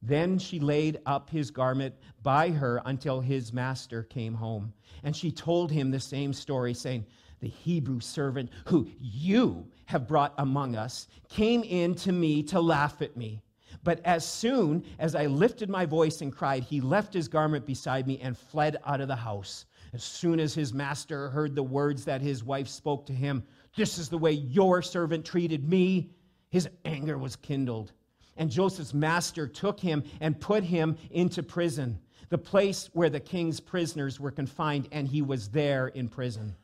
Then 0.00 0.38
she 0.38 0.60
laid 0.60 1.00
up 1.06 1.30
his 1.30 1.50
garment 1.50 1.94
by 2.22 2.50
her 2.50 2.82
until 2.84 3.20
his 3.20 3.52
master 3.52 4.02
came 4.02 4.34
home. 4.34 4.72
And 5.02 5.16
she 5.16 5.30
told 5.30 5.70
him 5.70 5.90
the 5.90 6.00
same 6.00 6.34
story, 6.34 6.74
saying, 6.74 7.06
the 7.44 7.50
Hebrew 7.50 8.00
servant 8.00 8.48
who 8.64 8.88
you 8.98 9.66
have 9.86 10.06
brought 10.06 10.34
among 10.38 10.76
us, 10.76 11.08
came 11.28 11.62
in 11.62 11.94
to 11.94 12.12
me 12.12 12.42
to 12.44 12.60
laugh 12.60 13.02
at 13.02 13.16
me. 13.16 13.42
But 13.82 14.00
as 14.04 14.26
soon 14.26 14.84
as 14.98 15.14
I 15.14 15.26
lifted 15.26 15.68
my 15.68 15.84
voice 15.84 16.22
and 16.22 16.32
cried, 16.32 16.64
he 16.64 16.80
left 16.80 17.12
his 17.12 17.28
garment 17.28 17.66
beside 17.66 18.06
me 18.06 18.18
and 18.20 18.36
fled 18.36 18.78
out 18.86 19.00
of 19.00 19.08
the 19.08 19.16
house. 19.16 19.66
As 19.92 20.02
soon 20.02 20.40
as 20.40 20.54
his 20.54 20.72
master 20.72 21.28
heard 21.30 21.54
the 21.54 21.62
words 21.62 22.04
that 22.04 22.22
his 22.22 22.42
wife 22.42 22.68
spoke 22.68 23.06
to 23.06 23.12
him, 23.12 23.44
This 23.76 23.98
is 23.98 24.08
the 24.08 24.18
way 24.18 24.32
your 24.32 24.82
servant 24.82 25.24
treated 25.24 25.68
me, 25.68 26.10
his 26.50 26.68
anger 26.84 27.18
was 27.18 27.36
kindled. 27.36 27.92
And 28.36 28.50
Joseph's 28.50 28.94
master 28.94 29.46
took 29.46 29.78
him 29.78 30.02
and 30.20 30.40
put 30.40 30.64
him 30.64 30.96
into 31.10 31.42
prison, 31.42 31.98
the 32.30 32.38
place 32.38 32.90
where 32.92 33.10
the 33.10 33.20
king's 33.20 33.60
prisoners 33.60 34.18
were 34.18 34.30
confined, 34.30 34.88
and 34.90 35.06
he 35.06 35.22
was 35.22 35.48
there 35.48 35.88
in 35.88 36.08
prison 36.08 36.56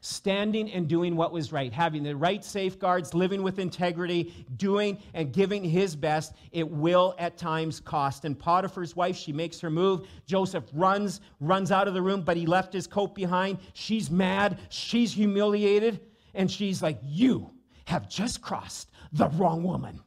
standing 0.00 0.70
and 0.72 0.88
doing 0.88 1.14
what 1.14 1.32
was 1.32 1.52
right, 1.52 1.72
having 1.72 2.02
the 2.02 2.16
right 2.16 2.44
safeguards, 2.44 3.14
living 3.14 3.42
with 3.42 3.58
integrity, 3.58 4.46
doing 4.56 4.98
and 5.14 5.32
giving 5.32 5.62
his 5.62 5.94
best, 5.94 6.34
it 6.52 6.68
will 6.68 7.14
at 7.18 7.36
times 7.36 7.80
cost. 7.80 8.24
And 8.24 8.38
Potiphar's 8.38 8.96
wife, 8.96 9.16
she 9.16 9.32
makes 9.32 9.60
her 9.60 9.70
move. 9.70 10.06
Joseph 10.26 10.64
runs, 10.72 11.20
runs 11.40 11.70
out 11.70 11.86
of 11.86 11.94
the 11.94 12.02
room, 12.02 12.22
but 12.22 12.36
he 12.36 12.46
left 12.46 12.72
his 12.72 12.86
coat 12.86 13.14
behind. 13.14 13.58
She's 13.74 14.10
mad, 14.10 14.58
she's 14.70 15.12
humiliated, 15.12 16.00
and 16.34 16.50
she's 16.50 16.82
like, 16.82 16.98
You 17.02 17.50
have 17.84 18.08
just 18.08 18.40
crossed 18.40 18.90
the 19.12 19.28
wrong 19.30 19.62
woman. 19.62 20.00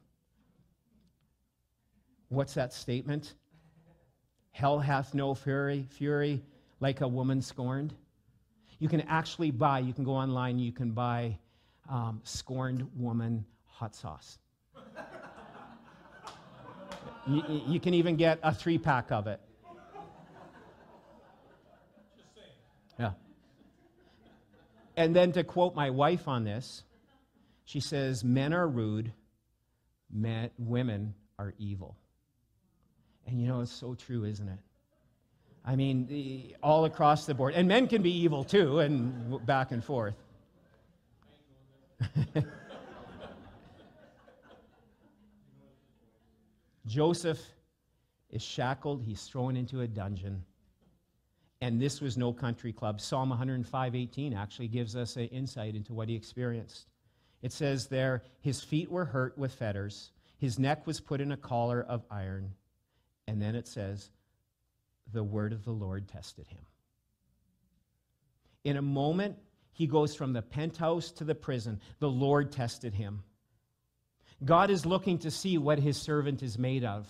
What's 2.30 2.56
that 2.56 2.74
statement? 2.74 3.36
Hell 4.52 4.80
hath 4.80 5.14
no 5.14 5.36
fury, 5.36 5.86
fury 5.90 6.42
like 6.80 7.02
a 7.02 7.08
woman 7.08 7.42
scorned 7.42 7.94
you 8.84 8.90
can 8.90 9.00
actually 9.08 9.50
buy, 9.50 9.80
you 9.80 9.94
can 9.94 10.04
go 10.04 10.12
online, 10.12 10.60
you 10.60 10.74
can 10.74 10.92
buy 10.92 11.38
um, 11.90 12.20
scorned 12.26 12.86
woman 12.98 13.46
hot 13.66 13.96
sauce. 13.96 14.40
you, 17.26 17.42
you 17.66 17.80
can 17.80 17.94
even 17.94 18.18
get 18.18 18.40
a 18.44 18.54
three 18.54 18.78
pack 18.78 19.10
of 19.10 19.28
it. 19.28 19.40
Yeah. 23.00 23.12
And 24.98 25.16
then 25.16 25.32
to 25.32 25.46
quote 25.46 25.76
my 25.76 25.90
wife 25.90 26.28
on 26.28 26.44
this, 26.44 26.84
she 27.64 27.80
says, 27.80 28.22
Men 28.26 28.54
are 28.54 28.68
rude, 28.68 29.14
men, 30.12 30.50
women 30.58 31.14
are 31.40 31.54
evil. 31.58 31.96
And 33.26 33.40
you 33.40 33.48
know, 33.48 33.62
it's 33.62 33.72
so 33.72 33.96
true, 33.96 34.26
isn't 34.26 34.50
it? 34.50 34.60
I 35.66 35.76
mean, 35.76 36.08
the, 36.08 36.56
all 36.62 36.86
across 36.86 37.26
the 37.26 37.34
board. 37.34 37.54
And 37.54 37.68
men 37.68 37.88
can 37.88 38.02
be 38.02 38.12
evil 38.12 38.44
too, 38.44 38.80
and 38.80 39.46
back 39.46 39.72
and 39.72 39.84
forth. 39.84 40.16
Joseph 46.86 47.40
is 48.30 48.42
shackled, 48.42 49.02
he's 49.04 49.24
thrown 49.24 49.56
into 49.56 49.82
a 49.82 49.88
dungeon. 49.88 50.44
And 51.62 51.82
this 51.82 52.02
was 52.02 52.18
no 52.18 52.34
country 52.34 52.74
club. 52.74 53.00
Psalm 53.00 53.30
105:18 53.32 54.36
actually 54.36 54.68
gives 54.68 54.98
us 54.98 55.16
an 55.16 55.28
insight 55.28 55.76
into 55.76 55.94
what 55.94 56.10
he 56.10 56.16
experienced. 56.16 56.90
It 57.42 57.54
says 57.54 57.88
there, 57.88 58.24
his 58.42 58.62
feet 58.62 58.92
were 58.92 59.06
hurt 59.06 59.38
with 59.38 59.54
fetters, 59.54 60.12
his 60.38 60.60
neck 60.60 60.86
was 60.86 61.00
put 61.00 61.22
in 61.22 61.32
a 61.32 61.38
collar 61.38 61.84
of 61.84 62.04
iron. 62.12 62.54
And 63.28 63.42
then 63.42 63.56
it 63.56 63.66
says, 63.66 64.12
the 65.12 65.24
word 65.24 65.54
of 65.54 65.64
the 65.66 65.72
Lord 65.72 66.08
tested 66.08 66.48
him. 66.48 66.62
In 68.64 68.78
a 68.78 68.82
moment, 68.82 69.38
he 69.74 69.88
goes 69.88 70.16
from 70.16 70.34
the 70.34 70.42
penthouse 70.42 71.12
to 71.12 71.24
the 71.24 71.36
prison. 71.36 71.82
The 72.00 72.10
Lord 72.10 72.52
tested 72.52 72.94
him. 72.94 73.24
God 74.46 74.70
is 74.70 74.86
looking 74.86 75.18
to 75.20 75.32
see 75.32 75.58
what 75.58 75.80
his 75.80 75.98
servant 75.98 76.44
is 76.44 76.58
made 76.58 76.84
of. 76.84 77.08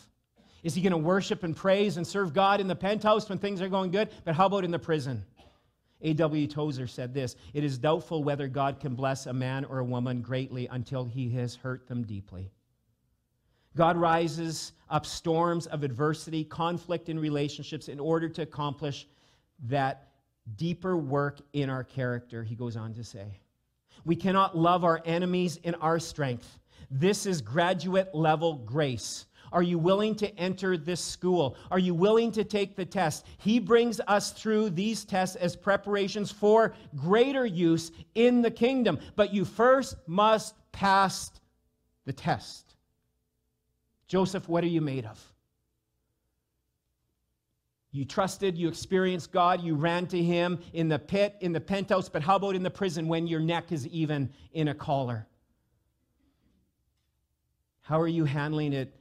Is 0.64 0.74
he 0.74 0.82
going 0.82 0.91
to 0.91 0.98
worship 0.98 1.44
and 1.44 1.56
praise 1.56 1.98
and 1.98 2.08
serve 2.08 2.34
God 2.34 2.62
in 2.62 2.68
the 2.68 2.76
penthouse 2.76 3.28
when 3.28 3.38
things 3.38 3.62
are 3.62 3.68
going 3.68 3.91
good? 3.91 4.10
But 4.24 4.36
how 4.36 4.46
about 4.46 4.64
in 4.64 4.72
the 4.72 4.80
prison? 4.80 5.26
A.W. 6.02 6.48
Tozer 6.48 6.88
said 6.88 7.14
this 7.14 7.36
It 7.54 7.64
is 7.64 7.78
doubtful 7.78 8.24
whether 8.24 8.48
God 8.48 8.80
can 8.80 8.96
bless 8.96 9.26
a 9.26 9.34
man 9.34 9.66
or 9.66 9.80
a 9.80 9.86
woman 9.86 10.22
greatly 10.22 10.68
until 10.68 11.06
he 11.06 11.30
has 11.32 11.56
hurt 11.56 11.88
them 11.88 12.04
deeply. 12.04 12.52
God 13.76 13.97
rises 13.97 14.74
up 14.89 15.05
storms 15.05 15.65
of 15.67 15.84
adversity, 15.84 16.43
conflict 16.43 17.09
in 17.09 17.17
relationships 17.19 17.88
in 17.88 17.99
order 17.99 18.30
to 18.30 18.43
accomplish 18.43 19.07
that 19.67 20.09
deeper 20.55 20.97
work 20.97 21.39
in 21.53 21.69
our 21.69 21.84
character, 21.84 22.43
he 22.43 22.55
goes 22.55 22.76
on 22.76 22.93
to 22.93 23.03
say. 23.03 23.39
We 24.05 24.15
cannot 24.15 24.57
love 24.57 24.84
our 24.84 25.01
enemies 25.05 25.57
in 25.63 25.76
our 25.76 25.99
strength. 25.99 26.59
This 26.91 27.26
is 27.26 27.41
graduate 27.41 28.13
level 28.13 28.55
grace. 28.55 29.26
Are 29.51 29.63
you 29.63 29.78
willing 29.78 30.15
to 30.15 30.39
enter 30.39 30.78
this 30.78 30.99
school? 30.99 31.55
Are 31.69 31.80
you 31.80 31.93
willing 31.93 32.32
to 32.34 32.43
take 32.43 32.76
the 32.76 32.86
test? 32.86 33.26
He 33.38 33.59
brings 33.59 34.01
us 34.07 34.32
through 34.32 34.71
these 34.71 35.05
tests 35.05 35.36
as 35.36 35.55
preparations 35.55 36.32
for 36.32 36.74
greater 36.95 37.45
use 37.45 37.91
in 38.15 38.41
the 38.41 38.51
kingdom. 38.51 38.99
But 39.15 39.34
you 39.34 39.45
first 39.45 39.95
must 40.07 40.55
pass 40.71 41.32
the 42.05 42.13
test. 42.13 42.72
Joseph, 44.08 44.47
what 44.47 44.64
are 44.64 44.68
you 44.68 44.82
made 44.82 45.06
of? 45.06 45.22
You 47.91 48.06
trusted, 48.06 48.58
you 48.58 48.68
experienced 48.68 49.32
God, 49.32 49.62
you 49.62 49.76
ran 49.76 50.08
to 50.08 50.22
Him 50.22 50.60
in 50.74 50.89
the 50.89 50.97
pit, 50.97 51.36
in 51.41 51.54
the 51.54 51.62
penthouse, 51.62 52.10
but 52.10 52.24
how 52.24 52.38
about 52.38 52.56
in 52.56 52.64
the 52.64 52.72
prison 52.72 53.08
when 53.08 53.28
your 53.28 53.39
neck 53.39 53.72
is 53.72 53.88
even 53.88 54.32
in 54.54 54.70
a 54.70 54.74
collar? 54.74 55.28
How 57.82 57.99
are 57.99 58.08
you 58.08 58.26
handling 58.26 58.74
it? 58.74 58.93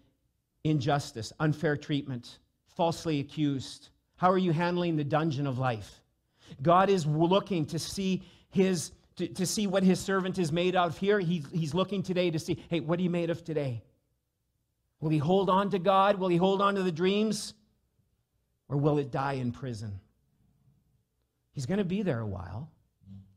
Injustice, 0.64 1.32
unfair 1.40 1.76
treatment, 1.76 2.38
falsely 2.76 3.20
accused. 3.20 3.88
How 4.16 4.30
are 4.30 4.38
you 4.38 4.52
handling 4.52 4.96
the 4.96 5.04
dungeon 5.04 5.46
of 5.46 5.58
life? 5.58 6.02
God 6.60 6.90
is 6.90 7.06
looking 7.06 7.64
to 7.66 7.78
see 7.78 8.22
His 8.50 8.92
to, 9.16 9.28
to 9.28 9.46
see 9.46 9.66
what 9.66 9.82
his 9.82 10.00
servant 10.00 10.38
is 10.38 10.52
made 10.52 10.76
of 10.76 10.96
here. 10.96 11.20
He's, 11.20 11.44
he's 11.52 11.74
looking 11.74 12.02
today 12.02 12.30
to 12.30 12.38
see, 12.38 12.62
hey, 12.68 12.80
what 12.80 12.98
are 12.98 13.02
you 13.02 13.10
made 13.10 13.30
of 13.30 13.44
today? 13.44 13.82
Will 15.02 15.10
he 15.10 15.18
hold 15.18 15.50
on 15.50 15.68
to 15.70 15.80
God? 15.80 16.18
Will 16.18 16.28
he 16.28 16.36
hold 16.36 16.62
on 16.62 16.76
to 16.76 16.82
the 16.82 16.92
dreams? 16.92 17.54
Or 18.68 18.76
will 18.76 18.98
it 18.98 19.10
die 19.10 19.34
in 19.34 19.50
prison? 19.50 20.00
He's 21.52 21.66
going 21.66 21.78
to 21.78 21.84
be 21.84 22.02
there 22.02 22.20
a 22.20 22.26
while. 22.26 22.70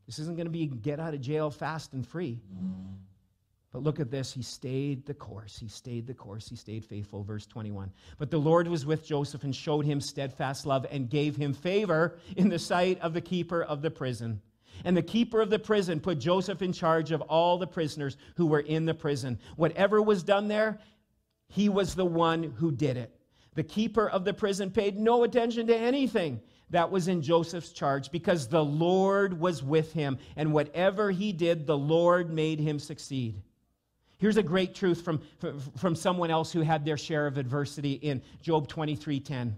This 0.06 0.20
isn't 0.20 0.36
going 0.36 0.46
to 0.46 0.52
be 0.52 0.66
get 0.66 1.00
out 1.00 1.12
of 1.12 1.20
jail 1.20 1.50
fast 1.50 1.92
and 1.92 2.06
free. 2.06 2.40
But 3.72 3.82
look 3.82 3.98
at 3.98 4.12
this. 4.12 4.32
He 4.32 4.42
stayed 4.42 5.04
the 5.06 5.12
course. 5.12 5.58
He 5.58 5.66
stayed 5.66 6.06
the 6.06 6.14
course. 6.14 6.48
He 6.48 6.54
stayed 6.54 6.84
faithful. 6.84 7.24
Verse 7.24 7.46
21. 7.46 7.90
But 8.16 8.30
the 8.30 8.38
Lord 8.38 8.68
was 8.68 8.86
with 8.86 9.04
Joseph 9.04 9.42
and 9.42 9.54
showed 9.54 9.84
him 9.84 10.00
steadfast 10.00 10.66
love 10.66 10.86
and 10.88 11.10
gave 11.10 11.34
him 11.34 11.52
favor 11.52 12.16
in 12.36 12.48
the 12.48 12.60
sight 12.60 13.00
of 13.00 13.12
the 13.12 13.20
keeper 13.20 13.62
of 13.64 13.82
the 13.82 13.90
prison. 13.90 14.40
And 14.84 14.96
the 14.96 15.02
keeper 15.02 15.40
of 15.40 15.50
the 15.50 15.58
prison 15.58 15.98
put 15.98 16.20
Joseph 16.20 16.62
in 16.62 16.72
charge 16.72 17.10
of 17.10 17.22
all 17.22 17.58
the 17.58 17.66
prisoners 17.66 18.16
who 18.36 18.46
were 18.46 18.60
in 18.60 18.84
the 18.84 18.94
prison. 18.94 19.38
Whatever 19.56 20.00
was 20.00 20.22
done 20.22 20.46
there, 20.46 20.78
he 21.48 21.68
was 21.68 21.94
the 21.94 22.04
one 22.04 22.42
who 22.42 22.72
did 22.72 22.96
it. 22.96 23.14
The 23.54 23.62
keeper 23.62 24.08
of 24.08 24.24
the 24.24 24.34
prison 24.34 24.70
paid 24.70 24.98
no 24.98 25.24
attention 25.24 25.66
to 25.68 25.76
anything 25.76 26.40
that 26.70 26.90
was 26.90 27.08
in 27.08 27.22
Joseph's 27.22 27.72
charge 27.72 28.10
because 28.10 28.48
the 28.48 28.64
Lord 28.64 29.38
was 29.38 29.62
with 29.62 29.92
him. 29.92 30.18
And 30.36 30.52
whatever 30.52 31.10
he 31.10 31.32
did, 31.32 31.66
the 31.66 31.78
Lord 31.78 32.30
made 32.32 32.58
him 32.58 32.78
succeed. 32.78 33.42
Here's 34.18 34.36
a 34.36 34.42
great 34.42 34.74
truth 34.74 35.02
from, 35.02 35.20
from 35.76 35.94
someone 35.94 36.30
else 36.30 36.52
who 36.52 36.62
had 36.62 36.84
their 36.84 36.96
share 36.96 37.26
of 37.26 37.38
adversity 37.38 37.92
in 37.92 38.22
Job 38.40 38.68
23:10. 38.68 39.56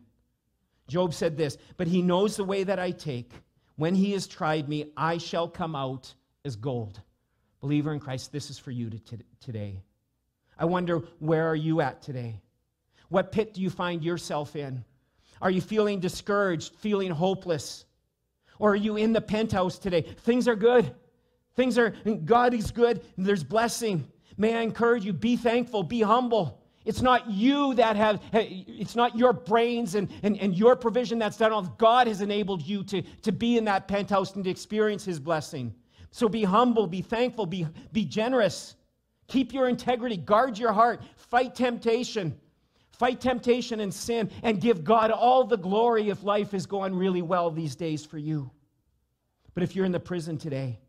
Job 0.89 1.14
said 1.14 1.36
this, 1.36 1.59
"But 1.76 1.86
he 1.86 2.03
knows 2.03 2.36
the 2.36 2.45
way 2.45 2.64
that 2.64 2.78
I 2.78 2.91
take. 2.91 3.32
When 3.76 3.95
he 3.95 4.12
has 4.12 4.26
tried 4.26 4.68
me, 4.68 4.93
I 4.97 5.18
shall 5.18 5.49
come 5.49 5.76
out 5.76 6.14
as 6.45 6.57
gold." 6.57 7.01
Believer 7.61 7.93
in 7.93 8.01
Christ, 8.01 8.32
this 8.32 8.51
is 8.51 8.59
for 8.59 8.70
you 8.70 8.91
today. 9.41 9.82
I 10.59 10.65
wonder 10.65 11.03
where 11.19 11.47
are 11.49 11.57
you 11.57 11.81
at 11.81 12.03
today? 12.03 12.41
What 13.09 13.33
pit 13.33 13.55
do 13.55 13.61
you 13.61 13.71
find 13.71 14.03
yourself 14.03 14.57
in? 14.57 14.85
Are 15.41 15.51
you 15.51 15.61
feeling 15.61 16.01
discouraged, 16.01 16.75
feeling 16.77 17.11
hopeless? 17.11 17.85
Or 18.59 18.73
are 18.73 18.77
you 18.77 18.97
in 18.97 19.13
the 19.13 19.21
penthouse 19.21 19.79
today? 19.79 20.03
Things 20.03 20.49
are 20.49 20.57
good. 20.57 20.93
Things 21.55 21.79
are, 21.79 21.91
God 22.25 22.55
is 22.55 22.71
good. 22.71 23.03
There's 23.17 23.45
blessing. 23.45 24.07
May 24.37 24.57
I 24.57 24.61
encourage 24.63 25.05
you, 25.05 25.13
be 25.13 25.37
thankful, 25.37 25.83
be 25.83 26.01
humble. 26.01 26.63
It's 26.85 27.03
not 27.03 27.31
you 27.31 27.75
that 27.75 27.97
have, 27.97 28.23
it's 28.33 28.97
not 28.97 29.17
your 29.17 29.33
brains 29.33 29.95
and, 29.95 30.11
and, 30.23 30.39
and 30.39 30.57
your 30.57 30.75
provision 30.75 31.19
that's 31.19 31.37
done 31.37 31.53
all. 31.53 31.63
God 31.63 32.07
has 32.07 32.21
enabled 32.21 32.63
you 32.63 32.83
to, 32.85 33.03
to 33.03 33.33
be 33.33 33.59
in 33.59 33.65
that 33.67 33.89
penthouse 33.89 34.35
and 34.35 34.45
to 34.45 34.51
experience 34.51 35.05
his 35.05 35.21
blessing. 35.21 35.75
So 36.11 36.29
be 36.29 36.45
humble, 36.45 36.87
be 36.87 37.03
thankful, 37.03 37.47
be, 37.47 37.67
be 37.93 38.05
generous. 38.05 38.77
Keep 39.29 39.53
your 39.53 39.68
integrity, 39.68 40.16
guard 40.16 40.59
your 40.59 40.72
heart, 40.72 41.03
fight 41.16 41.55
temptation. 41.55 42.39
Fight 42.99 43.20
temptation 43.20 43.79
and 43.79 43.95
sin 43.95 44.31
and 44.43 44.61
give 44.61 44.83
God 44.83 45.12
all 45.12 45.45
the 45.45 45.57
glory 45.57 46.11
if 46.11 46.24
life 46.24 46.53
is 46.53 46.66
going 46.66 46.97
really 46.97 47.22
well 47.22 47.51
these 47.51 47.76
days 47.76 48.05
for 48.05 48.18
you. 48.18 48.51
But 49.55 49.62
if 49.62 49.76
you're 49.76 49.85
in 49.85 49.93
the 49.93 50.01
prison 50.01 50.37
today, 50.37 50.81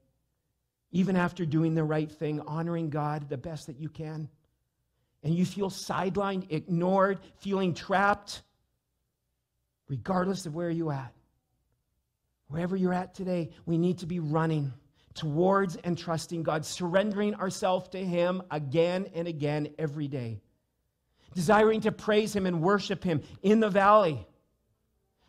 even 0.91 1.15
after 1.15 1.45
doing 1.45 1.75
the 1.75 1.83
right 1.83 2.11
thing, 2.11 2.41
honoring 2.41 2.89
God 2.89 3.29
the 3.29 3.37
best 3.37 3.67
that 3.67 3.79
you 3.79 3.89
can, 3.89 4.27
and 5.21 5.35
you 5.35 5.45
feel 5.45 5.69
sidelined, 5.69 6.51
ignored, 6.51 7.19
feeling 7.37 7.75
trapped, 7.75 8.41
regardless 9.87 10.47
of 10.47 10.55
where 10.55 10.71
you're 10.71 10.93
at, 10.93 11.13
wherever 12.47 12.75
you're 12.75 12.93
at 12.93 13.13
today, 13.13 13.51
we 13.67 13.77
need 13.77 13.99
to 13.99 14.07
be 14.07 14.19
running 14.19 14.73
towards 15.13 15.75
and 15.77 15.97
trusting 15.97 16.43
God, 16.43 16.65
surrendering 16.65 17.35
ourselves 17.35 17.89
to 17.89 18.03
Him 18.03 18.41
again 18.51 19.07
and 19.13 19.27
again 19.27 19.69
every 19.77 20.07
day, 20.07 20.39
desiring 21.33 21.81
to 21.81 21.91
praise 21.91 22.35
Him 22.35 22.45
and 22.45 22.61
worship 22.61 23.03
Him 23.03 23.21
in 23.41 23.59
the 23.59 23.69
valley. 23.69 24.25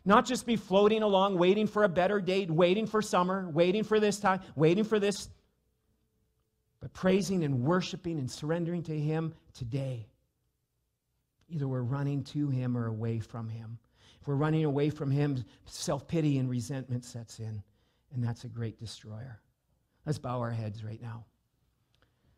Not 0.05 0.25
just 0.25 0.47
be 0.47 0.57
floating 0.57 1.03
along, 1.03 1.39
waiting 1.39 1.67
for 1.67 1.85
a 1.85 1.89
better 1.89 2.21
date, 2.21 2.51
waiting 2.51 2.87
for 2.87 3.03
summer, 3.03 3.49
waiting 3.51 3.85
for 3.85 4.01
this 4.01 4.19
time, 4.19 4.41
waiting 4.57 4.85
for 4.85 4.99
this 4.99 5.29
but 6.81 6.93
praising 6.95 7.45
and 7.45 7.63
worshiping 7.63 8.19
and 8.19 8.31
surrendering 8.31 8.83
to 8.85 8.99
Him 8.99 9.35
today. 9.53 10.07
Either 11.49 11.69
we're 11.69 11.83
running 11.83 12.25
to 12.25 12.49
Him 12.49 12.77
or 12.77 12.87
away 12.87 13.19
from 13.21 13.49
Him. 13.49 13.79
If 14.21 14.27
we're 14.27 14.35
running 14.35 14.65
away 14.65 14.91
from 14.91 15.11
Him, 15.11 15.45
self 15.67 16.09
pity 16.09 16.39
and 16.39 16.49
resentment 16.49 17.05
sets 17.05 17.39
in, 17.39 17.63
and 18.15 18.25
that's 18.25 18.45
a 18.45 18.49
great 18.49 18.79
destroyer. 18.79 19.41
Let's 20.11 20.19
bow 20.19 20.41
our 20.41 20.51
heads 20.51 20.83
right 20.83 21.01
now. 21.01 21.25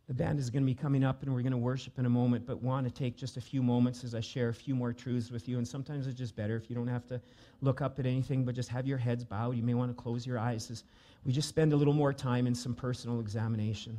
The 0.06 0.12
band 0.12 0.38
is 0.38 0.50
going 0.50 0.62
to 0.62 0.66
be 0.66 0.74
coming 0.74 1.02
up 1.02 1.22
and 1.22 1.32
we're 1.32 1.40
going 1.40 1.52
to 1.52 1.56
worship 1.56 1.98
in 1.98 2.04
a 2.04 2.10
moment, 2.10 2.44
but 2.44 2.62
want 2.62 2.86
to 2.86 2.92
take 2.92 3.16
just 3.16 3.38
a 3.38 3.40
few 3.40 3.62
moments 3.62 4.04
as 4.04 4.14
I 4.14 4.20
share 4.20 4.50
a 4.50 4.54
few 4.54 4.74
more 4.74 4.92
truths 4.92 5.30
with 5.30 5.48
you. 5.48 5.56
And 5.56 5.66
sometimes 5.66 6.06
it's 6.06 6.18
just 6.18 6.36
better 6.36 6.54
if 6.54 6.68
you 6.68 6.76
don't 6.76 6.86
have 6.86 7.06
to 7.06 7.18
look 7.62 7.80
up 7.80 7.98
at 7.98 8.04
anything, 8.04 8.44
but 8.44 8.54
just 8.54 8.68
have 8.68 8.86
your 8.86 8.98
heads 8.98 9.24
bowed. 9.24 9.56
You 9.56 9.62
may 9.62 9.72
want 9.72 9.90
to 9.90 9.94
close 9.94 10.26
your 10.26 10.38
eyes 10.38 10.70
as 10.70 10.84
we 11.24 11.32
just 11.32 11.48
spend 11.48 11.72
a 11.72 11.76
little 11.76 11.94
more 11.94 12.12
time 12.12 12.46
in 12.46 12.54
some 12.54 12.74
personal 12.74 13.20
examination. 13.20 13.98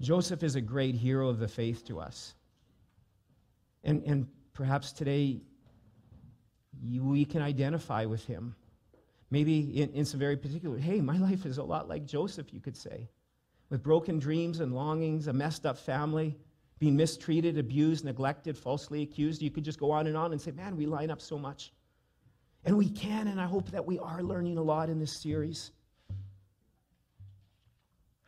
Joseph 0.00 0.42
is 0.42 0.56
a 0.56 0.60
great 0.60 0.96
hero 0.96 1.28
of 1.28 1.38
the 1.38 1.46
faith 1.46 1.84
to 1.84 2.00
us. 2.00 2.34
And, 3.84 4.02
and 4.02 4.26
perhaps 4.52 4.90
today 4.90 5.42
you, 6.82 7.04
we 7.04 7.24
can 7.24 7.40
identify 7.40 8.04
with 8.04 8.26
him. 8.26 8.56
Maybe 9.30 9.80
in, 9.80 9.90
in 9.90 10.04
some 10.04 10.18
very 10.18 10.36
particular, 10.36 10.78
hey, 10.78 11.00
my 11.00 11.16
life 11.16 11.46
is 11.46 11.58
a 11.58 11.62
lot 11.62 11.88
like 11.88 12.04
Joseph, 12.04 12.52
you 12.52 12.60
could 12.60 12.76
say, 12.76 13.08
with 13.68 13.82
broken 13.82 14.18
dreams 14.18 14.60
and 14.60 14.74
longings, 14.74 15.28
a 15.28 15.32
messed 15.32 15.64
up 15.66 15.78
family, 15.78 16.36
being 16.80 16.96
mistreated, 16.96 17.56
abused, 17.56 18.04
neglected, 18.04 18.58
falsely 18.58 19.02
accused. 19.02 19.42
You 19.42 19.50
could 19.50 19.64
just 19.64 19.78
go 19.78 19.90
on 19.90 20.06
and 20.06 20.16
on 20.16 20.32
and 20.32 20.40
say, 20.40 20.50
man, 20.50 20.76
we 20.76 20.86
line 20.86 21.10
up 21.10 21.20
so 21.20 21.38
much. 21.38 21.72
And 22.64 22.76
we 22.76 22.88
can, 22.88 23.28
and 23.28 23.40
I 23.40 23.46
hope 23.46 23.70
that 23.70 23.86
we 23.86 23.98
are 23.98 24.22
learning 24.22 24.58
a 24.58 24.62
lot 24.62 24.90
in 24.90 24.98
this 24.98 25.12
series 25.12 25.70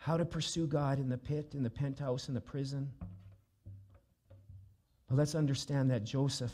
how 0.03 0.17
to 0.17 0.25
pursue 0.25 0.67
God 0.67 0.99
in 0.99 1.09
the 1.09 1.17
pit, 1.17 1.53
in 1.55 1.63
the 1.63 1.71
penthouse, 1.71 2.27
in 2.27 2.35
the 2.35 2.41
prison. 2.41 2.91
But 5.09 5.17
let's 5.17 5.37
understand 5.37 5.93
that 5.93 6.03
Joseph, 6.03 6.53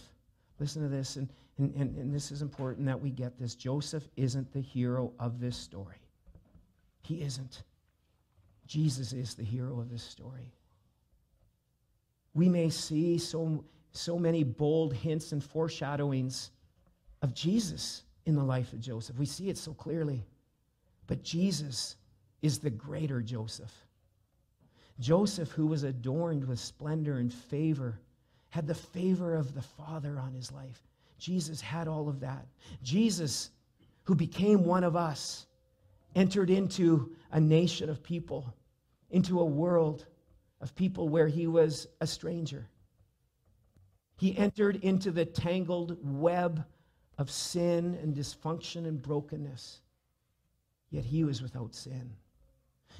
listen 0.60 0.82
to 0.82 0.88
this, 0.88 1.16
and, 1.16 1.30
and, 1.58 1.74
and, 1.74 1.96
and 1.96 2.14
this 2.14 2.30
is 2.30 2.42
important 2.42 2.86
that 2.86 3.00
we 3.00 3.10
get 3.10 3.38
this. 3.38 3.54
Joseph 3.54 4.08
isn't 4.16 4.52
the 4.52 4.60
hero 4.60 5.12
of 5.18 5.40
this 5.40 5.56
story. 5.56 6.00
He 7.02 7.22
isn't. 7.22 7.62
Jesus 8.66 9.12
is 9.12 9.34
the 9.34 9.44
hero 9.44 9.80
of 9.80 9.90
this 9.90 10.02
story. 10.02 10.52
We 12.34 12.48
may 12.48 12.70
see 12.70 13.18
so, 13.18 13.64
so 13.92 14.18
many 14.18 14.44
bold 14.44 14.94
hints 14.94 15.32
and 15.32 15.42
foreshadowings 15.42 16.50
of 17.22 17.34
Jesus 17.34 18.04
in 18.26 18.36
the 18.36 18.44
life 18.44 18.72
of 18.72 18.80
Joseph. 18.80 19.18
We 19.18 19.26
see 19.26 19.48
it 19.48 19.58
so 19.58 19.72
clearly. 19.72 20.24
But 21.06 21.24
Jesus 21.24 21.96
is 22.42 22.58
the 22.58 22.70
greater 22.70 23.20
Joseph. 23.20 23.72
Joseph, 25.00 25.50
who 25.50 25.66
was 25.66 25.82
adorned 25.82 26.46
with 26.46 26.60
splendor 26.60 27.18
and 27.18 27.32
favor, 27.32 27.98
had 28.50 28.66
the 28.66 28.74
favor 28.74 29.34
of 29.34 29.54
the 29.54 29.62
Father 29.62 30.18
on 30.20 30.34
his 30.34 30.52
life. 30.52 30.87
Jesus 31.18 31.60
had 31.60 31.88
all 31.88 32.08
of 32.08 32.20
that. 32.20 32.46
Jesus, 32.82 33.50
who 34.04 34.14
became 34.14 34.64
one 34.64 34.84
of 34.84 34.96
us, 34.96 35.46
entered 36.14 36.50
into 36.50 37.14
a 37.32 37.40
nation 37.40 37.90
of 37.90 38.02
people, 38.02 38.54
into 39.10 39.40
a 39.40 39.44
world 39.44 40.06
of 40.60 40.74
people 40.74 41.08
where 41.08 41.28
he 41.28 41.46
was 41.46 41.86
a 42.00 42.06
stranger. 42.06 42.68
He 44.16 44.36
entered 44.36 44.76
into 44.76 45.10
the 45.10 45.24
tangled 45.24 45.96
web 46.02 46.64
of 47.18 47.30
sin 47.30 47.98
and 48.02 48.14
dysfunction 48.14 48.86
and 48.86 49.00
brokenness, 49.02 49.80
yet 50.90 51.04
he 51.04 51.24
was 51.24 51.42
without 51.42 51.74
sin. 51.74 52.12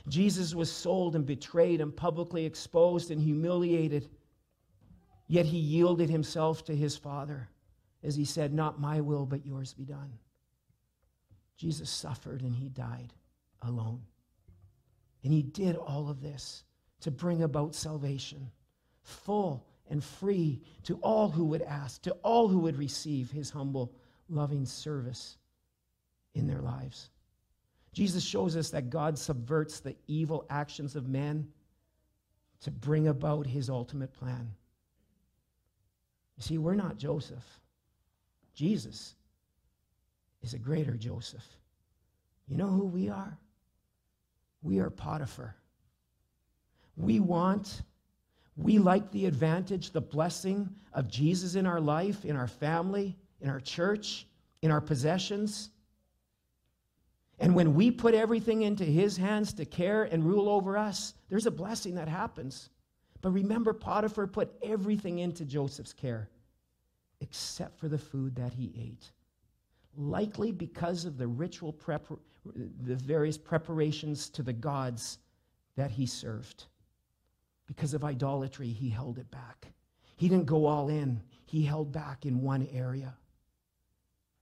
Jesus 0.09 0.55
was 0.55 0.71
sold 0.71 1.17
and 1.17 1.27
betrayed 1.27 1.81
and 1.81 1.95
publicly 1.95 2.45
exposed 2.45 3.11
and 3.11 3.21
humiliated. 3.21 4.09
Yet 5.27 5.47
he 5.47 5.59
yielded 5.59 6.09
himself 6.09 6.65
to 6.65 6.75
his 6.75 6.97
Father 6.97 7.49
as 8.03 8.17
he 8.17 8.25
said, 8.25 8.53
Not 8.53 8.81
my 8.81 9.01
will, 9.01 9.27
but 9.27 9.47
yours 9.47 9.75
be 9.75 9.85
done. 9.85 10.13
Jesus 11.57 11.91
suffered 11.91 12.43
and 12.43 12.55
he 12.55 12.69
died 12.69 13.13
alone. 13.63 14.03
And 15.25 15.33
he 15.33 15.43
did 15.43 15.77
all 15.77 16.09
of 16.09 16.23
this 16.23 16.65
to 17.01 17.11
bring 17.11 17.43
about 17.43 17.75
salvation, 17.75 18.51
full 19.03 19.67
and 19.91 20.03
free 20.03 20.61
to 20.85 20.97
all 20.97 21.29
who 21.29 21.45
would 21.47 21.63
ask, 21.63 22.03
to 22.03 22.13
all 22.23 22.49
who 22.49 22.61
would 22.61 22.77
receive 22.77 23.31
his 23.31 23.51
humble, 23.51 23.93
loving 24.29 24.65
service 24.65 25.39
in 26.35 26.47
their 26.47 26.61
lives. 26.61 27.11
Jesus 27.93 28.23
shows 28.23 28.57
us 28.57 28.71
that 28.71 28.91
God 28.91 29.19
subverts 29.19 29.81
the 29.81 29.97
evil 30.07 30.47
actions 30.51 30.95
of 30.95 31.09
men 31.09 31.49
to 32.61 32.71
bring 32.71 33.09
about 33.09 33.47
his 33.47 33.71
ultimate 33.71 34.13
plan. 34.13 34.51
You 36.37 36.43
see, 36.43 36.59
we're 36.59 36.75
not 36.75 36.99
Joseph. 36.99 37.61
Jesus 38.59 39.15
is 40.43 40.53
a 40.53 40.59
greater 40.59 40.95
Joseph. 40.95 41.47
You 42.49 42.57
know 42.57 42.67
who 42.67 42.87
we 42.87 43.09
are? 43.09 43.39
We 44.63 44.81
are 44.81 44.91
Potiphar. 44.91 45.55
We 46.97 47.21
want, 47.21 47.83
we 48.57 48.81
like 48.81 49.13
the 49.13 49.27
advantage, 49.27 49.93
the 49.93 50.01
blessing 50.01 50.69
of 50.93 51.07
Jesus 51.07 51.55
in 51.55 51.67
our 51.67 51.81
life, 51.81 52.25
in 52.25 52.35
our 52.35 52.49
family, 52.49 53.17
in 53.41 53.49
our 53.49 53.61
church, 53.61 54.27
in 54.61 54.73
our 54.73 54.81
possessions. 54.81 55.71
And 57.39 57.55
when 57.55 57.77
we 57.77 57.93
put 57.93 58.13
everything 58.13 58.63
into 58.63 58.83
his 58.85 59.17
hands 59.17 59.53
to 59.53 59.65
care 59.67 60.03
and 60.03 60.25
rule 60.25 60.49
over 60.49 60.77
us, 60.77 61.15
there's 61.29 61.47
a 61.47 61.53
blessing 61.53 61.95
that 61.95 62.09
happens. 62.09 62.71
But 63.21 63.31
remember, 63.31 63.73
Potiphar 63.73 64.27
put 64.27 64.53
everything 64.65 65.21
into 65.21 65.45
Joseph's 65.45 65.93
care 65.93 66.29
except 67.21 67.79
for 67.79 67.89
the 67.89 67.99
food 67.99 68.37
that 68.37 68.53
he 68.53 68.73
ate. 68.79 69.11
Likely 69.97 70.53
because 70.53 71.05
of 71.05 71.19
the 71.19 71.27
ritual 71.27 71.73
prep, 71.73 72.07
the 72.55 72.95
various 72.95 73.37
preparations 73.37 74.29
to 74.31 74.43
the 74.43 74.53
gods 74.53 75.19
that 75.77 75.91
he 75.91 76.07
served. 76.07 76.67
Because 77.67 77.95
of 77.95 78.05
idolatry, 78.05 78.69
he 78.69 78.89
held 78.89 79.19
it 79.19 79.31
back. 79.31 79.69
He 80.17 80.29
didn't 80.29 80.47
go 80.47 80.67
all 80.67 80.89
in, 80.89 81.23
he 81.45 81.63
held 81.63 81.93
back 81.93 82.27
in 82.27 82.43
one 82.43 82.67
area. 82.73 83.15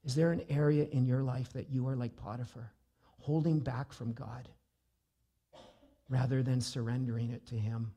Is 0.05 0.14
there 0.14 0.33
an 0.33 0.43
area 0.49 0.87
in 0.93 1.05
your 1.05 1.22
life 1.22 1.53
that 1.53 1.68
you 1.68 1.87
are 1.89 1.97
like 1.97 2.16
Potiphar, 2.16 2.72
holding 3.18 3.59
back 3.59 3.93
from 3.93 4.12
God 4.12 4.49
rather 6.09 6.43
than 6.43 6.61
surrendering 6.61 7.31
it 7.31 7.45
to 7.47 7.57
Him? 7.57 7.93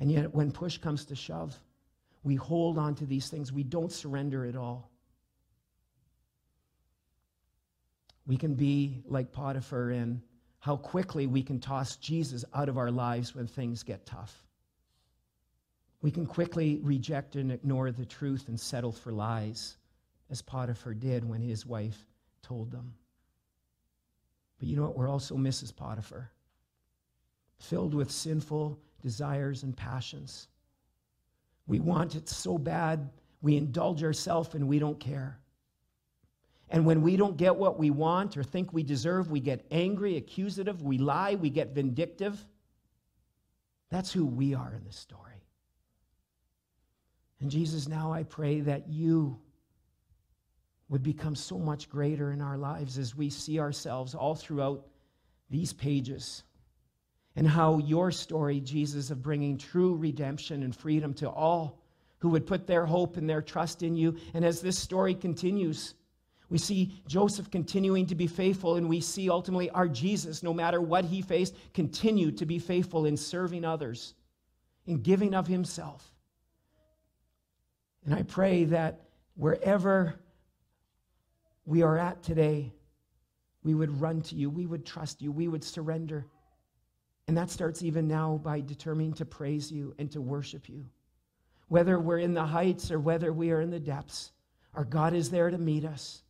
And 0.00 0.10
yet, 0.10 0.34
when 0.34 0.50
push 0.50 0.76
comes 0.78 1.04
to 1.06 1.16
shove, 1.16 1.58
we 2.28 2.34
hold 2.34 2.76
on 2.76 2.94
to 2.96 3.06
these 3.06 3.30
things. 3.30 3.54
We 3.54 3.62
don't 3.62 3.90
surrender 3.90 4.44
at 4.44 4.54
all. 4.54 4.90
We 8.26 8.36
can 8.36 8.54
be 8.54 9.02
like 9.06 9.32
Potiphar 9.32 9.92
in 9.92 10.20
how 10.58 10.76
quickly 10.76 11.26
we 11.26 11.42
can 11.42 11.58
toss 11.58 11.96
Jesus 11.96 12.44
out 12.54 12.68
of 12.68 12.76
our 12.76 12.90
lives 12.90 13.34
when 13.34 13.46
things 13.46 13.82
get 13.82 14.04
tough. 14.04 14.46
We 16.02 16.10
can 16.10 16.26
quickly 16.26 16.80
reject 16.82 17.36
and 17.36 17.50
ignore 17.50 17.90
the 17.92 18.04
truth 18.04 18.48
and 18.48 18.60
settle 18.60 18.92
for 18.92 19.10
lies 19.10 19.78
as 20.28 20.42
Potiphar 20.42 20.92
did 20.92 21.26
when 21.26 21.40
his 21.40 21.64
wife 21.64 22.04
told 22.42 22.70
them. 22.70 22.92
But 24.58 24.68
you 24.68 24.76
know 24.76 24.82
what? 24.82 24.98
We're 24.98 25.08
also 25.08 25.34
Mrs. 25.34 25.74
Potiphar, 25.74 26.30
filled 27.58 27.94
with 27.94 28.10
sinful 28.10 28.78
desires 29.00 29.62
and 29.62 29.74
passions. 29.74 30.48
We 31.68 31.78
want 31.78 32.16
it 32.16 32.28
so 32.28 32.58
bad, 32.58 33.10
we 33.40 33.56
indulge 33.56 34.02
ourselves 34.02 34.54
and 34.54 34.66
we 34.66 34.80
don't 34.80 34.98
care. 34.98 35.38
And 36.70 36.84
when 36.84 37.02
we 37.02 37.16
don't 37.16 37.36
get 37.36 37.56
what 37.56 37.78
we 37.78 37.90
want 37.90 38.36
or 38.36 38.42
think 38.42 38.72
we 38.72 38.82
deserve, 38.82 39.30
we 39.30 39.40
get 39.40 39.64
angry, 39.70 40.16
accusative, 40.16 40.82
we 40.82 40.98
lie, 40.98 41.36
we 41.36 41.50
get 41.50 41.74
vindictive. 41.74 42.44
That's 43.90 44.12
who 44.12 44.26
we 44.26 44.54
are 44.54 44.74
in 44.74 44.84
this 44.84 44.96
story. 44.96 45.22
And 47.40 47.50
Jesus, 47.50 47.86
now 47.86 48.12
I 48.12 48.24
pray 48.24 48.60
that 48.60 48.88
you 48.88 49.38
would 50.88 51.02
become 51.02 51.34
so 51.34 51.58
much 51.58 51.88
greater 51.88 52.32
in 52.32 52.40
our 52.40 52.58
lives 52.58 52.98
as 52.98 53.14
we 53.14 53.30
see 53.30 53.60
ourselves 53.60 54.14
all 54.14 54.34
throughout 54.34 54.86
these 55.50 55.72
pages. 55.72 56.42
And 57.38 57.46
how 57.46 57.78
your 57.78 58.10
story, 58.10 58.58
Jesus, 58.58 59.12
of 59.12 59.22
bringing 59.22 59.58
true 59.58 59.94
redemption 59.94 60.64
and 60.64 60.74
freedom 60.74 61.14
to 61.14 61.30
all 61.30 61.80
who 62.18 62.30
would 62.30 62.48
put 62.48 62.66
their 62.66 62.84
hope 62.84 63.16
and 63.16 63.30
their 63.30 63.42
trust 63.42 63.84
in 63.84 63.94
you. 63.94 64.16
And 64.34 64.44
as 64.44 64.60
this 64.60 64.76
story 64.76 65.14
continues, 65.14 65.94
we 66.50 66.58
see 66.58 67.00
Joseph 67.06 67.48
continuing 67.48 68.06
to 68.06 68.16
be 68.16 68.26
faithful, 68.26 68.74
and 68.74 68.88
we 68.88 69.00
see 69.00 69.30
ultimately 69.30 69.70
our 69.70 69.86
Jesus, 69.86 70.42
no 70.42 70.52
matter 70.52 70.80
what 70.80 71.04
he 71.04 71.22
faced, 71.22 71.54
continue 71.74 72.32
to 72.32 72.44
be 72.44 72.58
faithful 72.58 73.06
in 73.06 73.16
serving 73.16 73.64
others, 73.64 74.14
in 74.86 75.00
giving 75.00 75.32
of 75.32 75.46
himself. 75.46 76.12
And 78.04 78.16
I 78.16 78.24
pray 78.24 78.64
that 78.64 79.02
wherever 79.36 80.18
we 81.64 81.82
are 81.82 81.98
at 81.98 82.20
today, 82.24 82.72
we 83.62 83.74
would 83.74 84.00
run 84.00 84.22
to 84.22 84.34
you, 84.34 84.50
we 84.50 84.66
would 84.66 84.84
trust 84.84 85.22
you, 85.22 85.30
we 85.30 85.46
would 85.46 85.62
surrender. 85.62 86.26
And 87.28 87.36
that 87.36 87.50
starts 87.50 87.82
even 87.82 88.08
now 88.08 88.40
by 88.42 88.60
determining 88.60 89.12
to 89.14 89.26
praise 89.26 89.70
you 89.70 89.94
and 89.98 90.10
to 90.12 90.20
worship 90.20 90.68
you. 90.68 90.86
Whether 91.68 92.00
we're 92.00 92.18
in 92.18 92.32
the 92.32 92.46
heights 92.46 92.90
or 92.90 92.98
whether 92.98 93.32
we 93.34 93.50
are 93.50 93.60
in 93.60 93.70
the 93.70 93.78
depths, 93.78 94.32
our 94.74 94.84
God 94.84 95.12
is 95.12 95.30
there 95.30 95.50
to 95.50 95.58
meet 95.58 95.84
us. 95.84 96.22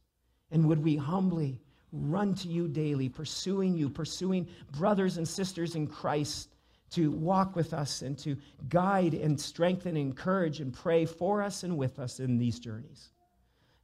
And 0.51 0.67
would 0.67 0.83
we 0.83 0.97
humbly 0.97 1.61
run 1.93 2.35
to 2.35 2.49
you 2.49 2.67
daily, 2.67 3.09
pursuing 3.09 3.77
you, 3.77 3.89
pursuing 3.89 4.49
brothers 4.73 5.17
and 5.19 5.27
sisters 5.27 5.77
in 5.77 5.87
Christ 5.87 6.49
to 6.91 7.13
walk 7.13 7.55
with 7.55 7.73
us 7.73 8.03
and 8.03 8.19
to 8.19 8.37
guide 8.69 9.15
and 9.15 9.41
strengthen, 9.41 9.97
encourage, 9.97 10.61
and 10.61 10.73
pray 10.73 11.05
for 11.05 11.43
us 11.43 11.63
and 11.63 11.77
with 11.77 12.01
us 12.01 12.19
in 12.19 12.39
these 12.39 12.59
journeys. 12.59 13.11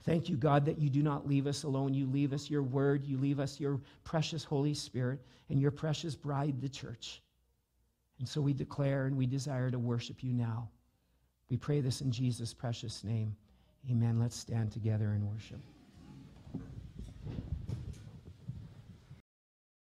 Thank 0.05 0.29
you, 0.29 0.37
God, 0.37 0.67
that 0.67 0.79
you 0.79 0.91
do 0.91 1.03
not 1.03 1.27
leave 1.27 1.47
us 1.47 1.63
alone. 1.63 1.95
You 1.95 2.07
leave 2.07 2.33
us 2.33 2.51
your 2.51 2.63
word, 2.63 3.07
you 3.07 3.17
leave 3.17 3.41
us 3.41 3.59
your 3.59 3.81
precious 4.05 4.45
Holy 4.45 4.75
Spirit, 4.75 5.21
and 5.49 5.59
your 5.59 5.71
precious 5.71 6.15
bride, 6.15 6.61
the 6.61 6.69
church. 6.69 7.23
And 8.19 8.29
so 8.29 8.41
we 8.41 8.53
declare 8.53 9.07
and 9.07 9.17
we 9.17 9.27
desire 9.27 9.71
to 9.71 9.79
worship 9.79 10.23
you 10.23 10.33
now. 10.33 10.69
We 11.51 11.57
pray 11.57 11.81
this 11.81 12.01
in 12.01 12.11
Jesus' 12.11 12.55
precious 12.55 13.03
name. 13.03 13.35
Amen. 13.91 14.19
Let's 14.19 14.37
stand 14.37 14.73
together 14.73 15.13
and 15.13 15.27
worship. 15.29 15.61